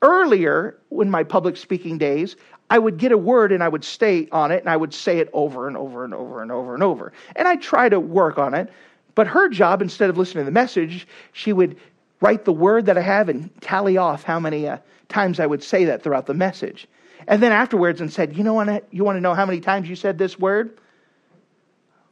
Earlier, 0.02 0.78
in 0.92 1.10
my 1.10 1.24
public 1.24 1.58
speaking 1.58 1.98
days, 1.98 2.36
I 2.70 2.80
would 2.80 2.98
get 2.98 3.12
a 3.12 3.18
word 3.18 3.52
and 3.52 3.64
I 3.64 3.70
would 3.70 3.84
stay 3.84 4.28
on 4.32 4.52
it 4.52 4.60
and 4.60 4.70
I 4.70 4.78
would 4.78 4.94
say 4.94 5.20
it 5.20 5.30
over 5.34 5.68
and 5.68 5.78
over 5.78 6.04
and 6.04 6.14
over 6.14 6.42
and 6.42 6.52
over 6.52 6.74
and 6.74 6.84
over. 6.84 7.14
And 7.36 7.48
I 7.48 7.56
try 7.56 7.90
to 7.90 8.00
work 8.00 8.38
on 8.38 8.54
it. 8.54 8.70
But 9.16 9.26
her 9.28 9.50
job, 9.50 9.82
instead 9.82 10.10
of 10.10 10.18
listening 10.18 10.42
to 10.42 10.46
the 10.46 10.52
message, 10.52 11.08
she 11.32 11.54
would 11.54 11.78
write 12.22 12.46
the 12.46 12.54
word 12.54 12.86
that 12.86 12.98
I 12.98 13.02
have 13.02 13.30
and 13.30 13.50
tally 13.62 13.98
off 13.98 14.24
how 14.24 14.40
many 14.40 14.68
uh, 14.68 14.78
times 15.10 15.40
I 15.40 15.48
would 15.48 15.64
say 15.64 15.86
that 15.86 16.04
throughout 16.04 16.26
the 16.26 16.34
message. 16.34 16.88
And 17.28 17.44
then 17.44 17.52
afterwards 17.52 18.00
and 18.02 18.12
said, 18.12 18.38
You 18.38 18.44
know 18.44 18.54
what 18.54 18.86
you 18.92 19.04
want 19.04 19.18
to 19.18 19.22
know 19.22 19.34
how 19.34 19.46
many 19.46 19.60
times 19.60 19.90
you 19.90 19.96
said 19.96 20.18
this 20.18 20.40
word? 20.40 20.80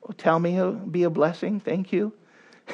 Well, 0.01 0.15
tell 0.17 0.37
me 0.39 0.57
it'll 0.57 0.73
be 0.73 1.03
a 1.03 1.09
blessing. 1.09 1.59
Thank 1.59 1.91
you. 1.91 2.13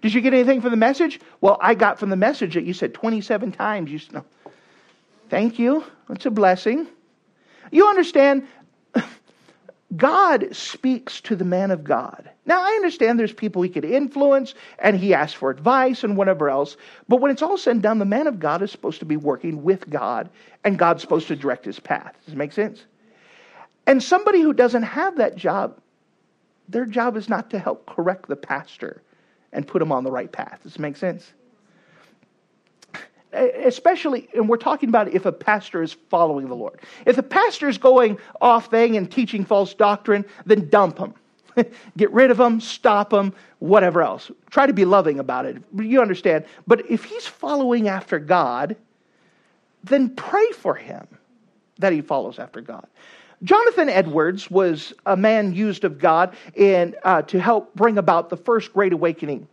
Did 0.00 0.14
you 0.14 0.20
get 0.20 0.32
anything 0.32 0.60
from 0.60 0.70
the 0.70 0.76
message? 0.76 1.20
Well, 1.40 1.58
I 1.60 1.74
got 1.74 1.98
from 1.98 2.08
the 2.10 2.16
message 2.16 2.54
that 2.54 2.64
you 2.64 2.72
said 2.72 2.94
27 2.94 3.52
times. 3.52 3.90
You 3.90 4.00
know. 4.12 4.24
Thank 5.28 5.58
you. 5.58 5.84
It's 6.08 6.24
a 6.24 6.30
blessing. 6.30 6.86
You 7.70 7.88
understand, 7.88 8.46
God 9.96 10.54
speaks 10.54 11.20
to 11.22 11.36
the 11.36 11.44
man 11.44 11.70
of 11.70 11.84
God. 11.84 12.30
Now, 12.46 12.62
I 12.62 12.70
understand 12.70 13.18
there's 13.18 13.32
people 13.32 13.62
he 13.62 13.68
could 13.68 13.84
influence 13.84 14.54
and 14.78 14.96
he 14.96 15.12
asks 15.12 15.34
for 15.34 15.50
advice 15.50 16.02
and 16.02 16.16
whatever 16.16 16.48
else, 16.48 16.76
but 17.08 17.20
when 17.20 17.30
it's 17.30 17.42
all 17.42 17.58
said 17.58 17.72
and 17.72 17.82
done, 17.82 17.98
the 17.98 18.04
man 18.04 18.26
of 18.26 18.38
God 18.38 18.62
is 18.62 18.70
supposed 18.70 19.00
to 19.00 19.04
be 19.04 19.16
working 19.16 19.62
with 19.62 19.88
God 19.90 20.30
and 20.64 20.78
God's 20.78 21.02
supposed 21.02 21.28
to 21.28 21.36
direct 21.36 21.64
his 21.64 21.78
path. 21.78 22.14
Does 22.24 22.34
it 22.34 22.38
make 22.38 22.52
sense? 22.52 22.84
And 23.86 24.02
somebody 24.02 24.40
who 24.40 24.52
doesn't 24.52 24.84
have 24.84 25.16
that 25.18 25.36
job, 25.36 25.78
their 26.68 26.86
job 26.86 27.16
is 27.16 27.28
not 27.28 27.50
to 27.50 27.58
help 27.58 27.86
correct 27.86 28.28
the 28.28 28.36
pastor 28.36 29.02
and 29.52 29.66
put 29.66 29.82
him 29.82 29.92
on 29.92 30.04
the 30.04 30.10
right 30.10 30.30
path. 30.30 30.60
Does 30.62 30.76
it 30.76 30.80
make 30.80 30.96
sense? 30.96 31.32
Especially, 33.32 34.28
and 34.34 34.48
we're 34.48 34.56
talking 34.56 34.88
about 34.88 35.12
if 35.12 35.26
a 35.26 35.32
pastor 35.32 35.82
is 35.82 35.94
following 36.10 36.48
the 36.48 36.54
Lord. 36.54 36.80
If 37.06 37.16
the 37.16 37.22
pastor 37.22 37.68
is 37.68 37.78
going 37.78 38.18
off 38.40 38.66
thing 38.70 38.96
and 38.96 39.10
teaching 39.10 39.44
false 39.44 39.74
doctrine, 39.74 40.24
then 40.46 40.68
dump 40.68 40.98
him. 40.98 41.14
Get 41.96 42.10
rid 42.12 42.30
of 42.30 42.40
him, 42.40 42.60
stop 42.60 43.12
him, 43.12 43.32
whatever 43.58 44.02
else. 44.02 44.30
Try 44.50 44.66
to 44.66 44.72
be 44.72 44.84
loving 44.84 45.18
about 45.18 45.46
it. 45.46 45.62
You 45.78 46.00
understand. 46.00 46.44
But 46.66 46.90
if 46.90 47.04
he's 47.04 47.26
following 47.26 47.88
after 47.88 48.18
God, 48.18 48.76
then 49.84 50.14
pray 50.14 50.50
for 50.52 50.74
him 50.74 51.06
that 51.78 51.92
he 51.92 52.00
follows 52.00 52.38
after 52.38 52.60
God. 52.60 52.86
Jonathan 53.42 53.88
Edwards 53.88 54.50
was 54.50 54.92
a 55.04 55.16
man 55.16 55.52
used 55.52 55.84
of 55.84 55.98
God 55.98 56.36
in, 56.54 56.94
uh, 57.02 57.22
to 57.22 57.40
help 57.40 57.74
bring 57.74 57.98
about 57.98 58.30
the 58.30 58.36
first 58.36 58.72
Great 58.72 58.92
Awakening. 58.92 59.48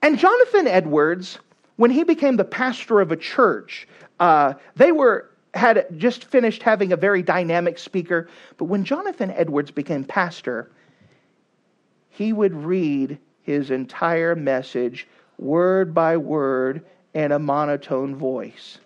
And 0.00 0.18
Jonathan 0.18 0.66
Edwards 0.66 1.38
when 1.76 1.90
he 1.90 2.04
became 2.04 2.36
the 2.36 2.44
pastor 2.44 3.00
of 3.00 3.12
a 3.12 3.16
church, 3.16 3.88
uh, 4.20 4.54
they 4.76 4.92
were 4.92 5.30
had 5.54 5.86
just 5.96 6.24
finished 6.24 6.62
having 6.62 6.92
a 6.92 6.96
very 6.96 7.22
dynamic 7.22 7.78
speaker. 7.78 8.28
But 8.56 8.64
when 8.64 8.84
Jonathan 8.84 9.30
Edwards 9.30 9.70
became 9.70 10.02
pastor, 10.04 10.70
he 12.10 12.32
would 12.32 12.54
read 12.54 13.18
his 13.42 13.70
entire 13.70 14.34
message 14.34 15.06
word 15.38 15.94
by 15.94 16.16
word 16.16 16.84
in 17.12 17.30
a 17.30 17.38
monotone 17.38 18.16
voice. 18.16 18.78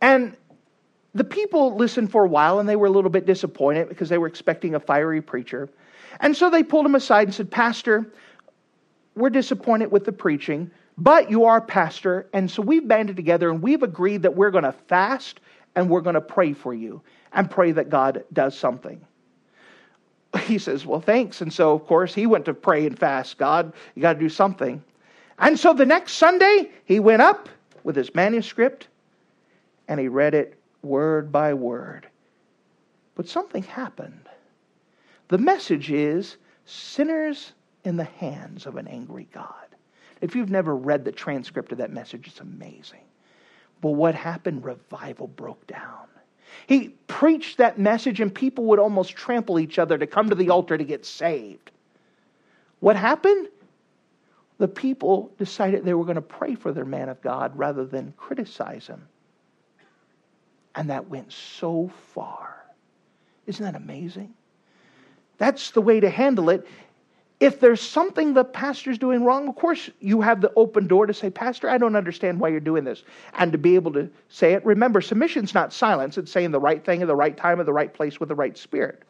And 0.00 0.36
the 1.14 1.24
people 1.24 1.76
listened 1.76 2.10
for 2.10 2.24
a 2.24 2.28
while 2.28 2.58
and 2.58 2.68
they 2.68 2.76
were 2.76 2.86
a 2.86 2.90
little 2.90 3.10
bit 3.10 3.26
disappointed 3.26 3.88
because 3.88 4.08
they 4.08 4.18
were 4.18 4.26
expecting 4.26 4.74
a 4.74 4.80
fiery 4.80 5.20
preacher. 5.20 5.68
And 6.20 6.36
so 6.36 6.48
they 6.48 6.62
pulled 6.62 6.86
him 6.86 6.94
aside 6.94 7.28
and 7.28 7.34
said, 7.34 7.50
Pastor, 7.50 8.10
we're 9.14 9.30
disappointed 9.30 9.90
with 9.90 10.04
the 10.04 10.12
preaching. 10.12 10.70
But 10.98 11.30
you 11.30 11.44
are 11.44 11.60
pastor, 11.60 12.28
and 12.32 12.50
so 12.50 12.60
we've 12.60 12.86
banded 12.86 13.14
together 13.14 13.50
and 13.50 13.62
we've 13.62 13.84
agreed 13.84 14.22
that 14.22 14.34
we're 14.34 14.50
going 14.50 14.64
to 14.64 14.72
fast 14.72 15.40
and 15.76 15.88
we're 15.88 16.00
going 16.00 16.14
to 16.14 16.20
pray 16.20 16.52
for 16.52 16.74
you 16.74 17.00
and 17.32 17.48
pray 17.48 17.70
that 17.70 17.88
God 17.88 18.24
does 18.32 18.58
something. 18.58 19.00
He 20.42 20.58
says, 20.58 20.84
Well, 20.84 21.00
thanks. 21.00 21.40
And 21.40 21.52
so, 21.52 21.72
of 21.72 21.86
course, 21.86 22.14
he 22.14 22.26
went 22.26 22.44
to 22.46 22.54
pray 22.54 22.84
and 22.84 22.98
fast. 22.98 23.38
God, 23.38 23.72
you 23.94 24.02
got 24.02 24.14
to 24.14 24.18
do 24.18 24.28
something. 24.28 24.82
And 25.38 25.58
so 25.58 25.72
the 25.72 25.86
next 25.86 26.14
Sunday, 26.14 26.70
he 26.84 27.00
went 27.00 27.22
up 27.22 27.48
with 27.84 27.96
his 27.96 28.14
manuscript 28.14 28.88
and 29.86 29.98
he 30.00 30.08
read 30.08 30.34
it 30.34 30.58
word 30.82 31.32
by 31.32 31.54
word. 31.54 32.08
But 33.14 33.28
something 33.28 33.62
happened. 33.62 34.28
The 35.28 35.38
message 35.38 35.90
is 35.90 36.36
sinners 36.64 37.52
in 37.84 37.96
the 37.96 38.04
hands 38.04 38.66
of 38.66 38.76
an 38.76 38.86
angry 38.88 39.28
God. 39.32 39.67
If 40.20 40.34
you've 40.34 40.50
never 40.50 40.74
read 40.74 41.04
the 41.04 41.12
transcript 41.12 41.72
of 41.72 41.78
that 41.78 41.92
message, 41.92 42.26
it's 42.26 42.40
amazing. 42.40 43.04
But 43.80 43.90
what 43.90 44.14
happened? 44.14 44.64
Revival 44.64 45.28
broke 45.28 45.66
down. 45.66 46.06
He 46.66 46.90
preached 47.06 47.58
that 47.58 47.78
message, 47.78 48.20
and 48.20 48.34
people 48.34 48.64
would 48.64 48.78
almost 48.78 49.14
trample 49.14 49.60
each 49.60 49.78
other 49.78 49.96
to 49.98 50.06
come 50.06 50.28
to 50.30 50.34
the 50.34 50.50
altar 50.50 50.76
to 50.76 50.84
get 50.84 51.04
saved. 51.04 51.70
What 52.80 52.96
happened? 52.96 53.48
The 54.58 54.68
people 54.68 55.30
decided 55.38 55.84
they 55.84 55.94
were 55.94 56.04
going 56.04 56.16
to 56.16 56.22
pray 56.22 56.54
for 56.54 56.72
their 56.72 56.84
man 56.84 57.08
of 57.08 57.20
God 57.20 57.56
rather 57.56 57.84
than 57.84 58.12
criticize 58.16 58.86
him. 58.86 59.06
And 60.74 60.90
that 60.90 61.08
went 61.08 61.32
so 61.32 61.90
far. 62.12 62.64
Isn't 63.46 63.64
that 63.64 63.76
amazing? 63.76 64.34
That's 65.38 65.70
the 65.70 65.80
way 65.80 66.00
to 66.00 66.10
handle 66.10 66.50
it 66.50 66.66
if 67.40 67.60
there's 67.60 67.80
something 67.80 68.34
the 68.34 68.44
pastor's 68.44 68.98
doing 68.98 69.24
wrong, 69.24 69.48
of 69.48 69.54
course 69.54 69.90
you 70.00 70.20
have 70.20 70.40
the 70.40 70.52
open 70.56 70.88
door 70.88 71.06
to 71.06 71.14
say, 71.14 71.30
Pastor, 71.30 71.68
I 71.68 71.78
don't 71.78 71.94
understand 71.94 72.40
why 72.40 72.48
you're 72.48 72.58
doing 72.58 72.82
this. 72.82 73.04
And 73.34 73.52
to 73.52 73.58
be 73.58 73.76
able 73.76 73.92
to 73.92 74.10
say 74.28 74.54
it. 74.54 74.64
Remember, 74.64 75.00
submission's 75.00 75.54
not 75.54 75.72
silence, 75.72 76.18
it's 76.18 76.32
saying 76.32 76.50
the 76.50 76.60
right 76.60 76.84
thing 76.84 77.00
at 77.00 77.08
the 77.08 77.14
right 77.16 77.36
time, 77.36 77.60
at 77.60 77.66
the 77.66 77.72
right 77.72 77.92
place 77.92 78.18
with 78.18 78.28
the 78.28 78.34
right 78.34 78.58
spirit. 78.58 79.02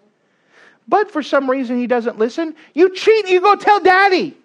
But 0.89 1.11
for 1.11 1.23
some 1.23 1.51
reason 1.51 1.79
he 1.79 1.87
doesn't 1.87 2.19
listen, 2.19 2.55
you 2.75 2.95
cheat, 2.95 3.29
you 3.29 3.41
go 3.41 3.57
tell 3.57 3.81
daddy. 3.81 4.37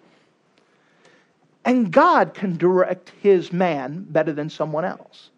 And 1.66 1.90
God 1.90 2.34
can 2.34 2.56
direct 2.56 3.12
his 3.20 3.52
man 3.52 4.06
better 4.08 4.32
than 4.32 4.50
someone 4.50 4.84
else. 4.84 5.30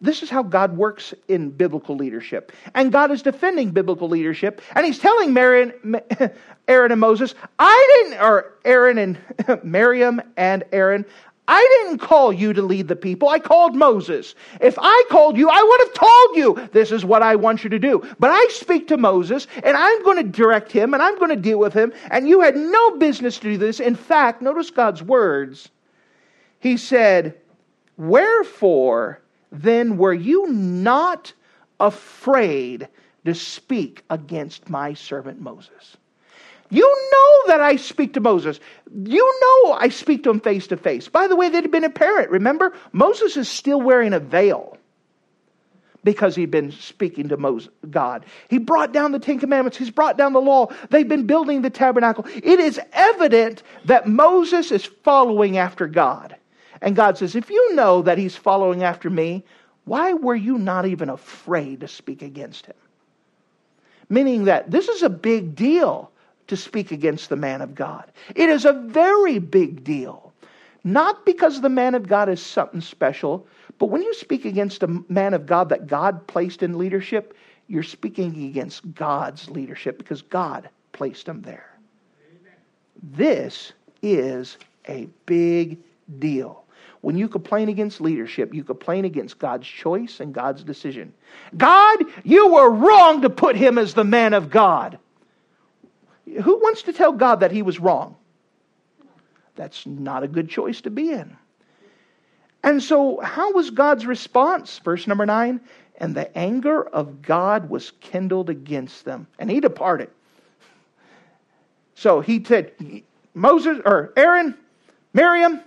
This 0.00 0.22
is 0.22 0.30
how 0.30 0.44
God 0.44 0.76
works 0.76 1.12
in 1.26 1.50
biblical 1.50 1.96
leadership. 1.96 2.52
And 2.74 2.92
God 2.92 3.10
is 3.10 3.22
defending 3.22 3.70
biblical 3.70 4.08
leadership. 4.08 4.62
And 4.76 4.86
he's 4.86 4.98
telling 4.98 5.32
Marion, 5.32 5.72
Aaron 6.68 6.92
and 6.92 7.00
Moses, 7.00 7.34
I 7.58 8.02
didn't, 8.04 8.22
or 8.22 8.54
Aaron 8.64 8.98
and 8.98 9.18
Miriam 9.64 10.22
and 10.36 10.62
Aaron, 10.72 11.04
I 11.48 11.82
didn't 11.82 12.00
call 12.00 12.30
you 12.30 12.52
to 12.52 12.60
lead 12.60 12.88
the 12.88 12.94
people. 12.94 13.30
I 13.30 13.38
called 13.38 13.74
Moses. 13.74 14.34
If 14.60 14.78
I 14.78 15.04
called 15.08 15.38
you, 15.38 15.48
I 15.48 15.62
would 15.62 15.80
have 15.80 15.94
told 15.94 16.36
you 16.36 16.68
this 16.72 16.92
is 16.92 17.06
what 17.06 17.22
I 17.22 17.36
want 17.36 17.64
you 17.64 17.70
to 17.70 17.78
do. 17.78 18.06
But 18.20 18.30
I 18.30 18.46
speak 18.50 18.86
to 18.88 18.98
Moses 18.98 19.46
and 19.64 19.74
I'm 19.74 20.04
going 20.04 20.18
to 20.18 20.30
direct 20.30 20.70
him 20.70 20.92
and 20.92 21.02
I'm 21.02 21.18
going 21.18 21.30
to 21.30 21.36
deal 21.36 21.58
with 21.58 21.72
him. 21.72 21.92
And 22.10 22.28
you 22.28 22.42
had 22.42 22.54
no 22.54 22.98
business 22.98 23.38
to 23.38 23.44
do 23.44 23.56
this. 23.56 23.80
In 23.80 23.94
fact, 23.94 24.42
notice 24.42 24.70
God's 24.70 25.02
words. 25.02 25.70
He 26.60 26.76
said, 26.76 27.34
Wherefore 27.96 29.22
then 29.50 29.96
were 29.96 30.14
you 30.14 30.48
not 30.48 31.32
afraid 31.80 32.88
to 33.24 33.34
speak 33.34 34.04
against 34.10 34.68
my 34.68 34.94
servant 34.94 35.40
Moses? 35.40 35.96
You 36.70 36.84
know 37.12 37.48
that 37.48 37.60
I 37.60 37.76
speak 37.76 38.14
to 38.14 38.20
Moses. 38.20 38.60
You 38.92 39.40
know 39.40 39.72
I 39.72 39.88
speak 39.88 40.24
to 40.24 40.30
him 40.30 40.40
face 40.40 40.66
to 40.66 40.76
face. 40.76 41.08
By 41.08 41.26
the 41.26 41.36
way, 41.36 41.48
they'd 41.48 41.70
been 41.70 41.84
apparent. 41.84 42.30
Remember, 42.30 42.74
Moses 42.92 43.36
is 43.36 43.48
still 43.48 43.80
wearing 43.80 44.12
a 44.12 44.20
veil 44.20 44.76
because 46.04 46.34
he'd 46.36 46.50
been 46.50 46.72
speaking 46.72 47.28
to 47.28 47.36
Moses, 47.36 47.70
God. 47.90 48.24
He 48.48 48.58
brought 48.58 48.92
down 48.92 49.12
the 49.12 49.18
Ten 49.18 49.38
Commandments. 49.38 49.76
He's 49.76 49.90
brought 49.90 50.16
down 50.16 50.32
the 50.32 50.40
law. 50.40 50.68
They've 50.90 51.08
been 51.08 51.26
building 51.26 51.62
the 51.62 51.70
tabernacle. 51.70 52.24
It 52.34 52.60
is 52.60 52.80
evident 52.92 53.62
that 53.86 54.06
Moses 54.06 54.70
is 54.70 54.84
following 54.84 55.58
after 55.58 55.86
God. 55.86 56.36
And 56.80 56.96
God 56.96 57.18
says, 57.18 57.34
If 57.34 57.50
you 57.50 57.74
know 57.74 58.02
that 58.02 58.18
he's 58.18 58.36
following 58.36 58.82
after 58.82 59.10
me, 59.10 59.44
why 59.84 60.12
were 60.12 60.36
you 60.36 60.58
not 60.58 60.86
even 60.86 61.08
afraid 61.08 61.80
to 61.80 61.88
speak 61.88 62.22
against 62.22 62.66
him? 62.66 62.76
Meaning 64.08 64.44
that 64.44 64.70
this 64.70 64.88
is 64.88 65.02
a 65.02 65.08
big 65.08 65.54
deal 65.54 66.10
to 66.46 66.56
speak 66.56 66.92
against 66.92 67.28
the 67.28 67.36
man 67.36 67.60
of 67.60 67.74
God. 67.74 68.10
It 68.34 68.48
is 68.48 68.64
a 68.64 68.72
very 68.72 69.38
big 69.38 69.84
deal. 69.84 70.32
Not 70.84 71.26
because 71.26 71.60
the 71.60 71.68
man 71.68 71.94
of 71.94 72.06
God 72.06 72.28
is 72.28 72.44
something 72.44 72.80
special, 72.80 73.46
but 73.78 73.86
when 73.86 74.02
you 74.02 74.14
speak 74.14 74.44
against 74.44 74.82
a 74.82 75.02
man 75.08 75.34
of 75.34 75.46
God 75.46 75.68
that 75.68 75.86
God 75.86 76.26
placed 76.26 76.62
in 76.62 76.78
leadership, 76.78 77.36
you're 77.66 77.82
speaking 77.82 78.44
against 78.46 78.94
God's 78.94 79.50
leadership 79.50 79.98
because 79.98 80.22
God 80.22 80.68
placed 80.92 81.28
him 81.28 81.42
there. 81.42 81.78
This 83.02 83.72
is 84.02 84.56
a 84.88 85.08
big 85.26 85.78
deal. 86.18 86.64
When 87.00 87.16
you 87.16 87.28
complain 87.28 87.68
against 87.68 88.00
leadership, 88.00 88.52
you 88.52 88.64
complain 88.64 89.04
against 89.04 89.38
God's 89.38 89.66
choice 89.66 90.20
and 90.20 90.34
God's 90.34 90.64
decision. 90.64 91.12
God, 91.56 92.04
you 92.24 92.52
were 92.52 92.70
wrong 92.70 93.22
to 93.22 93.30
put 93.30 93.56
him 93.56 93.78
as 93.78 93.94
the 93.94 94.04
man 94.04 94.34
of 94.34 94.50
God. 94.50 94.98
Who 96.26 96.58
wants 96.58 96.82
to 96.82 96.92
tell 96.92 97.12
God 97.12 97.40
that 97.40 97.52
he 97.52 97.62
was 97.62 97.78
wrong? 97.78 98.16
That's 99.54 99.86
not 99.86 100.22
a 100.22 100.28
good 100.28 100.48
choice 100.48 100.80
to 100.82 100.90
be 100.90 101.12
in. 101.12 101.36
And 102.62 102.82
so, 102.82 103.20
how 103.20 103.52
was 103.52 103.70
God's 103.70 104.04
response? 104.04 104.78
Verse 104.78 105.06
number 105.06 105.26
nine. 105.26 105.60
And 106.00 106.14
the 106.14 106.36
anger 106.36 106.82
of 106.82 107.22
God 107.22 107.68
was 107.68 107.90
kindled 108.00 108.50
against 108.50 109.04
them, 109.04 109.26
and 109.38 109.50
he 109.50 109.58
departed. 109.58 110.10
So 111.96 112.20
he 112.20 112.44
said, 112.44 112.72
Moses 113.34 113.80
or 113.84 114.12
Aaron, 114.16 114.54
Miriam, 115.12 115.60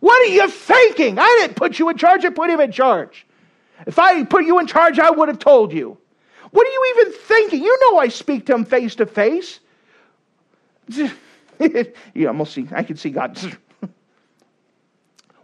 what 0.00 0.22
are 0.22 0.32
you 0.32 0.48
thinking? 0.48 1.18
I 1.18 1.38
didn't 1.40 1.56
put 1.56 1.78
you 1.78 1.88
in 1.88 1.96
charge, 1.96 2.24
I 2.24 2.30
put 2.30 2.50
him 2.50 2.60
in 2.60 2.72
charge. 2.72 3.26
If 3.86 3.98
I 3.98 4.24
put 4.24 4.44
you 4.44 4.58
in 4.58 4.66
charge, 4.66 4.98
I 4.98 5.10
would 5.10 5.28
have 5.28 5.38
told 5.38 5.72
you. 5.72 5.98
What 6.50 6.66
are 6.66 6.70
you 6.70 6.94
even 6.96 7.12
thinking? 7.12 7.62
You 7.62 7.78
know 7.82 7.98
I 7.98 8.08
speak 8.08 8.46
to 8.46 8.54
him 8.54 8.64
face 8.64 8.94
to 8.96 9.06
face. 9.06 9.60
You 12.14 12.26
almost 12.26 12.52
see, 12.52 12.68
I 12.72 12.82
can 12.82 12.96
see 12.96 13.10
God. 13.10 13.38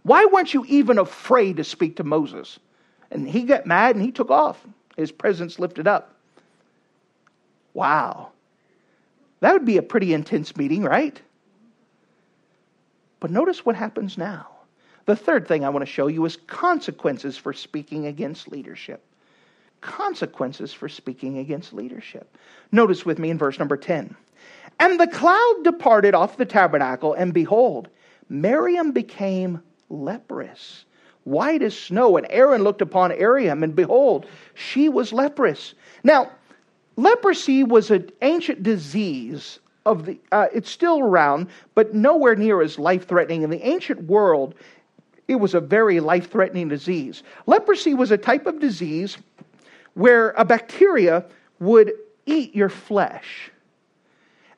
Why 0.03 0.25
weren't 0.25 0.53
you 0.53 0.65
even 0.67 0.97
afraid 0.97 1.57
to 1.57 1.63
speak 1.63 1.95
to 1.95 2.03
Moses 2.03 2.59
And 3.11 3.27
he 3.27 3.43
got 3.43 3.65
mad 3.65 3.95
and 3.95 4.03
he 4.03 4.11
took 4.11 4.29
off. 4.29 4.61
His 4.97 5.11
presence 5.11 5.57
lifted 5.57 5.87
up. 5.87 6.13
Wow. 7.73 8.31
That 9.39 9.53
would 9.53 9.65
be 9.65 9.77
a 9.77 9.81
pretty 9.81 10.13
intense 10.13 10.55
meeting, 10.57 10.83
right? 10.83 11.19
But 13.21 13.31
notice 13.31 13.65
what 13.65 13.77
happens 13.77 14.17
now. 14.17 14.47
The 15.05 15.15
third 15.15 15.47
thing 15.47 15.63
I 15.63 15.69
want 15.69 15.85
to 15.85 15.91
show 15.91 16.07
you 16.07 16.25
is 16.25 16.37
consequences 16.47 17.37
for 17.37 17.53
speaking 17.53 18.07
against 18.07 18.51
leadership. 18.51 19.05
Consequences 19.79 20.73
for 20.73 20.89
speaking 20.89 21.37
against 21.37 21.71
leadership. 21.71 22.37
Notice 22.71 23.05
with 23.05 23.19
me 23.19 23.29
in 23.29 23.37
verse 23.37 23.57
number 23.57 23.77
10. 23.77 24.15
And 24.79 24.99
the 24.99 25.07
cloud 25.07 25.61
departed 25.63 26.15
off 26.15 26.37
the 26.37 26.45
tabernacle, 26.45 27.13
and 27.13 27.33
behold, 27.33 27.89
Miriam 28.27 28.91
became 28.91 29.61
leprous, 29.89 30.85
white 31.23 31.61
as 31.61 31.77
snow. 31.77 32.17
And 32.17 32.25
Aaron 32.29 32.63
looked 32.63 32.81
upon 32.81 33.09
Miriam, 33.09 33.63
and 33.63 33.75
behold, 33.75 34.25
she 34.55 34.89
was 34.89 35.13
leprous. 35.13 35.75
Now, 36.03 36.31
leprosy 36.95 37.63
was 37.63 37.91
an 37.91 38.09
ancient 38.21 38.63
disease 38.63 39.59
of 39.85 40.05
the. 40.05 40.19
Uh, 40.31 40.47
it's 40.53 40.69
still 40.69 40.99
around, 40.99 41.47
but 41.75 41.93
nowhere 41.93 42.35
near 42.35 42.61
as 42.61 42.79
life 42.79 43.07
threatening. 43.07 43.43
In 43.43 43.49
the 43.49 43.65
ancient 43.65 44.03
world, 44.03 44.55
it 45.27 45.35
was 45.35 45.53
a 45.53 45.59
very 45.59 45.99
life 45.99 46.31
threatening 46.31 46.67
disease. 46.67 47.23
Leprosy 47.45 47.93
was 47.93 48.11
a 48.11 48.17
type 48.17 48.45
of 48.45 48.59
disease 48.59 49.17
where 49.93 50.31
a 50.31 50.45
bacteria 50.45 51.25
would 51.59 51.93
eat 52.25 52.55
your 52.55 52.69
flesh 52.69 53.50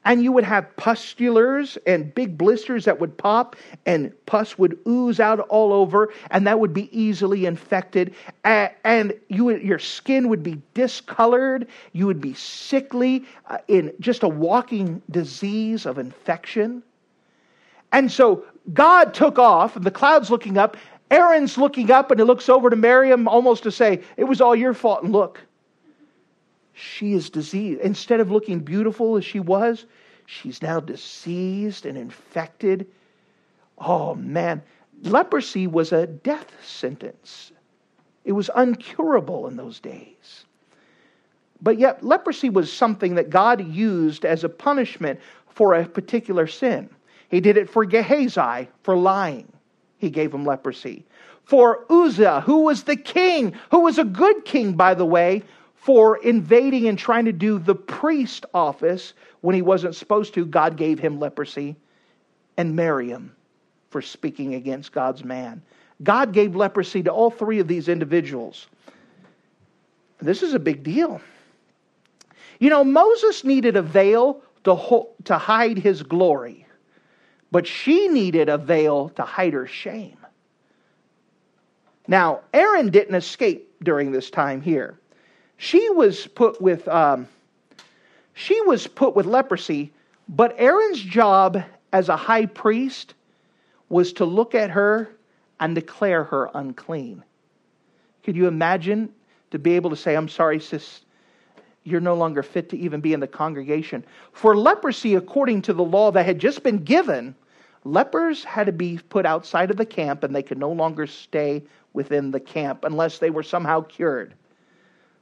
and 0.06 0.24
you 0.24 0.32
would 0.32 0.44
have 0.44 0.76
pustules 0.76 1.78
and 1.88 2.14
big 2.14 2.38
blisters 2.38 2.86
that 2.86 3.00
would 3.00 3.18
pop 3.18 3.56
and 3.86 4.14
pus 4.26 4.58
would 4.58 4.78
ooze 4.88 5.20
out 5.20 5.40
all 5.42 5.72
over 5.74 6.14
and 6.32 6.46
that 6.48 6.60
would 6.60 6.74
be 6.74 6.90
easily 6.98 7.46
infected. 7.46 8.14
And 8.44 9.14
you 9.30 9.46
would, 9.46 9.62
your 9.62 9.80
skin 9.80 10.30
would 10.30 10.44
be 10.44 10.62
discolored. 10.74 11.68
You 11.94 12.06
would 12.08 12.22
be 12.22 12.34
sickly 12.34 13.26
uh, 13.48 13.60
in 13.68 13.94
just 14.00 14.24
a 14.24 14.28
walking 14.28 15.02
disease 15.10 15.86
of 15.86 15.98
infection. 15.98 16.84
And 17.92 18.12
so 18.12 18.44
god 18.74 19.14
took 19.14 19.38
off 19.38 19.76
and 19.76 19.84
the 19.84 19.92
clouds 19.92 20.30
looking 20.30 20.58
up 20.58 20.78
aaron's 21.12 21.58
looking 21.58 21.92
up 21.92 22.12
and 22.12 22.20
he 22.20 22.24
looks 22.24 22.48
over 22.48 22.70
to 22.70 22.78
miriam 22.78 23.28
almost 23.28 23.62
to 23.62 23.70
say 23.70 24.02
it 24.16 24.24
was 24.24 24.40
all 24.40 24.56
your 24.56 24.74
fault 24.74 25.04
and 25.04 25.12
look 25.12 25.42
she 26.74 27.14
is 27.14 27.30
diseased. 27.30 27.82
Instead 27.82 28.20
of 28.20 28.32
looking 28.32 28.60
beautiful 28.60 29.16
as 29.16 29.24
she 29.24 29.40
was, 29.40 29.86
she's 30.26 30.62
now 30.62 30.80
diseased 30.80 31.86
and 31.86 31.98
infected. 31.98 32.88
Oh 33.78 34.16
man, 34.16 34.62
leprosy 35.04 35.68
was 35.68 35.92
a 35.92 36.08
death 36.08 36.52
sentence. 36.64 37.52
It 38.26 38.32
was 38.32 38.50
uncurable 38.56 39.48
in 39.48 39.56
those 39.56 39.80
days. 39.80 40.46
But 41.62 41.80
yet, 41.80 42.04
leprosy 42.04 42.50
was 42.50 42.72
something 42.72 43.16
that 43.16 43.30
God 43.30 43.66
used 43.66 44.26
as 44.26 44.44
a 44.44 44.50
punishment 44.50 45.20
for 45.50 45.76
a 45.76 45.86
particular 45.86 46.48
sin. 46.48 46.90
He 47.30 47.40
did 47.40 47.58
it 47.58 47.70
for 47.70 47.86
Gehazi 47.86 48.68
for 48.84 48.98
lying. 48.98 49.52
He 49.98 50.10
gave 50.10 50.34
him 50.34 50.46
leprosy. 50.46 51.06
For 51.46 51.86
Uzzah, 51.90 52.42
who 52.42 52.60
was 52.60 52.84
the 52.84 52.96
king, 52.96 53.54
who 53.72 53.82
was 53.82 53.98
a 53.98 54.04
good 54.04 54.46
king, 54.46 54.74
by 54.74 54.94
the 54.94 55.06
way, 55.06 55.44
for 55.84 56.16
invading 56.16 56.88
and 56.88 56.98
trying 56.98 57.26
to 57.26 57.34
do 57.34 57.60
the 57.60 57.76
priest 57.76 58.46
office 58.54 59.14
when 59.42 59.54
he 59.54 59.62
wasn't 59.62 59.94
supposed 59.94 60.34
to. 60.34 60.46
God 60.46 60.78
gave 60.78 60.98
him 60.98 61.20
leprosy. 61.20 61.76
And 62.56 62.74
Miriam 62.78 63.36
for 63.90 64.02
speaking 64.02 64.56
against 64.56 64.94
God's 64.94 65.26
man. 65.26 65.62
God 66.02 66.32
gave 66.32 66.56
leprosy 66.56 67.04
to 67.04 67.12
all 67.12 67.30
three 67.30 67.60
of 67.60 67.68
these 67.68 67.90
individuals. 67.90 68.68
This 70.20 70.42
is 70.42 70.54
a 70.54 70.60
big 70.60 70.84
deal. 70.84 71.20
You 72.60 72.70
know, 72.70 72.86
Moses 72.86 73.44
needed 73.44 73.76
a 73.76 73.82
veil 73.82 74.42
to, 74.64 74.76
ho- 74.76 75.10
to 75.26 75.38
hide 75.38 75.78
his 75.78 76.02
glory, 76.02 76.66
but 77.52 77.68
she 77.68 78.08
needed 78.08 78.48
a 78.48 78.58
veil 78.58 79.10
to 79.10 79.24
hide 79.24 79.52
her 79.52 79.68
shame. 79.68 80.18
Now, 82.08 82.40
Aaron 82.54 82.90
didn't 82.90 83.16
escape 83.16 83.84
during 83.84 84.14
this 84.14 84.30
time 84.30 84.62
here. 84.62 84.98
She 85.64 85.90
was 85.92 86.28
put 86.28 86.62
with 86.62 86.86
um, 86.90 87.30
she 88.34 88.60
was 88.64 88.86
put 88.86 89.16
with 89.16 89.26
leprosy, 89.26 89.94
but 90.28 90.54
Aaron's 90.58 91.02
job 91.02 91.64
as 91.94 92.10
a 92.10 92.18
high 92.18 92.48
priest 92.48 93.14
was 93.88 94.12
to 94.14 94.26
look 94.26 94.56
at 94.56 94.72
her 94.72 95.16
and 95.62 95.74
declare 95.74 96.26
her 96.26 96.52
unclean. 96.54 97.24
Could 98.26 98.36
you 98.36 98.48
imagine 98.48 99.14
to 99.52 99.58
be 99.58 99.78
able 99.78 99.90
to 99.90 99.96
say, 99.96 100.18
I'm 100.18 100.28
sorry, 100.28 100.60
sis, 100.60 101.00
you're 101.86 102.02
no 102.02 102.16
longer 102.16 102.44
fit 102.44 102.68
to 102.72 102.78
even 102.78 103.00
be 103.00 103.14
in 103.14 103.22
the 103.22 103.28
congregation? 103.28 104.04
For 104.34 104.58
leprosy, 104.58 105.16
according 105.16 105.62
to 105.62 105.74
the 105.74 105.86
law 105.86 106.12
that 106.12 106.26
had 106.26 106.40
just 106.40 106.64
been 106.64 106.84
given, 106.84 107.36
lepers 107.86 108.44
had 108.44 108.66
to 108.66 108.74
be 108.74 109.00
put 109.08 109.26
outside 109.26 109.72
of 109.72 109.78
the 109.78 109.86
camp 109.86 110.26
and 110.26 110.36
they 110.36 110.44
could 110.44 110.58
no 110.58 110.74
longer 110.74 111.08
stay 111.08 111.64
within 111.94 112.32
the 112.32 112.40
camp 112.42 112.84
unless 112.84 113.20
they 113.20 113.30
were 113.30 113.44
somehow 113.44 113.80
cured. 113.80 114.34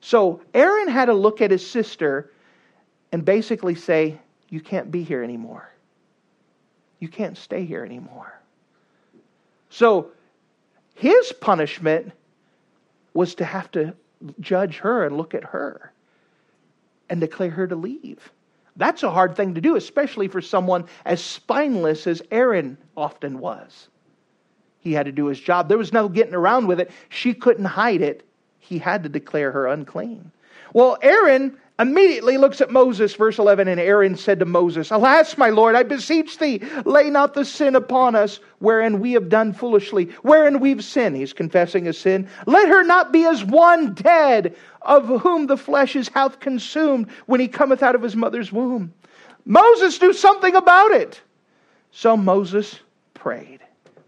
So 0.02 0.42
Aaron 0.54 0.88
had 0.88 1.06
to 1.06 1.14
look 1.14 1.42
at 1.42 1.52
his 1.52 1.66
sister 1.66 2.32
and 3.12 3.24
basically 3.24 3.76
say, 3.76 4.18
You 4.50 4.60
can't 4.60 4.92
be 4.92 5.04
here 5.04 5.24
anymore. 5.24 5.72
You 7.00 7.08
can't 7.08 7.38
stay 7.38 7.64
here 7.64 7.86
anymore. 7.86 8.40
So 9.70 10.12
his 10.96 11.32
punishment 11.32 12.12
was 13.14 13.36
to 13.36 13.46
have 13.46 13.72
to 13.72 13.94
judge 14.40 14.78
her 14.78 15.06
and 15.06 15.18
look 15.18 15.34
at 15.34 15.44
her 15.44 15.92
and 17.10 17.22
declare 17.22 17.50
her 17.52 17.68
to 17.68 17.76
leave. 17.76 18.32
That's 18.76 19.04
a 19.04 19.12
hard 19.12 19.36
thing 19.36 19.54
to 19.56 19.62
do, 19.62 19.76
especially 19.76 20.28
for 20.28 20.42
someone 20.42 20.86
as 21.06 21.24
spineless 21.24 22.08
as 22.08 22.22
Aaron 22.32 22.78
often 22.96 23.40
was. 23.40 23.90
He 24.80 24.94
had 24.94 25.06
to 25.06 25.12
do 25.12 25.28
his 25.28 25.40
job. 25.40 25.68
There 25.68 25.78
was 25.78 25.94
no 25.94 26.10
getting 26.10 26.34
around 26.34 26.68
with 26.68 26.80
it. 26.80 26.92
She 27.10 27.34
couldn't 27.34 27.66
hide 27.66 28.02
it 28.02 28.26
he 28.62 28.78
had 28.78 29.04
to 29.04 29.10
declare 29.10 29.52
her 29.52 29.68
unclean. 29.68 30.32
Well, 30.74 30.98
Aaron 31.02 31.58
immediately 31.78 32.38
looks 32.38 32.62
at 32.62 32.72
Moses, 32.72 33.14
verse 33.16 33.40
11, 33.40 33.68
and 33.68 33.80
Aaron 33.80 34.16
said 34.16 34.40
to 34.40 34.46
Moses, 34.46 34.92
Alas, 34.92 35.38
my 35.38 35.50
Lord, 35.50 35.76
I 35.76 35.84
beseech 35.84 36.38
thee, 36.38 36.62
lay 36.86 37.10
not 37.10 37.34
the 37.34 37.44
sin 37.44 37.76
upon 37.76 38.16
us 38.16 38.40
wherein 38.60 39.00
we 39.00 39.14
have 39.14 39.28
done 39.30 39.52
foolishly, 39.52 40.06
wherein 40.22 40.60
we've 40.60 40.84
sinned. 40.84 41.18
He's 41.18 41.34
confessing 41.34 41.88
a 41.88 41.94
sin. 41.94 42.30
Let 42.46 42.70
her 42.70 42.84
not 42.84 43.12
be 43.12 43.26
as 43.26 43.44
one 43.44 43.94
dead, 43.96 44.56
of 44.84 45.08
whom 45.22 45.48
the 45.48 45.58
flesh 45.58 45.96
is 45.96 46.08
half 46.10 46.40
consumed 46.40 47.10
when 47.26 47.40
he 47.40 47.48
cometh 47.48 47.84
out 47.84 47.96
of 47.96 48.02
his 48.02 48.16
mother's 48.16 48.52
womb. 48.52 48.94
Moses, 49.46 49.98
do 49.98 50.14
something 50.14 50.56
about 50.56 50.92
it. 50.92 51.20
So 51.92 52.16
Moses 52.16 52.80
prayed. 53.14 53.60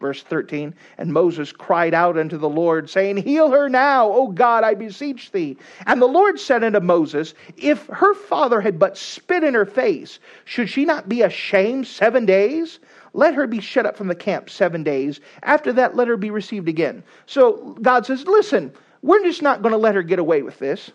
Verse 0.04 0.22
13, 0.22 0.76
and 0.98 1.14
Moses 1.14 1.54
cried 1.54 1.94
out 1.94 2.18
unto 2.18 2.38
the 2.38 2.50
Lord, 2.50 2.90
saying, 2.90 3.16
Heal 3.16 3.50
her 3.52 3.70
now, 3.70 4.12
O 4.12 4.28
God, 4.28 4.66
I 4.66 4.74
beseech 4.74 5.32
thee. 5.32 5.56
And 5.86 6.02
the 6.02 6.08
Lord 6.08 6.38
said 6.38 6.62
unto 6.62 6.82
Moses, 6.82 7.34
If 7.56 7.88
her 7.88 8.14
father 8.14 8.60
had 8.60 8.78
but 8.78 8.98
spit 8.98 9.46
in 9.46 9.54
her 9.54 9.66
face, 9.66 10.20
should 10.44 10.70
she 10.70 10.84
not 10.84 11.08
be 11.08 11.22
ashamed 11.22 11.88
seven 11.88 12.26
days? 12.26 12.80
Let 13.14 13.34
her 13.34 13.48
be 13.48 13.62
shut 13.62 13.86
up 13.86 13.96
from 13.96 14.10
the 14.10 14.14
camp 14.14 14.50
seven 14.50 14.84
days. 14.84 15.22
After 15.44 15.72
that, 15.72 15.96
let 15.96 16.10
her 16.10 16.18
be 16.18 16.32
received 16.32 16.68
again. 16.68 17.02
So 17.26 17.78
God 17.82 18.06
says, 18.06 18.26
Listen, 18.28 18.74
we're 19.04 19.24
just 19.24 19.42
not 19.42 19.62
going 19.62 19.72
to 19.72 19.78
let 19.78 19.96
her 19.96 20.04
get 20.04 20.20
away 20.20 20.42
with 20.42 20.60
this. 20.60 20.92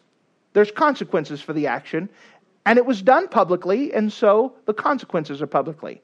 There's 0.52 0.70
consequences 0.70 1.40
for 1.40 1.54
the 1.54 1.66
action. 1.66 2.10
And 2.66 2.76
it 2.76 2.84
was 2.84 3.00
done 3.00 3.26
publicly, 3.28 3.90
and 3.94 4.12
so 4.12 4.52
the 4.66 4.74
consequences 4.74 5.40
are 5.40 5.46
publicly. 5.46 6.02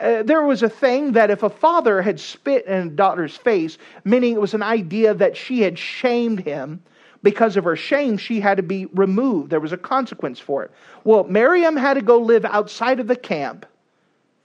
Uh, 0.00 0.22
there 0.22 0.42
was 0.42 0.62
a 0.62 0.68
thing 0.68 1.12
that 1.12 1.30
if 1.30 1.42
a 1.42 1.50
father 1.50 2.02
had 2.02 2.18
spit 2.18 2.66
in 2.66 2.88
a 2.88 2.90
daughter's 2.90 3.36
face, 3.36 3.78
meaning 4.04 4.34
it 4.34 4.40
was 4.40 4.54
an 4.54 4.62
idea 4.62 5.14
that 5.14 5.36
she 5.36 5.60
had 5.60 5.78
shamed 5.78 6.40
him, 6.40 6.82
because 7.22 7.56
of 7.56 7.64
her 7.64 7.76
shame, 7.76 8.16
she 8.16 8.40
had 8.40 8.56
to 8.56 8.62
be 8.62 8.86
removed. 8.86 9.50
There 9.50 9.60
was 9.60 9.72
a 9.72 9.76
consequence 9.76 10.40
for 10.40 10.64
it. 10.64 10.72
Well, 11.04 11.24
Miriam 11.24 11.76
had 11.76 11.94
to 11.94 12.02
go 12.02 12.18
live 12.18 12.44
outside 12.44 12.98
of 12.98 13.06
the 13.06 13.16
camp 13.16 13.64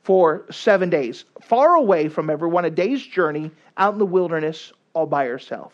for 0.04 0.46
seven 0.52 0.90
days, 0.90 1.26
far 1.42 1.76
away 1.76 2.08
from 2.08 2.30
everyone, 2.30 2.66
a 2.66 2.70
day's 2.70 3.06
journey 3.06 3.52
out 3.78 3.94
in 3.94 4.00
the 4.00 4.06
wilderness 4.06 4.72
all 4.94 5.08
by 5.08 5.26
herself. 5.26 5.74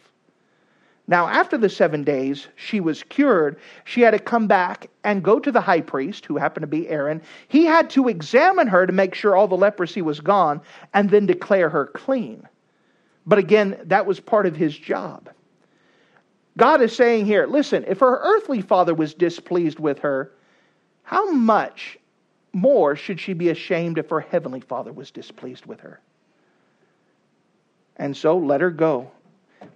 Now, 1.08 1.28
after 1.28 1.58
the 1.58 1.70
seven 1.70 2.04
days, 2.04 2.48
she 2.56 2.80
was 2.80 3.04
cured. 3.04 3.60
She 3.84 4.02
had 4.02 4.12
to 4.12 4.20
come 4.20 4.48
back 4.48 4.90
and 5.04 5.24
go 5.24 5.38
to 5.38 5.52
the 5.52 5.60
high 5.60 5.82
priest, 5.82 6.26
who 6.26 6.38
happened 6.38 6.64
to 6.64 6.68
be 6.68 6.88
Aaron. 6.88 7.22
He 7.50 7.66
had 7.66 7.90
to 7.92 8.08
examine 8.08 8.68
her 8.68 8.88
to 8.88 8.94
make 8.94 9.14
sure 9.14 9.36
all 9.36 9.48
the 9.48 9.58
leprosy 9.58 10.02
was 10.02 10.22
gone 10.22 10.62
and 10.94 11.10
then 11.10 11.26
declare 11.26 11.70
her 11.70 11.88
clean. 11.88 12.48
But 13.26 13.38
again, 13.38 13.78
that 13.86 14.06
was 14.06 14.20
part 14.20 14.46
of 14.46 14.56
his 14.56 14.78
job. 14.78 15.30
God 16.58 16.82
is 16.82 16.96
saying 16.96 17.26
here 17.26 17.48
listen, 17.48 17.84
if 17.88 18.00
her 18.00 18.20
earthly 18.24 18.62
father 18.62 18.94
was 18.94 19.14
displeased 19.14 19.80
with 19.80 20.00
her, 20.00 20.32
how 21.04 21.32
much 21.32 21.98
more 22.54 22.96
should 22.96 23.20
she 23.20 23.34
be 23.34 23.50
ashamed 23.50 23.98
if 23.98 24.10
her 24.10 24.22
heavenly 24.22 24.62
father 24.62 24.94
was 24.94 25.12
displeased 25.12 25.66
with 25.66 25.82
her? 25.82 26.00
And 27.98 28.16
so 28.16 28.38
let 28.38 28.62
her 28.62 28.72
go 28.72 29.12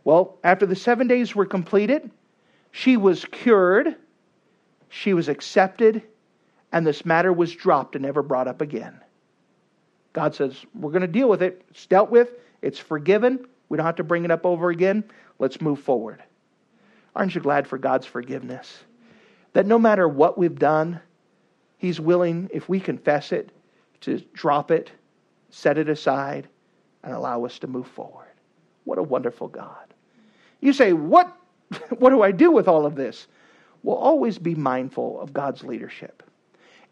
Well, 0.04 0.38
after 0.44 0.66
the 0.66 0.76
seven 0.76 1.08
days 1.08 1.36
were 1.36 1.46
completed, 1.46 2.10
she 2.72 2.98
was 2.98 3.26
cured, 3.26 3.96
she 4.90 5.14
was 5.14 5.28
accepted, 5.30 6.04
and 6.72 6.86
this 6.86 7.06
matter 7.06 7.32
was 7.32 7.54
dropped 7.54 7.96
and 7.96 8.04
never 8.04 8.22
brought 8.22 8.48
up 8.48 8.62
again. 8.62 9.00
God 10.14 10.36
says, 10.36 10.66
We're 10.74 10.92
going 10.92 11.02
to 11.02 11.08
deal 11.08 11.30
with 11.30 11.42
it. 11.42 11.64
It's 11.70 11.86
dealt 11.86 12.10
with, 12.10 12.30
it's 12.62 12.80
forgiven. 12.80 13.48
We 13.70 13.78
don't 13.78 13.86
have 13.86 13.96
to 13.98 14.04
bring 14.04 14.26
it 14.26 14.32
up 14.32 14.46
over 14.46 14.70
again. 14.70 15.04
Let's 15.40 15.62
move 15.62 15.80
forward. 15.80 16.24
Aren't 17.16 17.36
you 17.36 17.42
glad 17.42 17.68
for 17.68 17.78
God's 17.78 18.06
forgiveness? 18.06 18.84
That 19.54 19.66
no 19.66 19.80
matter 19.80 20.08
what 20.08 20.38
we've 20.38 20.58
done, 20.58 21.00
He's 21.78 22.00
willing, 22.00 22.50
if 22.54 22.68
we 22.68 22.80
confess 22.80 23.32
it, 23.32 23.52
to 24.02 24.20
drop 24.34 24.72
it, 24.72 24.92
set 25.50 25.78
it 25.78 25.90
aside, 25.90 26.48
and 27.04 27.14
allow 27.14 27.46
us 27.46 27.60
to 27.60 27.68
move 27.68 27.88
forward. 27.88 28.28
What 28.88 28.98
a 28.98 29.04
wonderful 29.04 29.50
God. 29.50 29.94
You 30.62 30.72
say, 30.72 30.94
What, 30.94 31.36
what 32.00 32.12
do 32.12 32.22
I 32.22 32.32
do 32.32 32.52
with 32.52 32.70
all 32.70 32.86
of 32.86 32.96
this? 32.96 33.28
We'll 33.84 33.98
always 33.98 34.38
be 34.38 34.56
mindful 34.56 35.20
of 35.20 35.34
God's 35.34 35.62
leadership. 35.62 36.24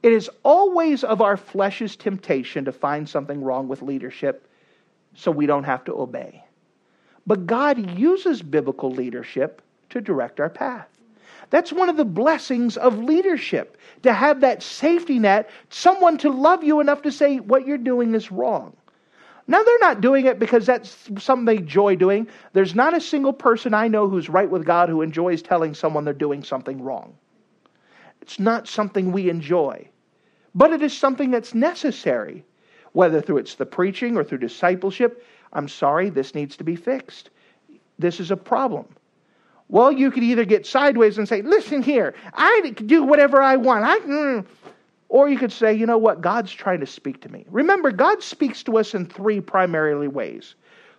It 0.04 0.12
is 0.12 0.30
always 0.43 1.06
of 1.06 1.22
our 1.22 1.38
flesh's 1.38 1.96
temptation 1.96 2.66
to 2.66 2.74
find 2.74 3.08
something 3.08 3.41
wrong 3.41 3.70
with 3.70 3.82
leadership 3.82 4.46
so 5.14 5.32
we 5.32 5.46
don't 5.46 5.64
have 5.64 5.86
to 5.86 5.98
obey. 5.98 6.43
But 7.26 7.48
God 7.48 7.98
uses 7.98 8.41
biblical 8.41 8.91
leadership 8.91 9.62
to 9.91 10.02
direct 10.02 10.41
our 10.41 10.50
path. 10.50 10.89
That's 11.50 11.72
one 11.72 11.88
of 11.88 11.96
the 11.96 12.04
blessings 12.04 12.76
of 12.76 12.98
leadership, 12.98 13.78
to 14.04 14.12
have 14.12 14.41
that 14.41 14.62
safety 14.62 15.18
net, 15.18 15.50
someone 15.70 16.18
to 16.18 16.30
love 16.30 16.62
you 16.62 16.82
enough 16.82 17.04
to 17.04 17.12
say, 17.12 17.39
what 17.39 17.66
you're 17.66 17.78
doing 17.78 18.14
is 18.16 18.34
wrong. 18.34 18.76
Now, 19.48 19.62
they're 19.62 19.80
not 19.80 20.02
doing 20.02 20.26
it 20.26 20.39
because 20.39 20.66
that's 20.66 20.98
something 21.20 21.46
they 21.46 21.58
enjoy 21.58 21.96
doing. 21.96 22.28
There's 22.54 22.74
not 22.74 22.96
a 22.96 23.02
single 23.02 23.34
person 23.34 23.74
I 23.74 23.88
know 23.88 24.10
who's 24.10 24.28
right 24.28 24.50
with 24.50 24.66
God 24.66 24.89
who 24.89 25.04
enjoys 25.04 25.41
telling 25.41 25.76
someone 25.76 26.04
they're 26.04 26.14
doing 26.14 26.43
something 26.43 26.82
wrong. 26.82 27.16
It's 28.22 28.39
not 28.39 28.68
something 28.68 29.12
we 29.12 29.30
enjoy, 29.30 29.88
but 30.56 30.72
it 30.72 30.82
is 30.82 30.98
something 30.98 31.30
that's 31.30 31.54
necessary, 31.54 32.43
whether 32.93 33.22
through 33.22 33.38
it's 33.38 33.54
the 33.54 33.68
preaching 33.68 34.18
or 34.18 34.24
through 34.24 34.39
discipleship. 34.39 35.24
I'm 35.54 35.68
sorry, 35.68 36.10
this 36.10 36.34
needs 36.34 36.58
to 36.58 36.64
be 36.64 36.76
fixed. 36.76 37.30
This 38.00 38.20
is 38.20 38.32
a 38.32 38.38
problem. 38.38 38.88
Well, 39.68 39.91
you 39.91 40.12
could 40.12 40.24
either 40.24 40.46
get 40.46 40.66
sideways 40.66 41.18
and 41.18 41.28
say, 41.28 41.41
listen 41.41 41.84
here, 41.84 42.16
I 42.34 42.74
do 42.86 43.04
whatever 43.04 43.41
I 43.41 43.58
want. 43.58 43.84
I, 43.84 44.00
mm. 44.00 44.46
Or 45.16 45.30
you 45.30 45.38
could 45.38 45.53
say, 45.53 45.74
you 45.74 45.86
know 45.86 45.97
what, 45.97 46.20
God's 46.20 46.51
trying 46.51 46.82
to 46.82 46.86
speak 46.86 47.22
to 47.22 47.32
me. 47.32 47.45
Remember, 47.49 47.89
God 47.89 48.22
speaks 48.22 48.63
to 48.63 48.78
us 48.78 48.93
in 48.93 49.05
three 49.05 49.39
primarily 49.39 50.09
ways. 50.09 50.55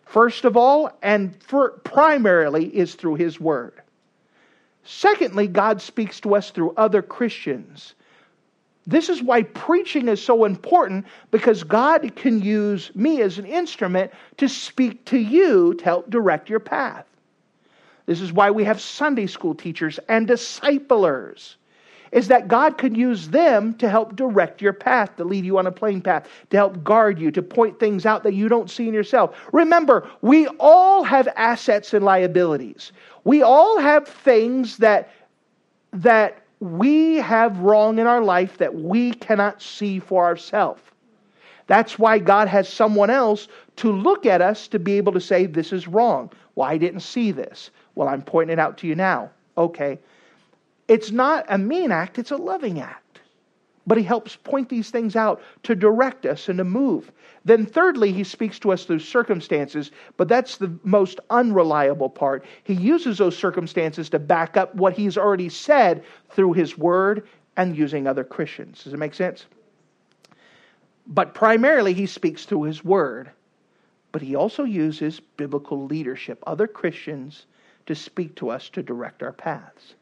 First 0.06 0.46
of 0.46 0.56
all, 0.56 0.90
and 1.02 1.38
primarily, 1.84 2.74
is 2.74 2.94
through 2.94 3.16
His 3.16 3.38
Word. 3.38 3.74
Secondly, 4.84 5.46
God 5.48 5.82
speaks 5.82 6.18
to 6.20 6.34
us 6.34 6.50
through 6.50 6.72
other 6.78 7.02
Christians. 7.02 7.92
This 8.86 9.10
is 9.10 9.22
why 9.22 9.42
preaching 9.42 10.08
is 10.08 10.24
so 10.24 10.46
important 10.46 11.04
because 11.30 11.62
God 11.62 12.16
can 12.16 12.40
use 12.40 12.90
me 12.94 13.20
as 13.20 13.36
an 13.36 13.44
instrument 13.44 14.12
to 14.38 14.48
speak 14.48 15.04
to 15.04 15.18
you 15.18 15.74
to 15.74 15.84
help 15.84 16.08
direct 16.08 16.48
your 16.48 16.60
path. 16.60 17.04
This 18.06 18.22
is 18.22 18.32
why 18.32 18.50
we 18.50 18.64
have 18.64 18.80
Sunday 18.80 19.26
school 19.26 19.54
teachers 19.54 20.00
and 20.08 20.26
disciplers. 20.26 21.56
Is 22.12 22.28
that 22.28 22.48
God 22.48 22.78
could 22.78 22.96
use 22.96 23.28
them 23.28 23.74
to 23.74 23.88
help 23.88 24.16
direct 24.16 24.62
your 24.62 24.72
path, 24.72 25.16
to 25.16 25.24
lead 25.24 25.44
you 25.44 25.58
on 25.58 25.66
a 25.66 25.72
plain 25.72 26.00
path, 26.00 26.28
to 26.50 26.56
help 26.56 26.82
guard 26.84 27.18
you, 27.18 27.30
to 27.32 27.42
point 27.42 27.80
things 27.80 28.06
out 28.06 28.22
that 28.22 28.34
you 28.34 28.48
don't 28.48 28.70
see 28.70 28.88
in 28.88 28.94
yourself. 28.94 29.36
Remember, 29.52 30.08
we 30.22 30.46
all 30.60 31.02
have 31.02 31.28
assets 31.36 31.94
and 31.94 32.04
liabilities. 32.04 32.92
We 33.24 33.42
all 33.42 33.78
have 33.78 34.06
things 34.06 34.76
that 34.78 35.10
that 35.92 36.42
we 36.60 37.16
have 37.16 37.58
wrong 37.58 37.98
in 37.98 38.06
our 38.06 38.22
life 38.22 38.58
that 38.58 38.74
we 38.74 39.12
cannot 39.12 39.60
see 39.60 39.98
for 39.98 40.24
ourselves. 40.24 40.80
That's 41.66 41.98
why 41.98 42.18
God 42.18 42.48
has 42.48 42.68
someone 42.68 43.10
else 43.10 43.48
to 43.76 43.92
look 43.92 44.24
at 44.24 44.40
us 44.40 44.68
to 44.68 44.78
be 44.78 44.96
able 44.96 45.12
to 45.12 45.20
say, 45.20 45.46
This 45.46 45.72
is 45.72 45.88
wrong. 45.88 46.30
Well, 46.54 46.68
I 46.68 46.78
didn't 46.78 47.00
see 47.00 47.32
this. 47.32 47.70
Well, 47.94 48.08
I'm 48.08 48.22
pointing 48.22 48.52
it 48.54 48.58
out 48.58 48.78
to 48.78 48.86
you 48.86 48.94
now. 48.94 49.30
Okay. 49.58 49.98
It's 50.88 51.10
not 51.10 51.44
a 51.48 51.58
mean 51.58 51.90
act, 51.90 52.18
it's 52.18 52.30
a 52.30 52.36
loving 52.36 52.80
act. 52.80 53.20
But 53.86 53.98
he 53.98 54.04
helps 54.04 54.34
point 54.34 54.68
these 54.68 54.90
things 54.90 55.14
out 55.14 55.40
to 55.62 55.76
direct 55.76 56.26
us 56.26 56.48
and 56.48 56.58
to 56.58 56.64
move. 56.64 57.12
Then, 57.44 57.64
thirdly, 57.64 58.12
he 58.12 58.24
speaks 58.24 58.58
to 58.60 58.72
us 58.72 58.84
through 58.84 58.98
circumstances, 58.98 59.92
but 60.16 60.26
that's 60.26 60.56
the 60.56 60.76
most 60.82 61.20
unreliable 61.30 62.10
part. 62.10 62.44
He 62.64 62.74
uses 62.74 63.18
those 63.18 63.36
circumstances 63.36 64.10
to 64.10 64.18
back 64.18 64.56
up 64.56 64.74
what 64.74 64.94
he's 64.94 65.16
already 65.16 65.48
said 65.48 66.04
through 66.30 66.54
his 66.54 66.76
word 66.76 67.28
and 67.56 67.76
using 67.76 68.08
other 68.08 68.24
Christians. 68.24 68.82
Does 68.82 68.92
it 68.92 68.98
make 68.98 69.14
sense? 69.14 69.46
But 71.06 71.34
primarily, 71.34 71.94
he 71.94 72.06
speaks 72.06 72.44
through 72.44 72.64
his 72.64 72.84
word. 72.84 73.30
But 74.10 74.22
he 74.22 74.34
also 74.34 74.64
uses 74.64 75.20
biblical 75.20 75.84
leadership, 75.86 76.42
other 76.46 76.66
Christians 76.66 77.46
to 77.86 77.94
speak 77.94 78.34
to 78.36 78.50
us 78.50 78.68
to 78.70 78.82
direct 78.82 79.22
our 79.22 79.32
paths. 79.32 79.94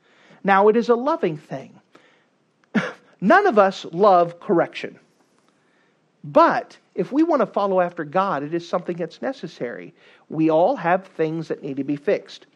Now, 0.44 0.68
it 0.68 0.76
is 0.76 0.90
a 0.90 0.94
loving 0.94 1.38
thing. 1.38 1.80
None 3.20 3.46
of 3.46 3.58
us 3.58 3.86
love 3.86 4.38
correction. 4.38 4.98
But 6.22 6.76
if 6.94 7.10
we 7.10 7.22
want 7.22 7.40
to 7.40 7.46
follow 7.46 7.80
after 7.80 8.04
God, 8.04 8.42
it 8.42 8.54
is 8.54 8.68
something 8.68 8.96
that's 8.96 9.20
necessary. 9.22 9.94
We 10.28 10.50
all 10.50 10.76
have 10.76 11.06
things 11.06 11.48
that 11.48 11.62
need 11.62 11.78
to 11.78 11.84
be 11.84 11.96
fixed. 11.96 12.46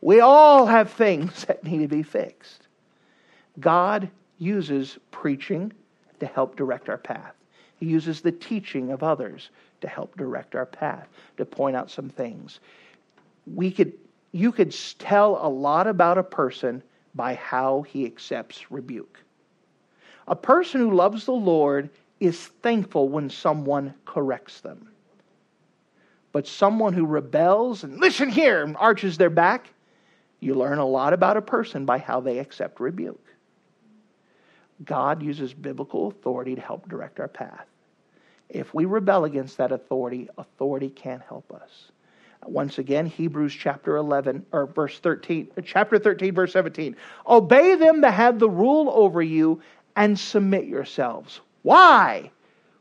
We 0.00 0.20
all 0.20 0.66
have 0.66 0.90
things 0.90 1.44
that 1.46 1.64
need 1.64 1.78
to 1.78 1.88
be 1.88 2.02
fixed. 2.02 2.66
God 3.60 4.10
uses 4.38 4.98
preaching 5.10 5.72
to 6.20 6.26
help 6.26 6.56
direct 6.56 6.88
our 6.88 6.98
path. 6.98 7.34
He 7.78 7.86
uses 7.86 8.20
the 8.20 8.32
teaching 8.32 8.90
of 8.90 9.02
others 9.02 9.50
to 9.80 9.88
help 9.88 10.16
direct 10.16 10.54
our 10.54 10.66
path, 10.66 11.08
to 11.36 11.44
point 11.44 11.76
out 11.76 11.90
some 11.90 12.08
things. 12.08 12.60
We 13.46 13.70
could 13.70 13.92
you 14.32 14.50
could 14.50 14.74
tell 14.98 15.38
a 15.40 15.48
lot 15.48 15.86
about 15.86 16.18
a 16.18 16.22
person 16.22 16.82
by 17.14 17.34
how 17.34 17.82
he 17.82 18.04
accepts 18.04 18.70
rebuke. 18.70 19.20
A 20.26 20.36
person 20.36 20.80
who 20.80 20.94
loves 20.94 21.24
the 21.24 21.32
Lord 21.32 21.90
is 22.20 22.38
thankful 22.38 23.08
when 23.08 23.28
someone 23.28 23.94
corrects 24.04 24.60
them. 24.60 24.88
But 26.32 26.46
someone 26.46 26.92
who 26.92 27.06
rebels 27.06 27.84
and 27.84 28.00
listen 28.00 28.28
here 28.28 28.64
and 28.64 28.76
arches 28.76 29.16
their 29.16 29.30
back, 29.30 29.68
you 30.40 30.54
learn 30.54 30.78
a 30.78 30.86
lot 30.86 31.12
about 31.12 31.36
a 31.36 31.42
person 31.42 31.84
by 31.84 31.98
how 31.98 32.20
they 32.20 32.38
accept 32.38 32.80
rebuke. 32.80 33.20
God 34.84 35.22
uses 35.22 35.54
biblical 35.54 36.08
authority 36.08 36.54
to 36.54 36.60
help 36.60 36.88
direct 36.88 37.20
our 37.20 37.28
path. 37.28 37.66
If 38.48 38.74
we 38.74 38.84
rebel 38.84 39.24
against 39.24 39.56
that 39.58 39.72
authority, 39.72 40.28
authority 40.36 40.88
can't 40.88 41.22
help 41.22 41.52
us. 41.52 41.90
Once 42.46 42.78
again, 42.78 43.06
Hebrews 43.06 43.54
chapter 43.54 43.96
11, 43.96 44.46
or 44.52 44.66
verse 44.66 44.98
13, 44.98 45.50
chapter 45.64 45.98
13, 45.98 46.34
verse 46.34 46.52
17. 46.52 46.96
Obey 47.26 47.74
them 47.76 48.00
that 48.02 48.12
have 48.12 48.38
the 48.38 48.48
rule 48.48 48.90
over 48.94 49.22
you 49.22 49.60
and 49.96 50.18
submit 50.18 50.66
yourselves. 50.66 51.40
Why? 51.62 52.30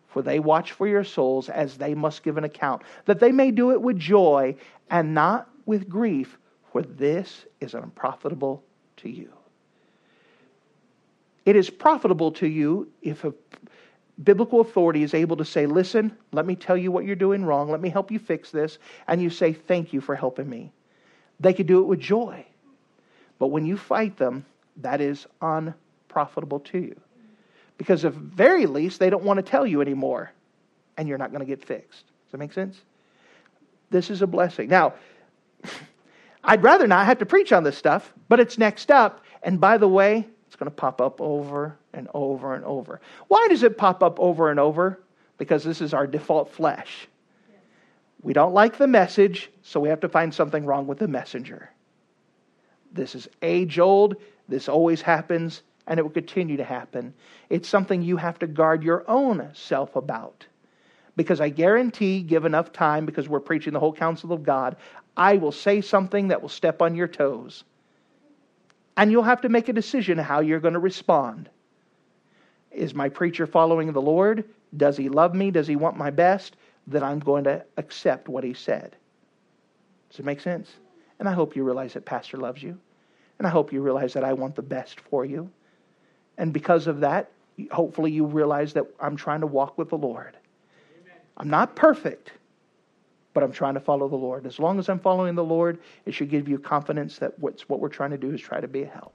For 0.08 0.22
they 0.22 0.40
watch 0.40 0.74
for 0.74 0.88
your 0.88 1.04
souls 1.04 1.50
as 1.50 1.78
they 1.78 1.96
must 1.96 2.24
give 2.24 2.38
an 2.38 2.44
account, 2.44 2.84
that 3.06 3.20
they 3.20 3.32
may 3.32 3.52
do 3.52 3.72
it 3.72 3.82
with 3.82 3.98
joy 3.98 4.56
and 4.90 5.14
not 5.14 5.50
with 5.66 5.90
grief, 5.90 6.38
for 6.72 6.82
this 6.82 7.46
is 7.62 7.74
unprofitable 7.74 8.64
to 8.98 9.10
you. 9.10 9.32
It 11.46 11.56
is 11.56 11.70
profitable 11.70 12.32
to 12.34 12.48
you 12.48 12.92
if 13.02 13.24
a 13.24 13.34
biblical 14.24 14.62
authority 14.62 15.04
is 15.04 15.14
able 15.14 15.38
to 15.38 15.46
say, 15.46 15.66
Listen, 15.66 16.16
let 16.32 16.46
me 16.46 16.56
tell 16.56 16.78
you 16.78 16.92
what 16.92 17.06
you're 17.06 17.16
doing 17.16 17.44
wrong. 17.46 17.70
Let 17.70 17.82
me 17.82 17.90
help 17.90 18.12
you 18.12 18.20
fix 18.20 18.52
this. 18.52 18.78
And 19.08 19.22
you 19.22 19.30
say, 19.30 19.54
Thank 19.54 19.94
you 19.94 20.02
for 20.02 20.16
helping 20.16 20.50
me. 20.50 20.72
They 21.40 21.54
could 21.54 21.68
do 21.68 21.82
it 21.82 21.88
with 21.88 22.00
joy. 22.00 22.46
But 23.40 23.48
when 23.48 23.66
you 23.66 23.78
fight 23.78 24.18
them, 24.18 24.46
that 24.78 25.02
is 25.02 25.28
unprofitable 25.42 26.60
to 26.62 26.80
you. 26.80 27.00
Because, 27.78 28.06
at 28.06 28.14
very 28.14 28.66
least, 28.66 29.00
they 29.00 29.10
don't 29.10 29.24
want 29.24 29.38
to 29.38 29.44
tell 29.44 29.66
you 29.66 29.82
anymore, 29.82 30.32
and 30.98 31.08
you're 31.08 31.18
not 31.18 31.32
going 31.32 31.42
to 31.42 31.46
get 31.46 31.66
fixed. 31.66 32.06
Does 32.06 32.32
that 32.32 32.38
make 32.38 32.54
sense? 32.54 32.80
This 33.90 34.10
is 34.10 34.22
a 34.22 34.28
blessing. 34.28 34.70
Now, 34.70 34.94
I'd 36.44 36.64
rather 36.64 36.88
not 36.88 37.06
have 37.06 37.20
to 37.20 37.26
preach 37.26 37.52
on 37.52 37.64
this 37.64 37.78
stuff, 37.78 38.14
but 38.30 38.40
it's 38.40 38.58
next 38.58 38.92
up. 38.92 39.24
And 39.42 39.60
by 39.60 39.78
the 39.78 39.88
way, 39.88 40.28
it's 40.54 40.60
going 40.60 40.70
to 40.70 40.76
pop 40.76 41.02
up 41.02 41.20
over 41.20 41.76
and 41.94 42.08
over 42.14 42.54
and 42.54 42.64
over. 42.64 43.02
Why 43.28 43.48
does 43.50 43.64
it 43.64 43.76
pop 43.76 44.04
up 44.04 44.20
over 44.20 44.52
and 44.52 44.60
over? 44.60 45.00
Because 45.40 45.64
this 45.64 45.82
is 45.82 45.96
our 45.96 46.06
default 46.06 46.52
flesh. 46.52 47.08
We 48.22 48.34
don't 48.34 48.54
like 48.54 48.78
the 48.78 48.86
message, 48.86 49.50
so 49.64 49.80
we 49.80 49.90
have 49.90 50.02
to 50.02 50.10
find 50.10 50.32
something 50.32 50.64
wrong 50.64 50.86
with 50.86 51.00
the 51.00 51.08
messenger. 51.08 51.72
This 52.92 53.16
is 53.16 53.28
age 53.42 53.80
old. 53.80 54.16
This 54.48 54.70
always 54.70 55.02
happens, 55.02 55.64
and 55.88 56.00
it 56.00 56.04
will 56.04 56.12
continue 56.12 56.58
to 56.58 56.64
happen. 56.64 57.16
It's 57.50 57.68
something 57.68 58.04
you 58.04 58.18
have 58.18 58.38
to 58.38 58.46
guard 58.46 58.84
your 58.84 59.06
own 59.08 59.50
self 59.54 59.96
about. 59.96 60.46
Because 61.16 61.42
I 61.42 61.50
guarantee, 61.50 62.22
give 62.22 62.46
enough 62.46 62.72
time, 62.72 63.08
because 63.08 63.28
we're 63.28 63.40
preaching 63.40 63.74
the 63.74 63.80
whole 63.80 63.92
counsel 63.92 64.32
of 64.32 64.44
God, 64.44 64.76
I 65.18 65.38
will 65.38 65.52
say 65.52 65.82
something 65.82 66.28
that 66.28 66.44
will 66.44 66.50
step 66.50 66.80
on 66.80 66.94
your 66.94 67.08
toes. 67.08 67.64
And 68.98 69.12
you'll 69.12 69.24
have 69.24 69.42
to 69.42 69.50
make 69.50 69.70
a 69.70 69.74
decision 69.74 70.18
how 70.18 70.40
you're 70.40 70.60
going 70.60 70.76
to 70.76 70.80
respond. 70.80 71.50
Is 72.72 72.94
my 72.94 73.10
preacher 73.10 73.48
following 73.48 73.92
the 73.92 74.02
Lord? 74.02 74.46
Does 74.78 74.98
he 74.98 75.10
love 75.10 75.34
me? 75.34 75.52
Does 75.52 75.68
he 75.68 75.76
want 75.76 75.98
my 75.98 76.10
best? 76.10 76.56
Then 76.88 77.04
I'm 77.04 77.20
going 77.20 77.44
to 77.46 77.64
accept 77.78 78.28
what 78.28 78.44
he 78.44 78.54
said. 78.54 78.96
Does 80.10 80.20
it 80.20 80.26
make 80.26 80.42
sense? 80.42 80.70
And 81.20 81.30
I 81.30 81.34
hope 81.34 81.56
you 81.56 81.64
realize 81.64 81.94
that 81.94 82.06
Pastor 82.06 82.38
loves 82.38 82.62
you. 82.62 82.78
And 83.40 83.48
I 83.48 83.50
hope 83.50 83.74
you 83.74 83.82
realize 83.82 84.14
that 84.14 84.24
I 84.24 84.34
want 84.34 84.56
the 84.56 84.62
best 84.62 85.00
for 85.00 85.26
you. 85.26 85.50
And 86.38 86.54
because 86.54 86.88
of 86.88 87.00
that, 87.00 87.32
hopefully 87.72 88.12
you 88.12 88.26
realize 88.26 88.74
that 88.74 88.86
I'm 89.00 89.16
trying 89.16 89.42
to 89.42 89.48
walk 89.48 89.78
with 89.78 89.90
the 89.90 89.98
Lord. 89.98 90.36
Amen. 91.02 91.18
I'm 91.38 91.50
not 91.50 91.76
perfect, 91.76 92.32
but 93.34 93.44
I'm 93.44 93.52
trying 93.52 93.74
to 93.74 93.80
follow 93.80 94.08
the 94.08 94.16
Lord. 94.16 94.46
As 94.46 94.60
long 94.60 94.80
as 94.80 94.90
I'm 94.90 95.00
following 95.00 95.36
the 95.36 95.44
Lord, 95.44 95.80
it 96.06 96.14
should 96.14 96.30
give 96.30 96.48
you 96.48 96.60
confidence 96.60 97.20
that 97.20 97.38
what's, 97.40 97.68
what 97.68 97.80
we're 97.80 97.90
trying 97.90 98.12
to 98.12 98.18
do 98.18 98.32
is 98.32 98.42
try 98.42 98.62
to 98.62 98.68
be 98.68 98.84
a 98.84 98.88
help. 98.88 99.14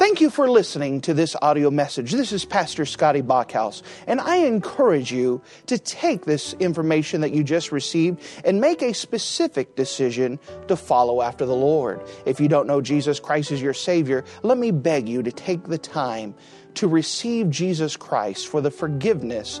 Thank 0.00 0.22
you 0.22 0.30
for 0.30 0.48
listening 0.48 1.02
to 1.02 1.12
this 1.12 1.36
audio 1.42 1.70
message. 1.70 2.12
This 2.12 2.32
is 2.32 2.46
Pastor 2.46 2.86
Scotty 2.86 3.20
Bachhaus, 3.20 3.82
and 4.06 4.18
I 4.18 4.36
encourage 4.36 5.12
you 5.12 5.42
to 5.66 5.76
take 5.76 6.24
this 6.24 6.54
information 6.54 7.20
that 7.20 7.32
you 7.32 7.44
just 7.44 7.70
received 7.70 8.22
and 8.42 8.62
make 8.62 8.80
a 8.80 8.94
specific 8.94 9.76
decision 9.76 10.38
to 10.68 10.76
follow 10.76 11.20
after 11.20 11.44
the 11.44 11.54
Lord. 11.54 12.00
If 12.24 12.40
you 12.40 12.48
don't 12.48 12.66
know 12.66 12.80
Jesus 12.80 13.20
Christ 13.20 13.52
as 13.52 13.60
your 13.60 13.74
Savior, 13.74 14.24
let 14.42 14.56
me 14.56 14.70
beg 14.70 15.06
you 15.06 15.22
to 15.22 15.30
take 15.30 15.64
the 15.64 15.76
time 15.76 16.34
to 16.76 16.88
receive 16.88 17.50
Jesus 17.50 17.94
Christ 17.94 18.48
for 18.48 18.62
the 18.62 18.70
forgiveness 18.70 19.60